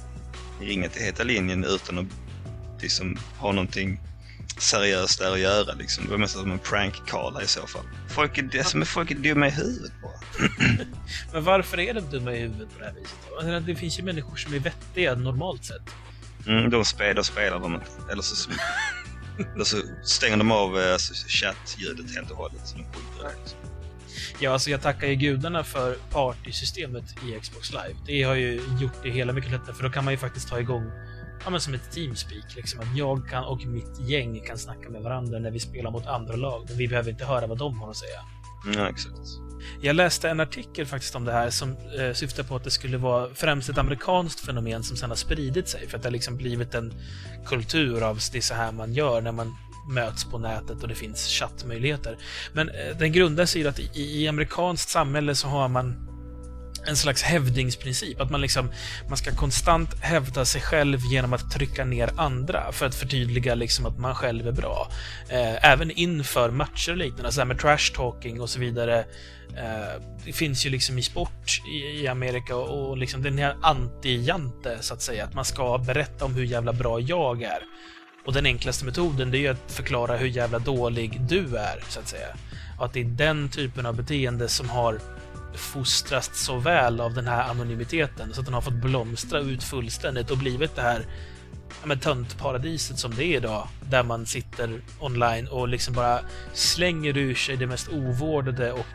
ringa 0.61 0.89
till 0.89 1.03
Heta 1.03 1.25
linjen 1.25 1.65
utan 1.65 1.99
att 1.99 2.83
liksom, 2.83 3.19
ha 3.39 3.53
någonting 3.53 4.01
seriöst 4.59 5.19
där 5.19 5.33
att 5.33 5.41
göra. 5.41 5.75
Liksom. 5.75 6.05
Det 6.05 6.11
var 6.11 6.19
mest 6.19 6.35
som 6.35 6.51
en 6.51 6.59
prank 6.59 6.95
call 7.07 7.43
i 7.43 7.47
så 7.47 7.67
fall. 7.67 7.85
Folk 8.09 8.39
är, 8.39 8.43
det 8.43 8.65
som 8.65 8.81
är 8.81 8.87
folk 8.87 9.11
är 9.11 9.15
dumma 9.15 9.47
i 9.47 9.51
huvudet 9.51 9.93
bara. 10.03 10.18
Men 11.33 11.45
varför 11.45 11.81
är 11.81 11.95
de 11.95 12.01
dumma 12.01 12.33
i 12.33 12.41
huvudet 12.41 12.69
på 12.73 12.79
det 12.79 12.85
här 12.85 12.95
viset? 12.95 13.19
då? 13.41 13.61
Det 13.61 13.75
finns 13.75 13.99
ju 13.99 14.03
människor 14.03 14.37
som 14.37 14.55
är 14.55 14.59
vettiga 14.59 15.15
normalt 15.15 15.65
sett. 15.65 15.95
Mm, 16.47 16.71
de 16.71 16.85
spelar, 16.85 17.15
då 17.15 17.23
spelar 17.23 17.59
de. 17.59 17.81
Eller 18.13 18.23
så, 18.23 18.51
eller 19.55 19.65
så 19.65 19.77
stänger 20.05 20.37
de 20.37 20.53
av 20.53 20.77
alltså, 20.77 21.15
chattljudet 21.29 22.15
helt 22.15 22.31
och 22.31 22.37
hållet. 22.37 22.59
Liksom. 22.59 22.85
Ja, 24.41 24.53
alltså 24.53 24.71
jag 24.71 24.83
tackar 24.83 25.07
ju 25.07 25.15
gudarna 25.15 25.65
för 25.65 25.97
partysystemet 26.11 27.05
i 27.05 27.41
Xbox 27.41 27.73
Live. 27.73 27.97
Det 28.07 28.23
har 28.23 28.35
ju 28.35 28.61
gjort 28.81 29.03
det 29.03 29.11
hela 29.11 29.33
mycket 29.33 29.51
lättare, 29.51 29.75
för 29.75 29.83
då 29.83 29.91
kan 29.91 30.05
man 30.05 30.15
ju 30.15 30.19
faktiskt 30.19 30.49
ta 30.49 30.61
igång 30.61 30.91
ja, 31.45 31.51
men 31.51 31.61
som 31.61 31.75
ett 31.75 31.93
teamspeak. 31.93 32.57
Liksom, 32.57 32.81
att 32.81 32.97
jag 32.97 33.29
kan, 33.29 33.45
och 33.45 33.65
mitt 33.65 34.01
gäng 34.01 34.41
kan 34.47 34.59
snacka 34.59 34.91
med 34.91 35.03
varandra 35.03 35.39
när 35.39 35.51
vi 35.51 35.61
spelar 35.61 35.91
mot 35.91 36.07
andra 36.07 36.37
lag. 36.37 36.65
Men 36.69 36.79
vi 36.79 36.89
behöver 36.89 37.11
inte 37.11 37.25
höra 37.25 37.47
vad 37.47 37.59
de 37.59 37.79
har 37.79 37.91
att 37.91 37.97
säga. 37.97 38.21
Ja, 38.75 38.89
exakt. 38.89 39.48
Jag 39.81 39.97
läste 39.97 40.29
en 40.29 40.41
artikel 40.41 40.87
faktiskt 40.87 41.15
om 41.15 41.25
det 41.25 41.33
här 41.33 41.51
som 41.51 41.77
eh, 41.99 42.13
syftar 42.13 42.43
på 42.43 42.57
att 42.57 42.65
det 42.65 42.71
skulle 42.71 42.97
vara 42.97 43.29
främst 43.35 43.69
ett 43.69 43.79
amerikanskt 43.79 44.41
fenomen 44.41 44.83
som 44.83 44.97
sedan 44.97 45.11
har 45.11 45.17
spridit 45.17 45.69
sig. 45.69 45.89
För 45.89 45.97
att 45.97 46.03
det 46.03 46.07
har 46.07 46.13
liksom 46.13 46.37
blivit 46.37 46.75
en 46.75 46.93
kultur 47.47 48.03
av 48.03 48.19
det 48.33 48.39
är 48.39 48.43
så 48.43 48.55
här 48.55 48.73
man 48.73 48.93
gör 48.93 49.21
när 49.21 49.33
man 49.33 49.55
möts 49.89 50.25
på 50.25 50.39
nätet 50.39 50.83
och 50.83 50.89
det 50.89 50.95
finns 50.95 51.27
chattmöjligheter. 51.27 52.17
Men 52.53 52.69
eh, 52.69 52.97
den 52.99 53.13
grundar 53.13 53.47
sig 53.47 53.63
i 53.63 53.67
att 53.67 53.79
i, 53.79 54.23
i 54.23 54.29
amerikanskt 54.29 54.89
samhälle 54.89 55.35
så 55.35 55.49
har 55.49 55.69
man 55.69 56.09
en 56.89 56.97
slags 56.97 57.23
hävdingsprincip. 57.23 58.21
Att 58.21 58.31
man 58.31 58.41
liksom 58.41 58.71
man 59.09 59.17
ska 59.17 59.35
konstant 59.35 60.01
hävda 60.01 60.45
sig 60.45 60.61
själv 60.61 60.99
genom 61.13 61.33
att 61.33 61.51
trycka 61.51 61.85
ner 61.85 62.11
andra 62.17 62.73
för 62.73 62.87
att 62.87 62.95
förtydliga 62.95 63.55
liksom 63.55 63.87
att 63.87 63.99
man 63.99 64.15
själv 64.15 64.49
är 64.49 64.53
bra. 64.53 64.89
Eh, 65.29 65.71
även 65.71 65.91
inför 65.91 66.51
matcher 66.51 66.91
och 66.91 66.97
liknande, 66.97 67.33
så 67.33 67.41
här 67.41 67.47
med 67.47 67.59
trash 67.59 67.93
talking 67.95 68.41
och 68.41 68.51
så 68.51 68.61
vidare. 68.61 68.99
Eh, 69.57 70.03
det 70.25 70.33
finns 70.33 70.67
ju 70.67 70.71
liksom 70.71 70.99
i 70.99 71.03
sport 71.03 71.61
i, 71.73 72.03
i 72.03 72.09
Amerika 72.09 72.57
och, 72.57 72.89
och 72.89 72.99
liksom 72.99 73.23
den 73.23 73.39
här 73.39 73.57
anti-jante, 73.63 74.77
så 74.81 74.95
att 74.95 75.03
säga. 75.03 75.25
Att 75.25 75.35
man 75.35 75.45
ska 75.45 75.79
berätta 75.79 76.25
om 76.25 76.35
hur 76.35 76.45
jävla 76.45 76.73
bra 76.73 77.01
jag 77.01 77.43
är. 77.43 77.63
Och 78.27 78.33
den 78.33 78.47
enklaste 78.47 78.85
metoden, 78.85 79.31
det 79.31 79.39
är 79.39 79.41
ju 79.41 79.49
att 79.49 79.73
förklara 79.73 80.17
hur 80.17 80.27
jävla 80.27 80.59
dålig 80.59 81.21
du 81.21 81.57
är, 81.57 81.83
så 81.89 82.01
att 82.01 82.09
säga. 82.09 82.37
Och 82.79 82.85
att 82.85 82.93
det 82.93 83.01
är 83.01 83.05
den 83.05 83.49
typen 83.49 83.87
av 83.87 83.97
beteende 83.97 84.49
som 84.49 84.69
har 84.69 85.01
fostrats 85.59 86.45
så 86.45 86.57
väl 86.59 87.01
av 87.01 87.15
den 87.15 87.27
här 87.27 87.51
anonymiteten 87.51 88.35
så 88.35 88.41
att 88.41 88.47
den 88.47 88.55
har 88.55 88.61
fått 88.61 88.83
blomstra 88.83 89.41
ut 89.41 89.63
fullständigt 89.63 90.31
och 90.31 90.39
blivit 90.39 90.77
det 90.77 90.83
här 90.83 91.07
ja, 91.89 91.97
töntparadiset 91.97 92.99
som 92.99 93.15
det 93.15 93.25
är 93.25 93.37
idag. 93.37 93.69
Där 93.91 94.03
man 94.03 94.27
sitter 94.27 94.81
online 95.01 95.49
och 95.49 95.69
liksom 95.69 95.95
bara 95.95 96.21
slänger 96.53 97.17
ur 97.17 97.35
sig 97.35 97.57
det 97.57 97.67
mest 97.67 97.89
ovårdade 97.89 98.73
och 98.73 98.87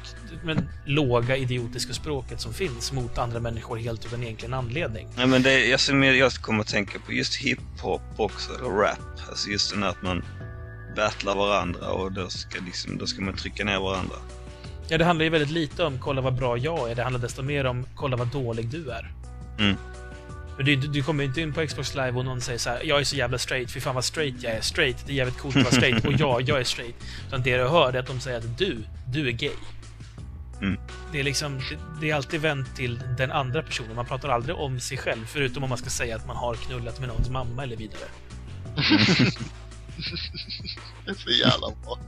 men, 0.44 0.70
låga 0.86 1.38
idiotiska 1.38 1.94
språket 1.94 2.42
som 2.42 2.54
finns 2.54 2.92
mot 2.92 3.18
andra 3.18 3.40
människor 3.40 3.78
helt 3.78 4.06
utan 4.06 4.24
egentligen 4.24 4.54
anledning. 4.54 5.08
Nej, 5.16 5.28
men 5.28 5.44
det, 5.44 5.66
jag, 5.66 5.80
ser 5.80 5.94
mer, 5.94 6.14
jag 6.14 6.34
kommer 6.34 6.62
att 6.62 6.68
tänka 6.68 7.00
på 7.00 7.14
just 7.14 7.36
hiphop 7.36 8.02
också, 8.18 8.52
eller 8.54 8.70
rap. 8.70 9.00
Alltså 9.30 9.50
just 9.50 9.74
den 9.74 9.84
här 9.84 9.90
att 9.90 10.02
man 10.02 10.24
battlar 10.96 11.36
varandra 11.36 11.88
och 11.90 12.12
då 12.12 12.30
ska, 12.30 12.60
liksom, 12.66 12.98
då 12.98 13.08
ska 13.08 13.22
man 13.22 13.36
trycka 13.36 13.64
ner 13.64 13.80
varandra. 13.80 14.16
Ja, 14.88 14.98
det 14.98 15.06
handlar 15.06 15.24
ju 15.24 15.30
väldigt 15.30 15.50
lite 15.50 15.84
om 15.84 16.00
kolla 16.00 16.22
vad 16.22 16.34
bra 16.34 16.58
jag 16.58 16.92
är. 16.92 16.96
Det 16.96 17.04
handlar 17.04 17.22
desto 17.22 17.42
mer 17.42 17.66
om 17.66 17.86
kolla 17.96 18.18
vad 18.18 18.28
dålig 18.28 18.68
du 18.68 18.92
är. 18.92 19.12
Mm. 19.60 19.76
Men 20.58 20.66
du, 20.66 20.76
du 20.76 21.04
kommer 21.04 21.24
inte 21.24 21.42
in 21.42 21.54
på 21.54 21.68
Xbox 21.68 21.96
Live 21.96 22.12
och 22.12 22.26
någon 22.26 22.42
säger 22.42 22.60
så 22.60 22.70
här, 22.70 22.84
jag 22.84 23.00
är 23.00 23.04
så 23.04 23.16
jävla 23.16 23.38
straight, 23.38 23.72
fy 23.72 23.80
fan 23.80 23.96
vad 23.96 24.06
straight 24.06 24.44
jag 24.44 24.54
är. 24.54 24.62
Straight, 24.62 24.98
det 25.06 25.14
är 25.14 25.16
jävligt 25.16 25.38
coolt 25.38 25.56
att 25.56 25.64
vara 25.64 25.74
straight. 25.74 26.06
Och 26.06 26.14
ja, 26.14 26.42
jag 26.42 26.60
är 26.60 26.64
straight. 26.64 26.96
Utan 27.28 27.44
det 27.44 27.58
du 27.58 27.68
hör 27.68 27.94
är 27.94 28.00
att 28.00 28.08
de 28.08 28.20
säger 28.20 28.38
att 28.38 28.58
du, 28.58 28.78
du 29.08 29.28
är 29.28 29.32
gay. 29.32 29.56
Mm. 30.62 30.80
Det 31.12 31.20
är 31.20 31.24
liksom, 31.24 31.58
det, 31.58 31.78
det 32.02 32.10
är 32.10 32.16
alltid 32.16 32.42
vänt 32.42 32.76
till 32.76 33.00
den 33.18 33.32
andra 33.32 33.64
personen. 33.64 33.96
Man 33.96 34.06
pratar 34.06 34.30
aldrig 34.30 34.56
om 34.56 34.80
sig 34.80 34.98
själv, 34.98 35.26
förutom 35.28 35.64
om 35.64 35.70
man 35.70 35.78
ska 35.78 35.90
säga 35.90 36.16
att 36.16 36.28
man 36.28 36.36
har 36.36 36.56
knullat 36.56 37.00
med 37.00 37.08
någons 37.08 37.30
mamma 37.30 37.64
eller 37.64 37.76
vidare. 37.76 38.08
Det 41.06 41.12
är 41.12 41.16
så 41.16 41.30
jävla 41.30 41.68
bra. 41.84 42.00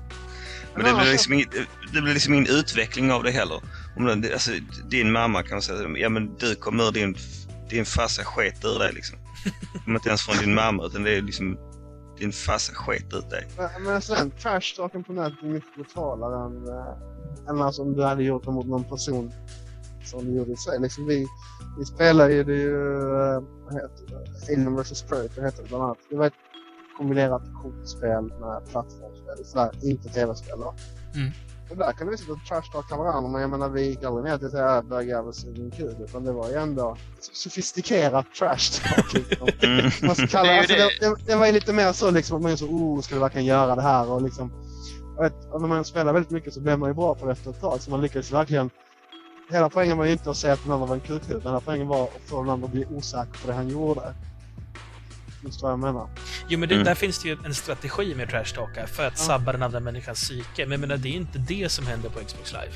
Men 0.76 0.86
det 0.86 0.93
blir, 0.93 1.11
liksom 1.11 1.34
ingen, 1.34 1.49
det 1.93 2.01
blir 2.01 2.13
liksom 2.13 2.34
ingen 2.34 2.47
utveckling 2.47 3.11
av 3.11 3.23
det 3.23 3.32
heller. 3.32 3.61
Om 3.97 4.05
den, 4.05 4.26
alltså, 4.34 4.51
din 4.89 5.11
mamma 5.11 5.43
kan 5.43 5.61
säga 5.61 5.97
ja 5.97 6.09
men 6.09 6.36
du 6.36 6.55
kom 6.55 6.80
ur 6.80 6.91
din, 6.91 7.15
din 7.69 7.86
farsa 7.86 8.23
sket 8.23 8.65
ur 8.65 8.80
dig 8.80 8.93
liksom. 8.93 9.17
Kommer 9.84 9.97
inte 9.99 10.09
ens 10.09 10.21
från 10.21 10.38
din 10.38 10.55
mamma 10.55 10.86
utan 10.86 11.03
det 11.03 11.17
är 11.17 11.21
liksom 11.21 11.57
din 12.19 12.32
farsa 12.32 12.73
sket 12.73 13.13
ut 13.13 13.30
dig. 13.30 13.47
Men, 13.57 13.84
men 13.84 14.01
sen 14.01 14.32
trash-talken 14.32 15.03
på 15.03 15.13
nätet 15.13 15.43
är 15.43 15.47
mycket 15.47 15.76
brutalare 15.76 16.45
än, 16.45 16.67
äh, 16.67 17.49
än 17.49 17.61
alltså 17.61 17.82
om 17.82 17.93
du 17.93 18.03
hade 18.03 18.23
gjort 18.23 18.45
det 18.45 18.51
mot 18.51 18.67
någon 18.67 18.84
person 18.84 19.32
som 20.03 20.26
du 20.26 20.38
gjorde 20.38 20.51
i 20.51 20.55
sig. 20.55 20.80
Liksom 20.80 21.05
vi, 21.05 21.28
vi 21.78 21.86
spelar 21.86 22.30
ju 22.30 22.43
det 22.43 22.55
ju, 22.55 22.76
äh, 22.76 23.43
vad 23.63 23.73
heter 23.73 24.05
det, 24.07 24.53
Alien 24.53 24.76
vs 24.76 25.01
Predator 25.01 25.41
heter 25.41 25.63
det 25.63 25.69
bland 25.69 25.84
annat. 25.84 25.97
Det 26.09 26.15
var 26.15 26.28
ett 26.28 26.34
kombinerat 26.97 27.43
kortspel 27.61 28.23
med 28.23 28.69
plattformsspel, 28.71 29.14
sådär, 29.43 29.71
inte 29.83 30.09
tv-spel 30.09 30.59
då. 30.59 30.73
Mm. 31.15 31.31
Och 31.69 31.77
där 31.77 31.91
kan 31.91 32.09
vi 32.09 32.17
sitta 32.17 32.31
och 32.31 32.45
trashtalka 32.47 32.97
varandra 32.97 33.29
men 33.29 33.41
jag 33.41 33.49
menar 33.49 33.69
vi 33.69 33.89
gick 33.89 34.03
aldrig 34.03 34.25
ner 34.25 34.38
till 34.38 34.45
att 34.45 34.51
säga 34.51 34.81
bögjävel 34.81 35.33
sug 35.33 35.57
min 35.57 35.71
kuk 35.71 35.95
utan 35.99 36.23
det 36.23 36.31
var 36.31 36.49
ju 36.49 36.55
ändå 36.55 36.97
sofistikerat 37.33 38.25
trashtalk 38.39 39.13
liksom. 39.13 39.47
Mm. 39.61 39.91
Man 40.01 40.15
ska 40.15 40.27
kalla, 40.27 40.51
Det 40.51 40.59
alltså, 40.59 40.73
det. 40.73 40.89
det, 40.99 41.09
det, 41.09 41.15
det 41.25 41.36
var 41.36 41.45
ju 41.45 41.51
lite 41.51 41.73
mer 41.73 41.91
så 41.91 42.11
liksom 42.11 42.38
att 42.38 42.43
man 42.43 42.51
är 42.51 42.55
så 42.55 42.67
oh, 42.67 43.01
ska 43.01 43.15
vi 43.15 43.21
verkligen 43.21 43.45
göra 43.45 43.75
det 43.75 43.81
här 43.81 44.11
och 44.11 44.21
liksom 44.21 44.51
vet, 45.19 45.45
och 45.51 45.61
när 45.61 45.67
man 45.67 45.86
spelar 45.86 46.13
väldigt 46.13 46.31
mycket 46.31 46.53
så 46.53 46.61
blir 46.61 46.77
man 46.77 46.89
ju 46.89 46.93
bra 46.93 47.15
på 47.15 47.25
det 47.25 47.31
efter 47.31 47.49
ett 47.49 47.61
tag 47.61 47.81
så 47.81 47.91
man 47.91 48.01
lyckades 48.01 48.31
verkligen 48.31 48.69
Hela 49.49 49.69
poängen 49.69 49.97
var 49.97 50.05
ju 50.05 50.11
inte 50.11 50.29
att 50.29 50.38
säga 50.38 50.53
att 50.53 50.63
den 50.63 50.71
andra 50.71 50.86
var 50.86 50.95
en 50.95 51.01
kukhud, 51.01 51.38
utan 51.38 51.51
hela 51.51 51.61
poängen 51.61 51.88
var 51.88 52.03
att 52.03 52.21
få 52.25 52.41
den 52.41 52.49
andra 52.49 52.65
att 52.65 52.71
bli 52.71 52.86
osäker 52.86 53.41
på 53.41 53.47
det 53.47 53.53
han 53.53 53.69
gjorde. 53.69 54.13
Just 55.43 55.61
vad 55.61 55.71
jag 55.71 55.79
menar. 55.79 56.09
Jo, 56.47 56.59
men 56.59 56.69
det, 56.69 56.75
Mm. 56.75 56.85
där 56.85 56.95
finns 56.95 57.19
det 57.23 57.29
ju 57.29 57.37
en 57.45 57.55
strategi 57.55 58.15
med 58.15 58.29
trash 58.29 58.45
talka 58.55 58.87
för 58.87 59.07
att 59.07 59.13
Ja. 59.17 59.23
sabba 59.25 59.51
den 59.51 59.63
andra 59.63 59.79
människans 59.79 60.21
psyke. 60.21 60.65
Men 60.65 60.81
menar, 60.81 60.97
det 60.97 61.09
är 61.09 61.13
inte 61.13 61.37
det 61.39 61.69
som 61.71 61.87
händer 61.87 62.09
på 62.09 62.19
Xbox 62.19 62.51
Live. 62.51 62.73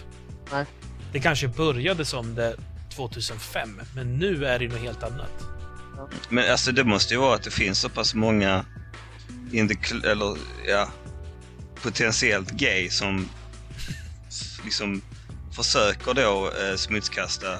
Nej. 0.51 0.65
Det 1.11 1.19
kanske 1.19 1.47
började 1.47 2.05
som 2.05 2.35
det 2.35 2.55
2005, 2.95 3.81
men 3.95 4.17
nu 4.17 4.45
är 4.45 4.59
det 4.59 4.65
ju 4.65 4.71
något 4.71 4.79
helt 4.81 5.03
annat. 5.03 5.31
Men 6.29 6.51
alltså 6.51 6.71
det 6.71 6.83
måste 6.83 7.13
ju 7.13 7.19
vara 7.19 7.35
att 7.35 7.43
det 7.43 7.51
finns 7.51 7.79
så 7.79 7.89
pass 7.89 8.13
många 8.15 8.65
in 9.51 9.67
the, 9.67 9.73
cl- 9.73 10.05
eller 10.05 10.37
ja, 10.67 10.89
potentiellt 11.81 12.51
gay 12.51 12.89
som 12.89 13.29
liksom 14.63 15.01
försöker 15.51 16.13
då 16.13 16.51
eh, 16.61 16.75
smutskasta 16.75 17.57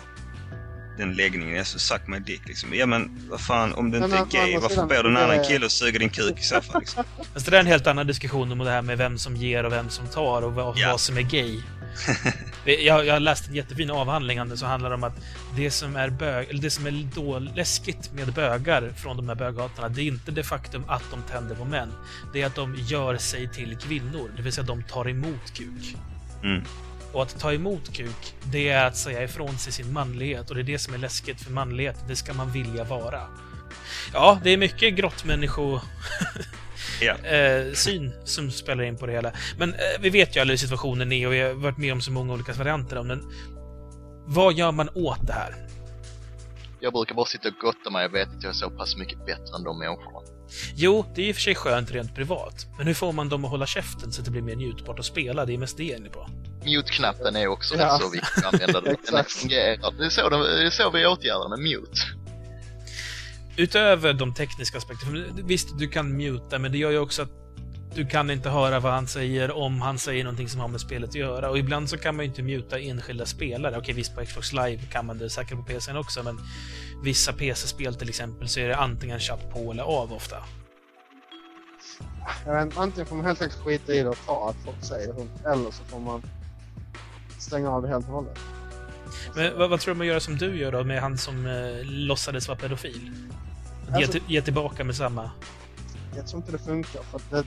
den 1.00 1.14
läggningen. 1.14 1.60
Alltså 1.60 1.80
suck 1.80 2.08
my 2.08 2.20
dick 2.20 2.42
liksom. 2.48 2.74
Ja 2.74 2.86
men 2.86 3.28
vad 3.30 3.42
fan, 3.42 3.74
om 3.74 3.92
du 3.92 3.98
inte 3.98 4.18
är 4.18 4.26
gay, 4.26 4.58
varför 4.58 4.86
ber 4.86 5.04
du 5.04 5.10
en 5.10 5.18
annan 5.18 5.40
är- 5.40 5.44
kille 5.44 5.66
att 5.66 5.72
suga 5.72 6.00
din 6.00 6.10
kuk 6.10 6.40
i 6.40 6.44
så 6.44 6.62
fall? 6.62 6.80
Liksom? 6.82 7.04
Alltså, 7.34 7.52
det 7.52 7.58
är 7.58 7.62
en 7.62 7.68
helt 7.68 7.88
annan 7.88 8.08
diskussion 8.08 8.52
om 8.52 8.58
det 8.58 8.72
här 8.72 8.82
med 8.82 8.98
vem 8.98 9.18
som 9.18 9.36
ger 9.36 9.64
och 9.64 9.72
vem 9.72 9.90
som 9.90 10.08
tar 10.08 10.42
och 10.42 10.54
vad, 10.54 10.78
Ja. 10.78 10.92
vad 10.92 11.00
som 11.02 11.18
är 11.18 11.22
gay. 11.22 11.62
Jag, 12.66 13.06
jag 13.06 13.14
har 13.14 13.20
läst 13.20 13.48
en 13.48 13.56
jättefin 13.56 13.92
avhandling 13.92 14.58
som 14.58 14.68
handlar 14.68 14.92
om 14.92 15.04
att 15.04 15.14
det 15.56 15.72
som 15.72 15.96
är, 15.96 16.10
bög, 16.10 16.50
eller 16.50 16.62
det 16.62 16.70
som 16.70 16.88
är 16.88 17.08
då 17.16 17.40
läskigt 17.40 18.12
med 18.14 18.34
bögar 18.34 18.94
från 18.98 19.18
de 19.18 19.28
här 19.30 19.36
böghatarna, 19.36 19.90
det 19.90 20.02
är 20.02 20.06
inte 20.06 20.32
det 20.32 20.44
faktum 20.44 20.84
att 20.88 21.04
de 21.12 21.22
tänder 21.32 21.56
på 21.56 21.66
män. 21.66 21.92
Det 22.34 22.42
är 22.42 22.46
att 22.46 22.56
de 22.56 22.76
gör 22.76 23.18
sig 23.18 23.50
till 23.50 23.78
kvinnor, 23.78 24.32
det 24.36 24.42
vill 24.42 24.54
säga 24.54 24.66
de 24.68 24.84
tar 24.84 25.10
emot 25.10 25.54
kuk. 25.54 25.96
Mm. 26.44 26.64
Och 27.14 27.22
att 27.22 27.40
ta 27.40 27.54
emot 27.54 27.94
kuk, 27.94 28.36
det 28.44 28.70
är 28.70 28.86
att 28.86 28.98
säga 28.98 29.24
ifrån 29.24 29.58
sig 29.58 29.74
sin 29.74 29.94
manlighet. 29.94 30.50
Och 30.50 30.56
det 30.56 30.62
är 30.62 30.64
det 30.64 30.80
som 30.80 30.94
är 30.94 30.98
läskigt, 30.98 31.42
för 31.42 31.52
manlighet, 31.52 31.96
det 32.08 32.16
ska 32.16 32.34
man 32.34 32.52
vilja 32.52 32.84
vara. 32.84 33.22
Ja, 34.14 34.40
det 34.44 34.50
är 34.50 34.58
mycket 34.58 34.96
grottmännisko... 34.96 35.80
Eh, 37.24 37.74
syn 37.74 38.14
som 38.24 38.52
spelar 38.52 38.84
in 38.84 38.98
på 38.98 39.06
det 39.06 39.12
hela. 39.12 39.32
Men 39.58 39.74
eh, 39.74 39.80
vi 40.00 40.10
vet 40.10 40.36
ju 40.36 40.40
alla 40.40 40.50
hur 40.50 40.58
situationen 40.58 41.12
är 41.12 41.28
och 41.28 41.34
vi 41.34 41.40
har 41.40 41.54
varit 41.54 41.78
med 41.78 41.94
om 41.94 42.02
så 42.02 42.12
många 42.12 42.34
olika 42.34 42.54
varianter 42.54 42.98
om 42.98 43.08
den. 43.08 43.24
Vad 44.26 44.54
gör 44.54 44.72
man 44.72 44.90
åt 44.96 45.28
det 45.28 45.34
här? 45.34 45.56
Jag 46.80 46.94
brukar 46.94 47.16
bara 47.16 47.26
sitta 47.26 47.48
och 47.48 47.54
gotta 47.54 47.90
mig 47.90 48.06
och 48.06 48.16
veta 48.16 48.32
att 48.32 48.44
jag 48.44 48.50
är 48.50 48.54
så 48.54 48.70
pass 48.70 48.98
mycket 48.98 49.26
bättre 49.26 49.56
än 49.58 49.64
de 49.64 49.80
människorna. 49.80 50.20
Jo, 50.76 51.06
det 51.16 51.22
är 51.22 51.30
och 51.30 51.36
för 51.36 51.42
sig 51.42 51.56
skönt 51.56 51.92
rent 51.92 52.16
privat. 52.16 52.68
Men 52.78 52.88
hur 52.88 52.94
får 52.94 53.14
man 53.14 53.30
dem 53.30 53.46
att 53.46 53.52
hålla 53.52 53.66
käften 53.66 54.12
så 54.12 54.22
att 54.22 54.26
det 54.26 54.32
blir 54.32 54.42
mer 54.42 54.56
njutbart 54.56 55.00
att 55.00 55.06
spela? 55.06 55.46
Det 55.46 55.54
är 55.54 55.58
mest 55.58 55.78
det 55.78 55.84
jag 55.84 55.94
är 55.94 55.98
inne 55.98 56.10
på. 56.10 56.28
Mute-knappen 56.64 57.36
är 57.36 57.48
också 57.48 57.76
Ja. 57.76 57.86
rätt 57.86 58.02
så 58.02 58.10
viktig 58.10 58.42
att 58.46 58.54
använda. 58.54 58.82
Den 59.12 59.26
fungerar. 59.26 59.98
Det 59.98 60.06
är, 60.06 60.10
så, 60.10 60.30
de- 60.30 60.42
det 60.42 60.66
är 60.66 60.70
så 60.70 60.90
vi 60.90 61.06
åtgärdar 61.06 61.50
med 61.50 61.60
mute. 61.60 62.02
Utöver 63.58 64.14
de 64.14 64.34
tekniska 64.34 64.78
aspekterna. 64.78 65.26
Visst, 65.44 65.80
du 65.80 65.88
kan 65.88 66.18
muta, 66.18 66.60
men 66.60 66.72
det 66.72 66.78
gör 66.78 66.92
ju 66.92 67.00
också 67.00 67.22
att 67.22 67.30
du 67.96 68.06
kan 68.08 68.30
inte 68.30 68.50
höra 68.50 68.80
vad 68.80 68.92
han 68.94 69.08
säger 69.08 69.52
om 69.52 69.82
han 69.82 70.00
säger 70.00 70.24
någonting 70.24 70.50
som 70.50 70.60
har 70.62 70.68
med 70.68 70.82
spelet 70.82 71.10
att 71.10 71.16
göra. 71.16 71.50
Och 71.50 71.58
ibland 71.58 71.90
så 71.90 71.98
kan 71.98 72.16
man 72.16 72.26
ju 72.26 72.30
inte 72.30 72.42
muta 72.42 72.80
enskilda 72.80 73.26
spelare. 73.26 73.78
Okej, 73.78 73.94
visst 73.94 74.16
på 74.16 74.26
Xbox 74.26 74.54
Live 74.54 74.80
kan 74.92 75.06
man 75.06 75.18
det 75.18 75.30
säkert 75.30 75.58
på 75.58 75.64
PCn 75.64 75.98
också, 75.98 76.24
men 76.24 76.40
vissa 77.04 77.34
PC-spel 77.34 77.96
till 77.96 78.10
exempel 78.10 78.50
så 78.50 78.60
är 78.60 78.68
det 78.68 78.76
antingen 78.78 79.20
chatt 79.20 79.52
på 79.54 79.72
eller 79.72 79.84
av 79.84 80.14
ofta. 80.14 80.36
Jag 82.46 82.66
vet, 82.66 82.78
antingen 82.78 83.06
får 83.06 83.16
man 83.16 83.26
helt 83.26 83.42
enkelt 83.42 83.62
skita 83.62 83.94
i 83.94 84.04
det 84.04 84.10
och 84.10 84.18
ta 84.26 84.50
att 84.50 84.66
folk 84.66 84.84
säger 84.86 85.14
sånt, 85.14 85.32
eller 85.46 85.72
så 85.72 85.84
får 85.84 86.00
man 86.00 86.24
stänga 87.42 87.70
av 87.72 87.82
det 87.82 87.88
helt 87.88 88.08
och 88.08 88.14
hållet. 88.14 88.40
Men 89.36 89.58
vad, 89.58 89.70
vad 89.70 89.80
tror 89.80 89.94
du 89.94 89.98
man 89.98 90.08
gör 90.08 90.20
som 90.20 90.38
du 90.38 90.58
gör 90.60 90.72
då, 90.72 90.84
med 90.84 91.02
han 91.02 91.18
som 91.18 91.46
eh, 91.46 91.84
låtsades 91.84 92.48
vara 92.48 92.58
pedofil? 92.58 93.12
Ge, 93.90 93.96
Alltså- 93.96 94.12
till- 94.12 94.22
ge 94.28 94.42
tillbaka 94.42 94.84
med 94.84 94.96
samma... 94.96 95.32
Jag 96.16 96.28
tror 96.28 96.40
inte 96.42 96.52
det 96.52 96.58
funkar 96.60 97.02
för 97.04 97.18
att 97.18 97.32
det, 97.32 97.44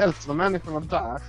hälften 0.00 0.30
av 0.30 0.36
människorna 0.36 0.80
där, 0.80 1.22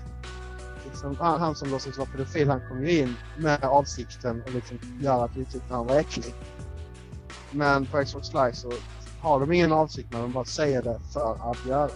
liksom, 0.85 1.15
han, 1.19 1.39
han 1.39 1.55
som 1.55 1.69
låtsas 1.71 1.97
vara 1.97 2.07
pedofil, 2.09 2.49
han 2.49 2.61
kom 2.69 2.85
ju 2.85 2.99
in 2.99 3.15
med 3.37 3.63
avsikten 3.63 4.43
att 4.47 4.53
liksom 4.53 4.79
göra 5.01 5.23
att 5.23 5.35
vi 5.35 5.45
tyckte 5.45 5.73
han 5.73 5.87
var 5.87 5.95
äcklig. 5.99 6.33
Men 7.51 7.85
på 7.85 8.03
Xbox 8.05 8.33
Live 8.33 8.53
så 8.53 8.73
har 9.21 9.39
de 9.39 9.51
ingen 9.51 9.71
avsikt 9.71 10.13
när 10.13 10.21
de 10.21 10.31
bara 10.31 10.45
säger 10.45 10.81
det 10.81 10.99
för 11.13 11.51
att 11.51 11.65
göra 11.67 11.87
det. 11.87 11.93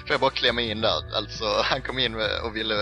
Får 0.00 0.10
jag 0.10 0.20
bara 0.20 0.30
klämma 0.30 0.60
in 0.60 0.80
där? 0.80 1.16
Alltså, 1.16 1.44
han 1.62 1.82
kom 1.82 1.98
in 1.98 2.12
med 2.12 2.30
och 2.44 2.56
ville 2.56 2.74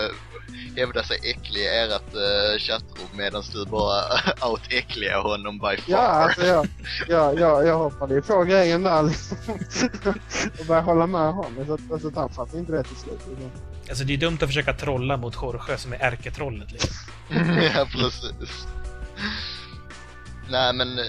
hävda 0.75 1.03
sig 1.03 1.17
äcklig 1.23 1.61
i 1.61 1.67
ert 1.67 2.13
uh, 2.15 2.59
chattrum 2.59 3.07
medan 3.13 3.43
du 3.53 3.65
bara 3.65 4.01
out-äckliga 4.41 5.21
honom 5.21 5.57
by 5.57 5.77
far. 5.77 5.83
Ja, 5.87 5.97
alltså 5.97 6.45
jag, 6.45 6.67
jag, 7.07 7.39
jag, 7.39 7.67
jag 7.67 7.77
hoppade 7.77 8.13
ju 8.13 8.21
på 8.21 8.43
grejen 8.43 8.83
där 8.83 9.03
liksom. 9.03 9.37
och 10.59 10.65
började 10.65 10.85
hålla 10.85 11.07
med 11.07 11.33
honom. 11.33 11.65
Så 11.67 11.73
att, 11.73 11.91
alltså, 11.91 12.11
han 12.15 12.29
fattade 12.29 12.59
inte 12.59 12.71
det 12.71 12.83
till 12.83 12.95
slut. 12.97 13.19
Liksom. 13.29 13.51
Alltså 13.89 14.03
det 14.03 14.13
är 14.13 14.17
dumt 14.17 14.37
att 14.41 14.47
försöka 14.47 14.73
trolla 14.73 15.17
mot 15.17 15.35
Jorge 15.41 15.77
som 15.77 15.93
är 15.93 15.97
ärketrollet 15.99 16.71
liksom. 16.71 16.95
ja, 17.75 17.87
precis. 17.91 18.67
Nej, 20.49 20.73
men... 20.73 20.99
eh, 20.99 21.05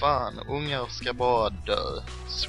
Fan, 0.00 0.40
ungar 0.48 0.86
ska 0.90 1.12
bara 1.12 1.50
dö. 1.50 2.00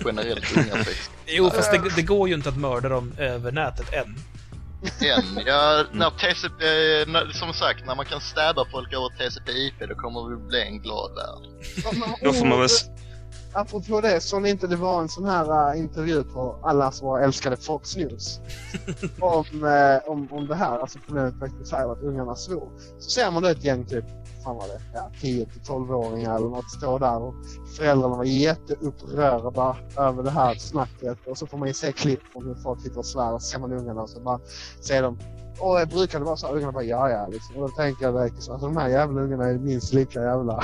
Generellt 0.05 0.57
ungar 0.57 0.77
faktiskt. 0.77 1.11
Jo, 1.25 1.49
fast 1.49 1.71
det, 1.71 1.95
det 1.95 2.01
går 2.01 2.29
ju 2.29 2.35
inte 2.35 2.49
att 2.49 2.57
mörda 2.57 2.89
dem 2.89 3.13
över 3.17 3.51
nätet 3.51 3.93
än. 3.93 4.15
Än. 4.81 5.45
Ja, 5.45 5.83
när 5.91 6.09
TCP, 6.09 6.65
när, 7.11 7.31
som 7.31 7.53
sagt, 7.53 7.85
när 7.85 7.95
man 7.95 8.05
kan 8.05 8.21
städa 8.21 8.65
folk 8.71 8.93
över 8.93 9.09
TCP/IP 9.17 9.89
då 9.89 9.95
kommer 9.95 10.29
vi 10.29 10.35
bli 10.35 10.61
en 10.61 10.81
glad 10.81 11.11
värld. 11.15 11.51
Då 12.23 12.33
får 12.33 12.45
man 12.45 12.59
väl... 12.59 12.69
Apropå 13.53 14.01
det, 14.01 14.21
så 14.21 14.39
ni 14.39 14.49
inte 14.49 14.67
det 14.67 14.75
var 14.75 15.01
en 15.01 15.09
sån 15.09 15.25
här 15.25 15.71
uh, 15.71 15.79
intervju 15.79 16.23
på 16.23 16.59
allas 16.63 17.01
våra 17.03 17.23
älskade 17.23 17.57
Fox 17.57 17.95
News 17.95 18.39
om, 19.19 19.45
eh, 19.63 20.11
om, 20.11 20.27
om 20.31 20.47
det 20.47 20.55
här, 20.55 20.79
alltså 20.79 20.99
problemet 21.05 21.35
med 21.35 21.49
att 21.71 22.01
ungarna 22.01 22.35
svor. 22.35 22.71
Så 22.99 23.09
ser 23.09 23.31
man 23.31 23.43
då 23.43 23.49
ett 23.49 23.63
gäng 23.63 23.85
typ, 23.85 24.05
fan 24.47 24.55
var 24.55 24.67
det, 24.67 24.81
ja, 24.93 25.11
10 25.21 25.45
till 25.45 25.61
12-åringar 25.61 26.35
eller 26.35 26.47
något 26.47 26.71
stå 26.71 26.97
där 26.97 27.21
och 27.21 27.35
föräldrarna 27.77 28.17
var 28.17 28.23
jätteupprörda 28.23 29.77
över 29.97 30.23
det 30.23 30.29
här 30.29 30.55
snacket 30.55 31.17
och 31.27 31.37
så 31.37 31.47
får 31.47 31.57
man 31.57 31.67
ju 31.67 31.73
se 31.73 31.91
klipp 31.91 32.19
om 32.33 32.47
hur 32.47 32.55
folk 32.55 32.81
sitter 32.81 32.97
och 32.97 33.05
svär 33.05 33.33
och 33.33 33.41
så 33.41 33.47
ser 33.47 33.59
man 33.59 33.73
ungarna 33.73 34.01
och 34.01 34.09
så 34.09 34.19
bara 34.19 34.39
säger 34.81 35.03
de 35.03 35.17
Åh, 35.59 35.85
brukar 35.85 36.19
det 36.19 36.25
vara 36.25 36.35
så 36.35 36.47
här? 36.47 36.55
Ungarna 36.55 36.71
bara 36.71 36.83
ja, 36.83 37.09
ja. 37.09 37.27
Liksom. 37.27 37.55
Och 37.55 37.61
då 37.61 37.75
tänker 37.75 38.05
jag 38.05 38.15
direkt 38.15 38.43
så, 38.43 38.51
alltså 38.51 38.67
de 38.67 38.77
här 38.77 38.89
jävla 38.89 39.21
ungarna 39.21 39.45
är 39.45 39.57
minst 39.57 39.93
lika 39.93 40.21
jävla 40.21 40.63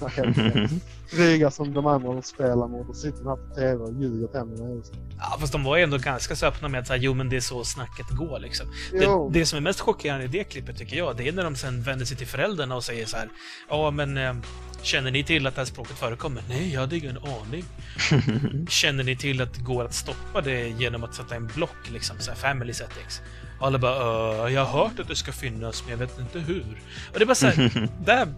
dryga 1.10 1.50
som 1.50 1.74
de 1.74 1.86
andra 1.86 2.12
de 2.12 2.22
spelar 2.22 2.68
mot 2.68 2.88
och 2.88 2.96
sitter 2.96 3.24
här 3.24 3.36
på 3.36 3.54
TV 3.54 3.74
och 3.76 4.02
ljuger 4.02 4.26
tänderna. 4.26 4.82
Ja, 5.18 5.36
fast 5.40 5.52
de 5.52 5.64
var 5.64 5.76
ju 5.76 5.82
ändå 5.82 5.98
ganska 5.98 6.36
så 6.36 6.46
öppna 6.46 6.68
med 6.68 6.80
att 6.80 6.86
säga 6.86 6.96
jo 7.02 7.14
men 7.14 7.28
det 7.28 7.36
är 7.36 7.40
så 7.40 7.64
snacket 7.64 8.10
går 8.10 8.38
liksom. 8.38 8.66
Det, 8.92 9.38
det 9.40 9.46
som 9.46 9.56
är 9.56 9.60
mest 9.60 9.80
chockerande 9.80 10.24
i 10.24 10.28
det 10.28 10.44
klippet 10.44 10.76
tycker 10.78 10.96
jag, 10.96 11.16
det 11.16 11.28
är 11.28 11.32
när 11.32 11.44
de 11.44 11.56
sen 11.56 11.82
vänder 11.82 12.04
sig 12.06 12.16
till 12.16 12.26
föräldrarna 12.26 12.76
och 12.76 12.84
säger 12.84 13.06
så 13.06 13.16
här. 13.16 13.28
Ja, 13.68 13.90
men 13.90 14.16
eh, 14.16 14.34
känner 14.82 15.10
ni 15.10 15.24
till 15.24 15.46
att 15.46 15.54
det 15.54 15.60
här 15.60 15.66
språket 15.66 15.98
förekommer? 15.98 16.42
Nej, 16.48 16.72
jag 16.72 16.80
hade 16.80 16.96
ingen 16.96 17.18
aning. 17.18 17.64
känner 18.68 19.04
ni 19.04 19.16
till 19.16 19.40
att 19.42 19.54
det 19.54 19.60
går 19.60 19.84
att 19.84 19.94
stoppa 19.94 20.40
det 20.40 20.68
genom 20.68 21.04
att 21.04 21.14
sätta 21.14 21.34
en 21.34 21.46
block, 21.46 21.90
liksom 21.92 22.16
så 22.18 22.30
här 22.30 22.38
family 22.38 22.72
settings? 22.72 23.20
Alla 23.60 23.78
bara 23.78 24.44
"Uh, 24.46 24.52
jag 24.52 24.64
har 24.64 24.84
hört 24.84 24.98
att 25.00 25.08
det 25.08 25.16
ska 25.16 25.32
finnas, 25.32 25.82
men 25.82 25.90
jag 25.90 25.98
vet 25.98 26.18
inte 26.18 26.38
hur. 26.38 26.82
Och 27.12 27.18
det 27.18 27.22
är 27.24 27.26
bara 27.26 27.34
så 27.34 27.46
här, 27.46 27.88
där 28.04 28.28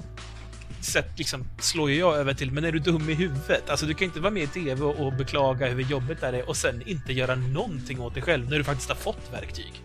sätt 0.89 1.11
liksom 1.17 1.45
slår 1.59 1.91
jag 1.91 2.17
över 2.17 2.35
till, 2.35 2.53
men 2.53 2.65
är 2.65 2.73
du 2.73 2.79
dum 2.79 3.11
i 3.11 3.15
huvudet? 3.15 3.71
Alltså 3.71 3.87
du 3.87 3.95
kan 3.95 4.05
inte 4.05 4.21
vara 4.21 4.31
med 4.31 4.43
i 4.43 4.47
TV 4.47 4.85
och, 4.85 5.13
beklaga 5.13 5.69
hur 5.69 5.83
jobbigt 5.83 6.21
det 6.21 6.27
är 6.27 6.49
och 6.49 6.57
sen 6.57 6.83
inte 6.87 7.13
göra 7.13 7.35
någonting 7.35 8.01
åt 8.01 8.15
dig 8.15 8.23
själv 8.23 8.51
när 8.51 8.59
du 8.59 8.65
faktiskt 8.65 8.89
har 8.89 8.97
fått 8.97 9.33
verktyg. 9.33 9.83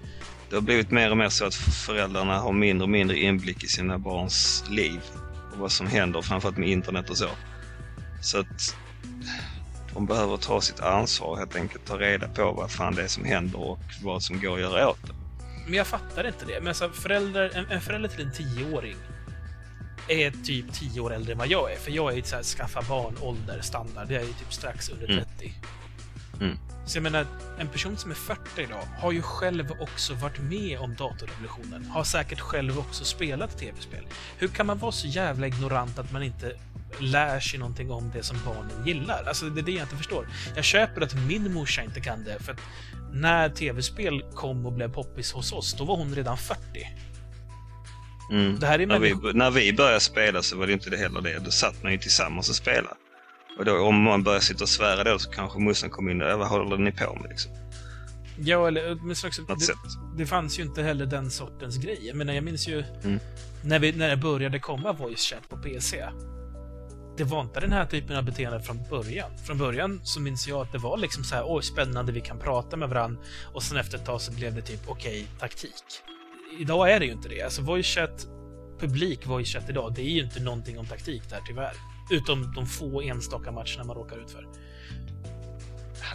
Det 0.49 0.55
har 0.55 0.61
blivit 0.61 0.91
mer 0.91 1.11
och 1.11 1.17
mer 1.17 1.29
så 1.29 1.45
att 1.45 1.55
föräldrarna 1.55 2.39
har 2.39 2.53
mindre 2.53 2.83
och 2.83 2.89
mindre 2.89 3.19
inblick 3.19 3.63
i 3.63 3.67
sina 3.67 3.99
barns 3.99 4.63
liv 4.69 5.01
och 5.53 5.59
vad 5.59 5.71
som 5.71 5.87
händer, 5.87 6.21
framförallt 6.21 6.57
med 6.57 6.69
internet 6.69 7.09
och 7.09 7.17
så. 7.17 7.29
Så 8.21 8.39
att 8.39 8.75
de 9.93 10.05
behöver 10.05 10.37
ta 10.37 10.61
sitt 10.61 10.79
ansvar 10.79 11.37
helt 11.37 11.55
enkelt, 11.55 11.85
ta 11.85 11.97
reda 11.97 12.27
på 12.27 12.51
vad 12.51 12.71
fan 12.71 12.95
det 12.95 13.03
är 13.03 13.07
som 13.07 13.25
händer 13.25 13.59
och 13.59 13.79
vad 14.03 14.23
som 14.23 14.41
går 14.41 14.53
att 14.53 14.61
göra 14.61 14.89
åt 14.89 15.07
det. 15.07 15.13
Men 15.65 15.73
jag 15.73 15.87
fattar 15.87 16.27
inte 16.27 16.45
det. 16.45 16.59
Men 16.59 16.67
alltså, 16.67 16.89
föräldrar, 16.89 17.51
en, 17.53 17.65
en 17.65 17.81
förälder 17.81 18.09
till 18.09 18.25
en 18.25 18.31
tioåring 18.31 18.95
är 20.07 20.31
typ 20.31 20.73
tio 20.73 21.01
år 21.01 21.13
äldre 21.13 21.31
än 21.31 21.37
vad 21.37 21.47
jag 21.47 21.73
är. 21.73 21.77
För 21.77 21.91
jag 21.91 22.13
är 22.13 22.17
i 22.17 22.23
så 22.23 22.35
här 22.35 22.43
skaffa 22.43 22.81
barn-ålder 22.81 23.61
standard. 23.61 24.11
Jag 24.11 24.21
är 24.21 24.25
ju 24.27 24.33
typ 24.33 24.53
strax 24.53 24.89
under 24.89 25.09
Mm. 25.09 25.23
30. 25.37 25.53
Mm. 26.41 26.57
Så 26.85 26.97
jag 26.97 27.03
menar, 27.03 27.25
en 27.59 27.67
person 27.67 27.97
som 27.97 28.11
är 28.11 28.15
40 28.15 28.61
idag 28.61 28.87
har 28.99 29.11
ju 29.11 29.21
själv 29.21 29.71
också 29.79 30.13
varit 30.13 30.39
med 30.39 30.79
om 30.79 30.95
datorrevolutionen. 30.95 31.85
Har 31.85 32.03
säkert 32.03 32.39
själv 32.39 32.79
också 32.79 33.05
spelat 33.05 33.57
tv-spel. 33.57 34.03
Hur 34.37 34.47
kan 34.47 34.65
man 34.65 34.77
vara 34.77 34.91
så 34.91 35.07
jävla 35.07 35.47
ignorant 35.47 35.99
att 35.99 36.11
man 36.11 36.23
inte 36.23 36.57
lär 36.99 37.39
sig 37.39 37.59
någonting 37.59 37.91
om 37.91 38.11
det 38.13 38.23
som 38.23 38.37
barnen 38.45 38.85
gillar? 38.87 39.23
Alltså, 39.27 39.45
det 39.45 39.61
är 39.61 39.65
det 39.65 39.71
jag 39.71 39.81
inte 39.83 39.95
förstår. 39.97 40.27
Jag 40.55 40.65
köper 40.65 41.01
att 41.01 41.13
min 41.15 41.53
morsa 41.53 41.83
inte 41.83 42.01
kan 42.01 42.23
det, 42.23 42.43
för 42.43 42.51
att 42.51 42.59
när 43.13 43.49
tv-spel 43.49 44.23
kom 44.35 44.65
och 44.65 44.73
blev 44.73 44.93
poppis 44.93 45.31
hos 45.31 45.53
oss, 45.53 45.73
då 45.73 45.85
var 45.85 45.97
hon 45.97 46.15
redan 46.15 46.37
40. 46.37 46.59
Mm. 48.31 48.59
Det 48.59 48.67
här 48.67 48.79
är 48.79 48.87
När, 48.87 48.99
vi, 48.99 49.15
när 49.33 49.51
vi 49.51 49.73
började 49.73 49.99
spela 49.99 50.41
så 50.41 50.57
var 50.57 50.67
det 50.67 50.73
inte 50.73 50.89
det 50.89 50.97
heller 50.97 51.21
det. 51.21 51.39
Då 51.39 51.51
satt 51.51 51.83
man 51.83 51.91
ju 51.91 51.97
tillsammans 51.97 52.49
och 52.49 52.55
spelade. 52.55 52.95
Och 53.59 53.65
då, 53.65 53.77
om 53.79 54.03
man 54.03 54.23
börjar 54.23 54.39
sitta 54.39 54.63
och 54.63 54.69
svära 54.69 55.03
då 55.03 55.19
så 55.19 55.29
kanske 55.31 55.59
morsan 55.59 55.89
kom 55.89 56.09
in 56.09 56.21
och 56.21 56.29
"Ja, 56.29 56.37
vad 56.37 56.47
håller 56.47 56.77
ni 56.77 56.91
på 56.91 57.15
med 57.21 57.29
liksom? 57.29 57.51
Ja, 58.39 58.67
eller 58.67 58.95
men 58.95 59.15
så 59.15 59.27
också, 59.27 59.41
Något 59.41 59.59
det, 59.59 59.65
sätt. 59.65 59.75
det 60.17 60.25
fanns 60.25 60.59
ju 60.59 60.63
inte 60.63 60.83
heller 60.83 61.05
den 61.05 61.31
sortens 61.31 61.77
grej. 61.77 62.11
Menar, 62.13 62.33
jag 62.33 62.43
minns 62.43 62.67
ju 62.67 62.83
Mm. 63.03 63.19
när, 63.63 63.79
vi, 63.79 63.91
när 63.91 64.09
det 64.09 64.17
började 64.17 64.59
komma 64.59 64.91
voice 64.93 65.19
chat 65.29 65.49
på 65.49 65.57
PC. 65.57 66.05
Det 67.17 67.23
var 67.23 67.41
inte 67.41 67.59
den 67.59 67.71
här 67.71 67.85
typen 67.85 68.15
av 68.17 68.23
beteende 68.23 68.61
från 68.61 68.79
början. 68.89 69.31
Från 69.45 69.57
början 69.57 70.01
så 70.03 70.19
minns 70.21 70.47
jag 70.47 70.61
att 70.61 70.71
det 70.71 70.77
var 70.77 70.97
liksom 70.97 71.23
så 71.23 71.35
här, 71.35 71.43
oj, 71.47 71.63
spännande, 71.63 72.11
vi 72.11 72.21
kan 72.21 72.39
prata 72.39 72.77
med 72.77 72.89
varandra. 72.89 73.21
Och 73.53 73.63
sen 73.63 73.77
efter 73.77 73.97
ett 73.97 74.05
tag 74.05 74.21
så 74.21 74.31
blev 74.31 74.55
det 74.55 74.61
typ, 74.61 74.79
okej, 74.87 75.27
taktik. 75.39 75.83
Idag 76.59 76.91
är 76.91 76.99
det 76.99 77.05
ju 77.05 77.11
inte 77.11 77.29
det. 77.29 77.41
Alltså 77.41 77.61
voice 77.61 77.85
chat, 77.87 78.27
publik 78.79 79.25
voice 79.25 79.47
chat 79.53 79.69
idag, 79.69 79.93
det 79.95 80.01
är 80.01 80.09
ju 80.09 80.23
inte 80.23 80.39
någonting 80.39 80.79
om 80.79 80.85
taktik 80.85 81.29
där 81.29 81.39
tyvärr. 81.47 81.73
Utom 82.11 82.53
de 82.55 82.65
få 82.67 83.01
enstaka 83.01 83.51
matcherna 83.51 83.83
man 83.83 83.95
råkar 83.95 84.17
ut 84.23 84.31
för. 84.31 84.47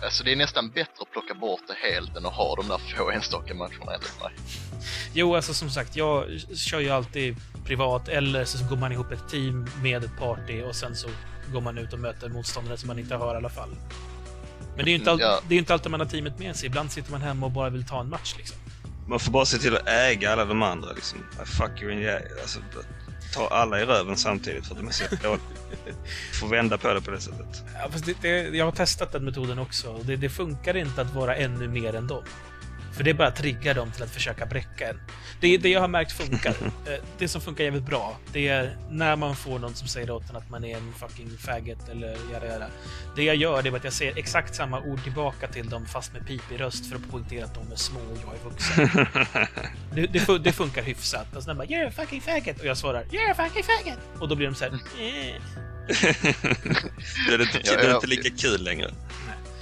Alltså 0.04 0.24
det 0.24 0.32
är 0.32 0.36
nästan 0.36 0.70
bättre 0.70 0.92
att 1.00 1.10
plocka 1.10 1.34
bort 1.34 1.60
det 1.68 1.74
helt 1.92 2.16
än 2.16 2.26
att 2.26 2.32
ha 2.34 2.54
de 2.56 2.68
där 2.68 2.78
få 2.78 3.10
enstaka 3.10 3.54
matcherna 3.54 3.94
enligt 3.94 4.20
mig. 4.22 4.30
Jo, 5.12 5.34
alltså 5.36 5.54
som 5.54 5.70
sagt, 5.70 5.96
jag 5.96 6.24
kör 6.56 6.80
ju 6.80 6.90
alltid 6.90 7.36
privat 7.64 8.08
eller 8.08 8.44
så 8.44 8.64
går 8.68 8.76
man 8.76 8.92
ihop 8.92 9.12
ett 9.12 9.28
team 9.30 9.66
med 9.82 10.04
ett 10.04 10.18
party 10.18 10.62
och 10.62 10.76
sen 10.76 10.96
så 10.96 11.08
går 11.52 11.60
man 11.60 11.78
ut 11.78 11.92
och 11.92 11.98
möter 11.98 12.28
motståndare 12.28 12.76
som 12.76 12.86
man 12.86 12.98
inte 12.98 13.14
har 13.14 13.34
i 13.34 13.36
alla 13.36 13.48
fall. 13.48 13.70
Men 14.76 14.84
det 14.84 14.90
är 14.90 14.92
ju 14.92 14.98
inte, 14.98 15.10
all- 15.10 15.20
Ja. 15.20 15.40
det 15.48 15.54
är 15.54 15.58
inte 15.58 15.72
alltid 15.72 15.90
man 15.90 16.00
har 16.00 16.06
teamet 16.06 16.38
med 16.38 16.56
sig. 16.56 16.66
Ibland 16.66 16.92
sitter 16.92 17.10
man 17.12 17.22
hemma 17.22 17.46
och 17.46 17.52
bara 17.52 17.70
vill 17.70 17.86
ta 17.86 18.00
en 18.00 18.08
match 18.08 18.34
liksom. 18.38 18.56
Man 19.08 19.20
får 19.20 19.32
bara 19.32 19.44
se 19.44 19.58
till 19.58 19.76
att 19.76 19.88
äga 19.88 20.32
alla 20.32 20.44
de 20.44 20.62
andra 20.62 20.92
liksom. 20.92 21.18
I 21.18 21.46
fuck 21.46 21.82
you 21.82 21.92
in 21.92 21.98
the. 21.98 22.40
Alltså, 22.40 22.60
ta 23.34 23.48
alla 23.48 23.80
i 23.80 23.84
röven 23.84 24.16
samtidigt 24.16 24.66
för 24.66 24.74
att 24.74 24.80
de 24.80 24.88
är 24.88 24.92
så 24.92 25.04
dåliga. 25.22 25.40
Får 26.40 26.48
vända 26.48 26.78
på 26.78 26.94
det 26.94 27.00
på 27.00 27.10
det 27.10 27.20
sättet. 27.20 27.64
Ja, 27.74 27.88
fast 27.90 28.06
det, 28.06 28.16
det, 28.22 28.56
jag 28.56 28.64
har 28.64 28.72
testat 28.72 29.12
den 29.12 29.24
metoden 29.24 29.58
också. 29.58 29.98
Det, 30.02 30.16
det 30.16 30.28
funkar 30.28 30.76
inte 30.76 31.02
att 31.02 31.14
vara 31.14 31.36
ännu 31.36 31.68
mer 31.68 31.94
än 31.94 32.06
dem. 32.06 32.22
För 32.92 33.04
det 33.04 33.14
bara 33.14 33.30
triggar 33.30 33.74
dem 33.74 33.90
till 33.90 34.02
att 34.02 34.10
försöka 34.10 34.46
bräcka 34.46 34.88
en. 34.88 35.00
Det, 35.40 35.58
det 35.58 35.68
jag 35.68 35.80
har 35.80 35.88
märkt 35.88 36.12
funkar. 36.12 36.54
Eh, 36.86 36.94
det 37.18 37.28
som 37.28 37.40
funkar 37.40 37.64
jävligt 37.64 37.86
bra, 37.86 38.16
det 38.32 38.48
är 38.48 38.76
när 38.90 39.16
man 39.16 39.36
får 39.36 39.58
någon 39.58 39.74
som 39.74 39.88
säger 39.88 40.10
åt 40.10 40.30
en 40.30 40.36
att 40.36 40.50
man 40.50 40.64
är 40.64 40.76
en 40.76 40.92
fucking 40.92 41.30
faggot 41.38 41.88
eller 41.88 42.16
jada 42.32 42.46
jada. 42.46 42.66
Det 43.16 43.22
jag 43.22 43.36
gör, 43.36 43.62
det 43.62 43.68
är 43.68 43.76
att 43.76 43.84
jag 43.84 43.92
säger 43.92 44.18
exakt 44.18 44.54
samma 44.54 44.80
ord 44.80 45.02
tillbaka 45.02 45.48
till 45.48 45.68
dem 45.68 45.86
fast 45.86 46.12
med 46.12 46.26
pipig 46.26 46.60
röst 46.60 46.90
för 46.90 46.96
att 46.96 47.10
poängtera 47.10 47.44
att 47.44 47.54
de 47.54 47.72
är 47.72 47.76
små 47.76 48.00
och 48.00 48.18
jag 48.24 48.34
är 48.34 48.50
vuxen. 48.50 49.06
det, 49.94 50.06
det, 50.06 50.38
det 50.38 50.52
funkar 50.52 50.82
hyfsat. 50.82 51.36
Och 51.36 51.42
sen 51.42 51.56
bara 51.56 51.66
“You're 51.66 51.88
a 51.88 51.92
fucking 51.96 52.20
faggot” 52.20 52.60
och 52.60 52.66
jag 52.66 52.78
svarar 52.78 53.04
“You're 53.04 53.30
a 53.30 53.34
fucking 53.36 53.64
faggot” 53.64 53.98
och 54.20 54.28
då 54.28 54.34
blir 54.34 54.46
de 54.46 54.54
så 54.54 54.64
här 54.64 54.72
eh. 54.72 55.42
det 57.28 57.34
är 57.34 57.40
inte, 57.40 57.58
det 57.58 57.68
är 57.68 57.88
ja. 57.88 57.94
inte 57.94 58.06
lika 58.06 58.30
kul 58.30 58.62
längre. 58.62 58.90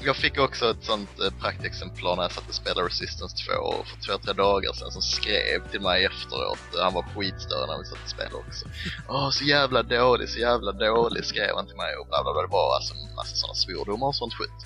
Jag 0.06 0.16
fick 0.16 0.38
också 0.38 0.70
ett 0.70 0.84
sånt 0.84 1.20
eh, 1.20 1.30
praktexemplar 1.40 2.16
när 2.16 2.22
jag 2.22 2.32
satt 2.32 2.48
och 2.48 2.54
spelade 2.54 2.86
Resistance 2.88 3.36
2 3.46 3.52
och 3.52 3.86
för 3.86 3.96
två, 4.06 4.18
tre 4.18 4.32
dagar 4.32 4.72
sedan 4.72 4.90
som 4.90 5.02
skrev 5.02 5.70
till 5.70 5.80
mig 5.80 6.04
efteråt. 6.04 6.58
Han 6.82 6.94
var 6.94 7.02
skitstörd 7.02 7.68
när 7.68 7.78
vi 7.78 7.84
satt 7.84 8.02
och 8.04 8.10
spelade 8.10 8.34
också. 8.36 8.64
Åh, 9.08 9.30
så 9.30 9.44
jävla 9.44 9.82
dålig, 9.82 10.28
så 10.28 10.38
jävla 10.38 10.72
dålig 10.72 11.24
skrev 11.24 11.56
han 11.56 11.66
till 11.66 11.76
mig 11.76 11.96
och 11.96 12.06
bla 12.06 12.22
bla 12.22 12.32
bla. 12.32 12.42
Det 12.42 12.48
var 12.52 12.74
alltså 12.76 12.94
en 12.94 13.14
massa 13.14 13.36
sådana 13.36 13.54
svordomar 13.54 14.06
och 14.06 14.14
sånt 14.14 14.34
skit. 14.34 14.58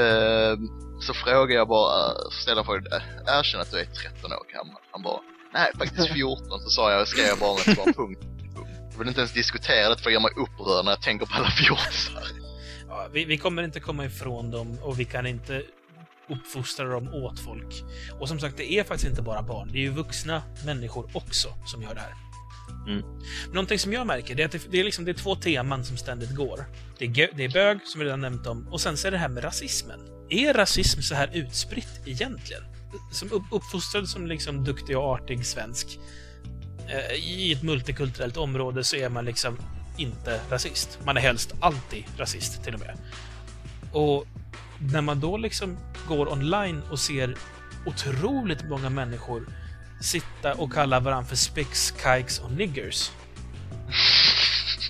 Eh, 0.00 0.54
så 1.06 1.14
frågade 1.14 1.54
jag 1.54 1.68
bara, 1.68 2.14
ställde 2.42 2.60
en 2.60 2.66
fråga, 2.66 2.96
"Eh, 2.96 3.38
erkänn 3.38 3.60
att 3.60 3.70
du 3.70 3.78
är 3.78 3.84
13 3.84 4.32
år 4.32 4.44
gammal. 4.54 4.80
Han 4.92 5.02
bara, 5.02 5.20
nej 5.54 5.70
faktiskt 5.78 6.08
14. 6.18 6.60
Så 6.60 6.68
sa 6.70 6.92
jag 6.92 7.00
och 7.02 7.08
skrev 7.08 7.38
bara 7.40 7.54
med 7.54 7.68
ett 7.68 7.84
par 7.84 7.92
punkt. 7.92 8.20
Jag 8.92 8.98
vill 8.98 9.08
inte 9.08 9.20
ens 9.20 9.32
diskutera 9.32 9.88
det 9.88 9.96
för 10.02 10.10
jag 10.10 10.12
gör 10.12 10.20
mig 10.20 10.32
upprörd 10.44 10.84
när 10.84 10.92
jag 10.92 11.02
tänker 11.02 11.26
på 11.26 11.34
alla 11.38 11.50
fjortisar. 11.50 12.41
Ja, 12.92 13.08
vi, 13.12 13.24
vi 13.24 13.38
kommer 13.38 13.62
inte 13.62 13.80
komma 13.80 14.04
ifrån 14.04 14.50
dem 14.50 14.78
och 14.82 15.00
vi 15.00 15.04
kan 15.04 15.26
inte 15.26 15.62
uppfostra 16.28 16.86
dem 16.86 17.08
åt 17.14 17.40
folk. 17.40 17.84
Och 18.20 18.28
som 18.28 18.40
sagt, 18.40 18.56
det 18.56 18.72
är 18.72 18.84
faktiskt 18.84 19.10
inte 19.10 19.22
bara 19.22 19.42
barn. 19.42 19.68
Det 19.72 19.78
är 19.78 19.82
ju 19.82 19.90
vuxna 19.90 20.42
människor 20.66 21.10
också 21.12 21.48
som 21.66 21.82
gör 21.82 21.94
det 21.94 22.00
här. 22.00 22.14
Mm. 22.88 23.02
Någonting 23.52 23.78
som 23.78 23.92
jag 23.92 24.06
märker 24.06 24.34
det 24.34 24.42
är 24.42 24.46
att 24.46 24.52
det, 24.52 24.70
det, 24.70 24.80
är 24.80 24.84
liksom, 24.84 25.04
det 25.04 25.10
är 25.10 25.14
två 25.14 25.36
teman 25.36 25.84
som 25.84 25.96
ständigt 25.96 26.34
går. 26.34 26.64
Det 26.98 27.04
är, 27.04 27.30
det 27.34 27.44
är 27.44 27.48
bög, 27.48 27.78
som 27.84 27.98
vi 27.98 28.06
redan 28.06 28.20
nämnt 28.20 28.46
om, 28.46 28.68
och 28.68 28.80
sen 28.80 28.96
så 28.96 29.06
är 29.06 29.10
det 29.10 29.18
här 29.18 29.28
med 29.28 29.44
rasismen. 29.44 30.00
Är 30.30 30.54
rasism 30.54 31.00
så 31.00 31.14
här 31.14 31.30
utspritt 31.32 32.00
egentligen? 32.06 32.62
Som 33.12 33.32
upp, 33.32 33.42
uppfostrad 33.50 34.08
som 34.08 34.26
liksom 34.26 34.64
duktig 34.64 34.98
och 34.98 35.04
artig 35.04 35.46
svensk 35.46 35.98
eh, 36.88 37.14
i 37.14 37.52
ett 37.52 37.62
multikulturellt 37.62 38.36
område 38.36 38.84
så 38.84 38.96
är 38.96 39.08
man 39.08 39.24
liksom 39.24 39.58
inte 39.96 40.40
rasist. 40.50 40.98
Man 41.04 41.16
är 41.16 41.20
helst 41.20 41.54
alltid 41.60 42.04
rasist 42.16 42.64
till 42.64 42.74
och 42.74 42.80
med. 42.80 42.98
Och 43.92 44.26
när 44.78 45.00
man 45.00 45.20
då 45.20 45.36
liksom 45.36 45.76
går 46.08 46.32
online 46.32 46.82
och 46.90 46.98
ser 46.98 47.36
otroligt 47.86 48.68
många 48.68 48.90
människor 48.90 49.46
sitta 50.00 50.54
och 50.54 50.72
kalla 50.72 51.00
varandra 51.00 51.28
för 51.28 51.36
Spicks, 51.36 51.94
kikes 51.96 52.38
och 52.38 52.52
niggers. 52.52 53.10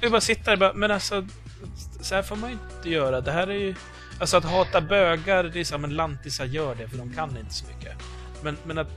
Du 0.00 0.10
bara 0.10 0.20
sitter 0.20 0.44
där 0.44 0.52
och 0.52 0.58
bara, 0.58 0.72
men 0.72 0.90
alltså, 0.90 1.26
så 2.00 2.14
här 2.14 2.22
får 2.22 2.36
man 2.36 2.50
ju 2.50 2.56
inte 2.76 2.90
göra. 2.90 3.20
Det 3.20 3.32
här 3.32 3.46
är 3.46 3.58
ju... 3.58 3.74
Alltså 4.20 4.36
att 4.36 4.44
hata 4.44 4.80
bögar, 4.80 5.44
det 5.44 5.60
är 5.60 5.64
så 5.64 5.74
här, 5.74 5.80
men 5.80 5.94
lantisar 5.94 6.44
gör 6.44 6.74
det 6.74 6.88
för 6.88 6.98
de 6.98 7.14
kan 7.14 7.36
inte 7.36 7.54
så 7.54 7.64
mycket. 7.66 7.96
Men, 8.42 8.56
men 8.64 8.78
att 8.78 8.88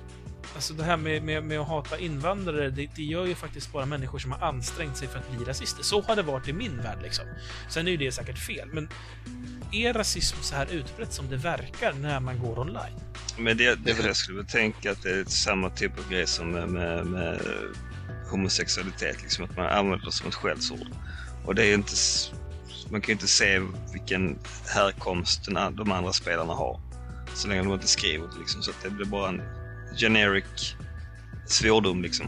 Alltså 0.55 0.73
det 0.73 0.83
här 0.83 0.97
med, 0.97 1.23
med, 1.23 1.43
med 1.43 1.59
att 1.59 1.67
hata 1.67 1.97
invandrare, 1.97 2.69
det, 2.69 2.89
det 2.95 3.03
gör 3.03 3.25
ju 3.25 3.35
faktiskt 3.35 3.71
bara 3.73 3.85
människor 3.85 4.19
som 4.19 4.31
har 4.31 4.47
ansträngt 4.47 4.97
sig 4.97 5.07
för 5.07 5.19
att 5.19 5.31
bli 5.31 5.45
rasister. 5.45 5.83
Så 5.83 6.01
har 6.01 6.15
det 6.15 6.21
varit 6.21 6.47
i 6.47 6.53
min 6.53 6.77
värld 6.77 6.97
liksom. 7.01 7.25
Sen 7.69 7.87
är 7.87 7.91
ju 7.91 7.97
det 7.97 8.11
säkert 8.11 8.37
fel, 8.37 8.69
men 8.73 8.89
är 9.71 9.93
rasism 9.93 10.37
så 10.41 10.55
här 10.55 10.67
utbrett 10.71 11.13
som 11.13 11.29
det 11.29 11.37
verkar 11.37 11.93
när 11.93 12.19
man 12.19 12.39
går 12.39 12.59
online? 12.59 12.99
Men 13.37 13.57
det, 13.57 13.75
det 13.75 13.91
är 13.91 13.95
väl 13.95 14.05
jag 14.05 14.15
skulle 14.15 14.43
tänka 14.43 14.91
att 14.91 15.03
det 15.03 15.09
är 15.09 15.25
samma 15.25 15.69
typ 15.69 15.99
av 15.99 16.09
grej 16.09 16.27
som 16.27 16.51
med, 16.51 16.69
med, 16.69 17.05
med 17.05 17.39
homosexualitet. 18.31 19.21
Liksom 19.21 19.45
att 19.45 19.57
man 19.57 19.65
använder 19.65 20.05
det 20.05 20.11
som 20.11 20.27
ett 20.27 20.35
skällsord. 20.35 20.87
Och 21.45 21.55
det 21.55 21.63
är 21.63 21.67
ju 21.67 21.73
inte... 21.73 21.93
Man 22.89 23.01
kan 23.01 23.07
ju 23.07 23.13
inte 23.13 23.27
se 23.27 23.61
vilken 23.93 24.39
härkomst 24.67 25.45
den, 25.45 25.75
de 25.75 25.91
andra 25.91 26.13
spelarna 26.13 26.53
har. 26.53 26.81
Så 27.33 27.47
länge 27.47 27.63
de 27.63 27.73
inte 27.73 27.87
skriver 27.87 28.27
det 28.27 28.39
liksom. 28.39 28.61
Så 28.61 28.71
att 28.71 28.83
det 28.83 28.89
blir 28.89 29.05
bara 29.05 29.29
en 29.29 29.41
generic 29.97 30.75
svordom 31.45 32.01
liksom. 32.01 32.27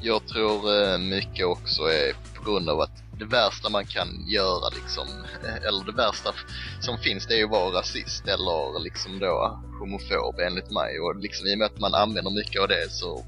Jag 0.00 0.26
tror 0.26 0.82
eh, 0.82 0.98
mycket 0.98 1.46
också 1.46 1.82
är 1.82 2.12
på 2.34 2.50
grund 2.50 2.68
av 2.68 2.80
att 2.80 3.02
det 3.18 3.24
värsta 3.24 3.70
man 3.70 3.86
kan 3.86 4.08
göra 4.28 4.68
liksom, 4.68 5.06
eller 5.66 5.84
det 5.84 5.92
värsta 5.92 6.34
som 6.80 6.98
finns 6.98 7.26
det 7.26 7.34
är 7.34 7.38
ju 7.38 7.44
att 7.44 7.50
vara 7.50 7.78
rasist 7.78 8.28
eller 8.28 8.80
liksom 8.84 9.18
då 9.18 9.62
homofob 9.78 10.40
enligt 10.40 10.70
mig 10.70 11.00
och 11.00 11.16
liksom 11.16 11.46
i 11.46 11.54
och 11.54 11.58
med 11.58 11.66
att 11.66 11.80
man 11.80 11.94
använder 11.94 12.30
mycket 12.30 12.62
av 12.62 12.68
det 12.68 12.90
så 12.90 13.24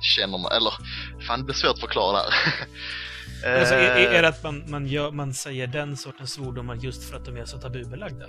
känner 0.00 0.38
man, 0.38 0.52
eller 0.52 0.72
fan 1.26 1.38
det 1.38 1.44
blir 1.44 1.54
svårt 1.54 1.74
att 1.74 1.80
förklara 1.80 2.12
det 2.12 2.18
här. 2.18 2.66
Alltså, 3.44 3.74
är, 3.74 3.78
är, 3.78 4.10
Eh, 4.10 4.18
är 4.18 4.22
det 4.22 4.28
att 4.28 4.42
man, 4.42 4.64
man, 4.70 4.86
gör, 4.86 5.10
man 5.10 5.34
säger 5.34 5.66
den 5.66 5.96
sortens 5.96 6.32
svordomar 6.32 6.74
just 6.74 7.04
för 7.04 7.16
att 7.16 7.24
de 7.24 7.36
är 7.36 7.44
så 7.44 7.58
tabubelagda? 7.58 8.26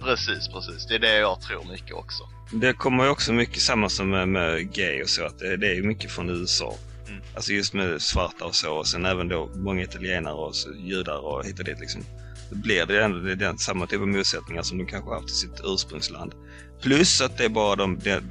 Precis, 0.00 0.48
precis. 0.48 0.86
Det 0.86 0.94
är 0.94 0.98
det 0.98 1.18
jag 1.18 1.40
tror 1.40 1.64
mycket 1.64 1.94
också. 1.94 2.22
Det 2.52 2.72
kommer 2.72 3.04
ju 3.04 3.10
också 3.10 3.32
mycket 3.32 3.62
samma 3.62 3.88
som 3.88 4.10
med, 4.10 4.28
med 4.28 4.72
gay 4.74 5.02
och 5.02 5.08
så. 5.08 5.24
Att 5.24 5.38
det, 5.38 5.56
det 5.56 5.76
är 5.76 5.82
mycket 5.82 6.10
från 6.10 6.30
USA. 6.30 6.74
Mm. 7.08 7.20
Alltså 7.34 7.52
just 7.52 7.74
med 7.74 8.02
svarta 8.02 8.44
och 8.44 8.54
så. 8.54 8.72
Och 8.72 8.86
sen 8.86 9.06
även 9.06 9.28
då 9.28 9.50
många 9.54 9.82
italienare 9.82 10.34
och 10.34 10.56
så, 10.56 10.72
judar 10.72 11.18
och 11.18 11.44
hit 11.44 11.58
och 11.58 11.64
dit 11.64 11.80
liksom. 11.80 12.02
Då 12.50 12.56
blir 12.56 12.86
det 12.86 13.04
ändå 13.04 13.18
det 13.18 13.32
är 13.32 13.36
den, 13.36 13.58
samma 13.58 13.86
typ 13.86 14.00
av 14.00 14.08
motsättningar 14.08 14.62
som 14.62 14.78
de 14.78 14.86
kanske 14.86 15.10
har 15.10 15.16
haft 15.20 15.30
i 15.30 15.34
sitt 15.34 15.60
ursprungsland. 15.64 16.34
Plus 16.82 17.20
att 17.20 17.38
det 17.38 17.44
är 17.44 17.48
bara 17.48 17.76
de 17.76 17.98
det, 17.98 18.22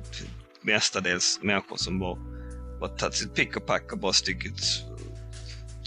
mestadels 0.62 1.40
människor 1.42 1.78
som 1.78 2.00
bara, 2.00 2.18
bara 2.80 2.90
tagit 2.90 3.16
sitt 3.16 3.36
pick 3.36 3.58
och 3.58 3.66
pack 3.66 3.92
och 3.92 4.00
bara 4.00 4.14
stycket 4.14 4.54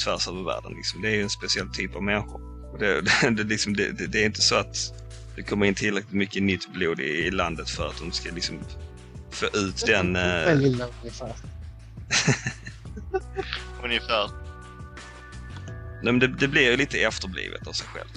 tvärs 0.05 0.29
över 0.29 0.43
världen. 0.43 0.72
Liksom. 0.76 1.03
Det 1.03 1.09
är 1.09 1.14
ju 1.14 1.22
en 1.22 1.31
speciell 1.31 1.68
typ 1.68 1.97
av 1.97 2.03
människor. 2.03 2.41
Det, 2.79 3.01
det, 3.22 3.31
det, 3.31 3.45
liksom, 3.45 3.74
det 3.74 4.14
är 4.14 4.26
inte 4.26 4.41
så 4.41 4.55
att 4.55 4.97
det 5.39 5.45
kommer 5.45 5.66
in 5.66 5.74
tillräckligt 5.74 6.12
mycket 6.12 6.43
nytt 6.43 6.72
blod 6.72 7.01
i, 7.01 7.03
i 7.03 7.30
landet 7.30 7.70
för 7.70 7.89
att 7.89 7.99
de 7.99 8.12
ska 8.12 8.34
liksom 8.34 8.59
få 9.30 9.47
ut 9.47 9.86
den... 9.86 10.16
Eh, 10.16 10.57
lilla 10.57 10.86
ungefär. 11.03 11.32
Ungefär. 13.84 14.30
nej, 16.03 16.12
men 16.12 16.18
det, 16.18 16.26
det 16.26 16.49
blir 16.49 16.70
ju 16.70 16.76
lite 16.76 16.99
efterblivet 16.99 17.66
av 17.66 17.72
sig 17.72 17.86
själv. 17.86 18.09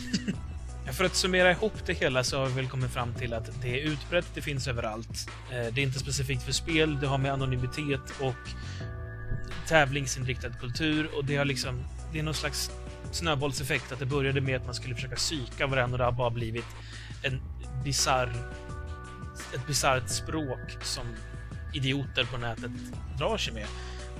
För 0.93 1.05
att 1.05 1.15
summera 1.15 1.51
ihop 1.51 1.73
det 1.85 1.93
hela 1.93 2.23
så 2.23 2.39
har 2.39 2.45
vi 2.45 2.53
väl 2.53 2.67
kommit 2.67 2.91
fram 2.91 3.13
till 3.13 3.33
att 3.33 3.61
det 3.61 3.81
är 3.81 3.85
utbrett, 3.85 4.25
det 4.33 4.41
finns 4.41 4.67
överallt. 4.67 5.29
Eh, 5.51 5.73
Det 5.73 5.81
är 5.81 5.83
inte 5.83 5.99
specifikt 5.99 6.43
för 6.43 6.51
spel, 6.51 6.97
det 7.01 7.07
har 7.07 7.17
med 7.17 7.33
anonymitet 7.33 8.13
och 8.19 8.49
tävlingsinriktad 9.67 10.49
kultur 10.49 11.09
och 11.15 11.25
det 11.25 11.35
har 11.35 11.45
liksom... 11.45 11.83
Det 12.13 12.19
är 12.19 12.23
någon 12.23 12.33
slags 12.33 12.71
snöbollseffekt 13.11 13.91
att 13.91 13.99
det 13.99 14.05
började 14.05 14.41
med 14.41 14.55
att 14.55 14.65
man 14.65 14.75
skulle 14.75 14.95
försöka 14.95 15.15
psyka 15.15 15.67
varandra 15.67 15.93
och 15.93 15.97
det 15.97 16.03
har 16.05 16.11
bara 16.11 16.29
blivit 16.29 16.65
en 17.21 17.41
bizarr... 17.83 18.33
Ett 19.55 19.67
bisarrt 19.67 20.09
språk 20.09 20.77
som 20.81 21.05
idioter 21.73 22.25
på 22.25 22.37
nätet 22.37 22.71
drar 23.17 23.37
sig 23.37 23.53
med. 23.53 23.65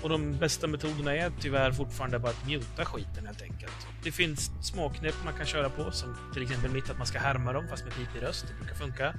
Och 0.02 0.10
de 0.10 0.38
bästa 0.38 0.68
metoderna 0.68 1.16
är 1.16 1.32
tyvärr 1.39 1.72
fortfarande 1.72 2.20
bara 2.20 2.32
att 2.32 2.47
muta 2.47 2.86
skiten 2.86 3.26
helt 3.26 3.41
enkelt. 3.41 3.88
Det 4.04 4.12
finns 4.12 4.52
småknep 4.62 5.16
man 5.26 5.34
kan 5.34 5.45
köra 5.45 5.70
på, 5.70 5.91
som 5.91 6.18
till 6.34 6.43
exempel 6.43 6.72
mitt 6.72 6.89
att 6.89 6.97
man 6.97 7.08
ska 7.08 7.20
härma 7.20 7.54
dem 7.54 7.68
fast 7.68 7.84
med 7.84 7.93
pipig 7.93 8.22
röst. 8.22 8.45
Det 8.47 8.54
brukar 8.54 8.76
funka. 8.76 9.14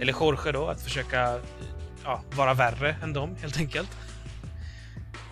Eller 0.00 0.12
Jorge 0.12 0.52
då, 0.52 0.66
att 0.66 0.82
försöka 0.82 1.40
ja, 2.04 2.22
vara 2.30 2.54
värre 2.54 2.96
än 3.02 3.12
dem 3.12 3.36
helt 3.40 3.58
enkelt. 3.58 3.96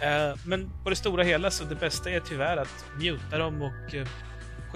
Eh, 0.00 0.38
men 0.44 0.70
på 0.84 0.90
det 0.90 0.96
stora 0.96 1.22
hela 1.22 1.50
så 1.50 1.64
det 1.64 1.74
bästa 1.74 2.10
är 2.10 2.20
tyvärr 2.20 2.56
att 2.56 2.84
muta 2.98 3.38
dem 3.38 3.62
och 3.62 3.94
eh, 3.94 4.06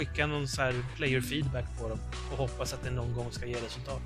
skicka 0.01 0.27
någon 0.27 0.49
så 0.49 0.63
här 0.63 0.75
player 0.97 1.21
feedback 1.21 1.65
på 1.81 1.89
dem 1.89 1.99
och 2.33 2.39
hoppas 2.39 2.73
att 2.73 2.85
det 2.85 2.91
någon 2.91 3.15
gång 3.15 3.33
ska 3.33 3.47
ge 3.47 3.55
resultat. 3.55 4.03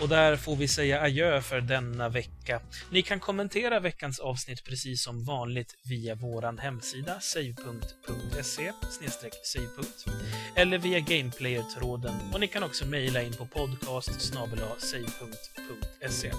Och 0.00 0.08
där 0.08 0.36
får 0.36 0.56
vi 0.56 0.68
säga 0.68 1.02
adjö 1.02 1.40
för 1.40 1.60
denna 1.60 2.08
vecka. 2.08 2.60
Ni 2.90 3.02
kan 3.02 3.20
kommentera 3.20 3.80
veckans 3.80 4.18
avsnitt 4.18 4.64
precis 4.64 5.02
som 5.02 5.24
vanligt 5.24 5.74
via 5.84 6.14
våran 6.14 6.58
hemsida 6.58 7.20
save.se 7.20 8.72
savepunkt 9.44 10.06
eller 10.56 10.78
via 10.78 11.00
Gameplayer-tråden 11.00 12.14
och 12.32 12.40
ni 12.40 12.48
kan 12.48 12.62
också 12.62 12.86
mejla 12.86 13.22
in 13.22 13.32
på 13.32 13.46
podcast 13.46 14.20
save.se. 14.78 16.32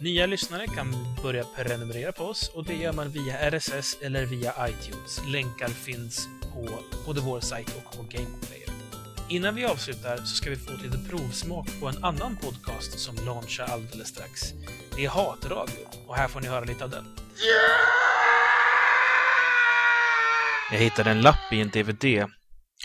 Nya 0.00 0.26
lyssnare 0.26 0.66
kan 0.66 0.94
börja 1.22 1.44
prenumerera 1.44 2.12
på 2.12 2.24
oss 2.24 2.50
och 2.54 2.64
det 2.64 2.74
gör 2.74 2.92
man 2.92 3.10
via 3.10 3.50
RSS 3.50 3.98
eller 4.02 4.26
via 4.26 4.68
iTunes. 4.68 5.20
Länkar 5.28 5.68
finns 5.68 6.28
på 6.52 6.68
både 7.06 7.20
vår 7.20 7.40
sajt 7.40 7.68
och 7.76 7.96
på 7.96 8.02
Gameplayer. 8.02 8.68
Innan 9.28 9.54
vi 9.54 9.64
avslutar 9.64 10.16
så 10.16 10.26
ska 10.26 10.50
vi 10.50 10.56
få 10.56 10.72
ett 10.72 10.82
litet 10.82 11.08
provsmak 11.10 11.68
på 11.80 11.88
en 11.88 12.04
annan 12.04 12.36
podcast 12.36 12.98
som 12.98 13.16
launchar 13.26 13.64
alldeles 13.64 14.08
strax. 14.08 14.40
Det 14.96 15.04
är 15.04 15.08
Hatradio 15.08 15.86
och 16.06 16.16
här 16.16 16.28
får 16.28 16.40
ni 16.40 16.48
höra 16.48 16.64
lite 16.64 16.84
av 16.84 16.90
den. 16.90 17.04
Jag 20.72 20.78
hittade 20.78 21.10
en 21.10 21.20
lapp 21.22 21.52
i 21.52 21.60
en 21.60 21.68
DVD. 21.68 22.00
Det 22.00 22.28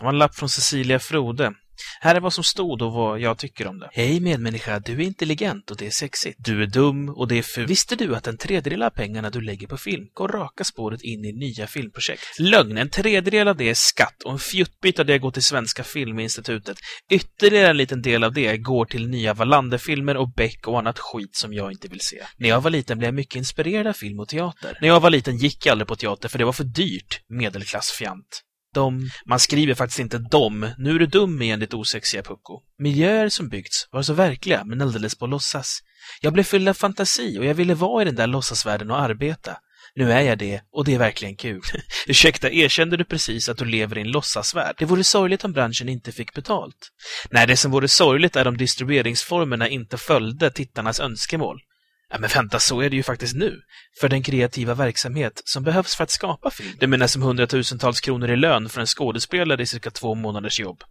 var 0.01 0.09
en 0.09 0.17
lapp 0.17 0.35
från 0.35 0.49
Cecilia 0.49 0.99
Frode. 0.99 1.53
Här 2.01 2.15
är 2.15 2.19
vad 2.19 2.33
som 2.33 2.43
stod 2.43 2.81
och 2.81 2.93
vad 2.93 3.19
jag 3.19 3.37
tycker 3.37 3.67
om 3.67 3.79
det. 3.79 3.89
Hej 3.91 4.19
medmänniska, 4.19 4.79
du 4.79 4.93
är 4.93 4.99
intelligent 4.99 5.71
och 5.71 5.77
det 5.77 5.87
är 5.87 5.91
sexigt. 5.91 6.37
Du 6.39 6.63
är 6.63 6.67
dum 6.67 7.09
och 7.09 7.27
det 7.27 7.37
är 7.37 7.41
fult. 7.41 7.69
Visste 7.69 7.95
du 7.95 8.15
att 8.15 8.27
en 8.27 8.37
tredjedel 8.37 8.83
av 8.83 8.89
pengarna 8.89 9.29
du 9.29 9.41
lägger 9.41 9.67
på 9.67 9.77
film 9.77 10.07
går 10.13 10.27
raka 10.27 10.63
spåret 10.63 11.01
in 11.01 11.25
i 11.25 11.33
nya 11.33 11.67
filmprojekt? 11.67 12.23
Lögn, 12.39 12.77
en 12.77 12.89
tredjedel 12.89 13.47
av 13.47 13.57
det 13.57 13.69
är 13.69 13.73
skatt 13.73 14.23
och 14.25 14.31
en 14.31 14.39
fjuttbit 14.39 14.99
av 14.99 15.05
det 15.05 15.19
går 15.19 15.31
till 15.31 15.43
Svenska 15.43 15.83
Filminstitutet. 15.83 16.77
Ytterligare 17.11 17.67
en 17.67 17.77
liten 17.77 18.01
del 18.01 18.23
av 18.23 18.33
det 18.33 18.57
går 18.57 18.85
till 18.85 19.07
nya 19.09 19.33
Wallander-filmer 19.33 20.17
och 20.17 20.33
Beck 20.33 20.67
och 20.67 20.79
annat 20.79 20.99
skit 20.99 21.35
som 21.35 21.53
jag 21.53 21.71
inte 21.71 21.87
vill 21.87 22.01
se. 22.01 22.23
När 22.37 22.49
jag 22.49 22.61
var 22.61 22.69
liten 22.69 22.97
blev 22.97 23.07
jag 23.07 23.15
mycket 23.15 23.35
inspirerad 23.35 23.87
av 23.87 23.93
film 23.93 24.19
och 24.19 24.27
teater. 24.27 24.77
När 24.81 24.87
jag 24.87 24.99
var 24.99 25.09
liten 25.09 25.37
gick 25.37 25.65
jag 25.65 25.71
aldrig 25.71 25.87
på 25.87 25.95
teater 25.95 26.29
för 26.29 26.37
det 26.37 26.45
var 26.45 26.53
för 26.53 26.63
dyrt, 26.63 27.21
medelklassfjant. 27.29 28.43
De. 28.73 29.09
Man 29.25 29.39
skriver 29.39 29.73
faktiskt 29.73 29.99
inte 29.99 30.17
dom. 30.17 30.69
Nu 30.77 30.95
är 30.95 30.99
du 30.99 31.05
dum 31.05 31.41
igen, 31.41 31.59
ditt 31.59 31.73
osexiga 31.73 32.23
pucko. 32.23 32.61
Miljöer 32.79 33.29
som 33.29 33.49
byggts 33.49 33.87
var 33.91 34.01
så 34.01 34.13
verkliga, 34.13 34.63
men 34.65 34.81
alldeles 34.81 35.15
på 35.15 35.27
låtsas. 35.27 35.79
Jag 36.21 36.33
blev 36.33 36.43
fylld 36.43 36.69
av 36.69 36.73
fantasi 36.73 37.39
och 37.39 37.45
jag 37.45 37.53
ville 37.53 37.75
vara 37.75 38.01
i 38.01 38.05
den 38.05 38.15
där 38.15 38.27
låtsasvärlden 38.27 38.91
och 38.91 38.99
arbeta. 38.99 39.57
Nu 39.95 40.11
är 40.11 40.21
jag 40.21 40.37
det, 40.37 40.61
och 40.71 40.85
det 40.85 40.93
är 40.93 40.99
verkligen 40.99 41.35
kul. 41.35 41.61
Ursäkta, 42.07 42.49
erkände 42.49 42.97
du 42.97 43.03
precis 43.03 43.49
att 43.49 43.57
du 43.57 43.65
lever 43.65 43.97
i 43.97 44.01
en 44.01 44.11
låtsasvärld? 44.11 44.75
Det 44.77 44.85
vore 44.85 45.03
sorgligt 45.03 45.43
om 45.43 45.53
branschen 45.53 45.89
inte 45.89 46.11
fick 46.11 46.33
betalt. 46.33 46.89
Nej, 47.29 47.47
det 47.47 47.57
som 47.57 47.71
vore 47.71 47.87
sorgligt 47.87 48.35
är 48.35 48.47
om 48.47 48.57
distribueringsformerna 48.57 49.69
inte 49.69 49.97
följde 49.97 50.51
tittarnas 50.51 50.99
önskemål. 50.99 51.59
Ja, 52.09 52.17
men 52.19 52.29
vänta, 52.35 52.59
så 52.59 52.81
är 52.81 52.89
det 52.89 52.95
ju 52.95 53.03
faktiskt 53.03 53.35
nu. 53.35 53.61
För 54.01 54.09
den 54.09 54.23
kreativa 54.23 54.73
verksamhet 54.73 55.41
som 55.45 55.63
behövs 55.63 55.95
för 55.95 56.03
att 56.03 56.11
skapa 56.11 56.51
film. 56.51 56.75
Det 56.79 56.87
menar 56.87 57.07
som 57.07 57.21
hundratusentals 57.21 58.01
kronor 58.01 58.31
i 58.31 58.35
lön 58.35 58.69
för 58.69 58.81
en 58.81 58.87
skådespelare 58.87 59.61
i 59.61 59.65
cirka 59.65 59.91
två 59.91 60.15
månaders 60.15 60.59
jobb. 60.59 60.83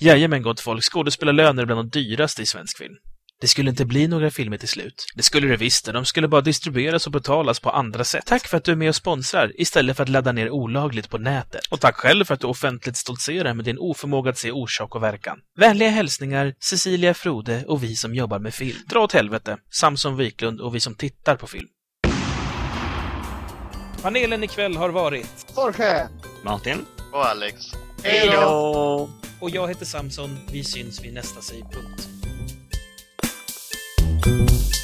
Jajamän, 0.00 0.42
gott 0.42 0.60
folk, 0.60 0.84
skådespelarlöner 0.84 1.62
är 1.62 1.66
bland 1.66 1.90
de 1.92 2.00
dyraste 2.00 2.42
i 2.42 2.46
svensk 2.46 2.78
film. 2.78 2.94
Det 3.40 3.48
skulle 3.48 3.70
inte 3.70 3.84
bli 3.84 4.08
några 4.08 4.30
filmer 4.30 4.58
till 4.58 4.68
slut. 4.68 5.06
Det 5.14 5.22
skulle 5.22 5.48
det 5.48 5.56
visst, 5.56 5.92
de 5.92 6.04
skulle 6.04 6.28
bara 6.28 6.40
distribueras 6.40 7.06
och 7.06 7.12
betalas 7.12 7.60
på 7.60 7.70
andra 7.70 8.04
sätt. 8.04 8.26
Tack 8.26 8.48
för 8.48 8.56
att 8.56 8.64
du 8.64 8.72
är 8.72 8.76
med 8.76 8.88
och 8.88 8.96
sponsrar, 8.96 9.52
istället 9.60 9.96
för 9.96 10.02
att 10.02 10.08
ladda 10.08 10.32
ner 10.32 10.50
olagligt 10.50 11.10
på 11.10 11.18
nätet. 11.18 11.66
Och 11.70 11.80
tack 11.80 11.96
själv 11.96 12.24
för 12.24 12.34
att 12.34 12.40
du 12.40 12.46
offentligt 12.46 12.96
stoltserar 12.96 13.54
med 13.54 13.64
din 13.64 13.78
oförmåga 13.78 14.30
att 14.30 14.38
se 14.38 14.52
orsak 14.52 14.94
och 14.94 15.02
verkan. 15.02 15.38
Vänliga 15.58 15.88
hälsningar, 15.88 16.54
Cecilia 16.60 17.14
Frode 17.14 17.64
och 17.66 17.82
vi 17.82 17.96
som 17.96 18.14
jobbar 18.14 18.38
med 18.38 18.54
film. 18.54 18.78
Dra 18.86 19.00
åt 19.00 19.12
helvete, 19.12 19.56
Samson 19.70 20.16
Wiklund 20.16 20.60
och 20.60 20.74
vi 20.74 20.80
som 20.80 20.94
tittar 20.94 21.36
på 21.36 21.46
film. 21.46 21.68
Panelen 24.02 24.44
ikväll 24.44 24.76
har 24.76 24.90
varit 24.90 25.46
Jorge! 25.56 26.08
Martin? 26.44 26.84
Och 27.12 27.26
Alex. 27.26 27.56
Hej 28.02 28.30
då! 28.32 29.10
och 29.40 29.50
jag 29.50 29.68
heter 29.68 29.84
Samson. 29.84 30.38
Vi 30.52 30.64
syns 30.64 31.04
vid 31.04 31.14
nästa 31.14 31.40
savepunkt. 31.40 32.19
Thank 34.30 34.74
you. 34.74 34.79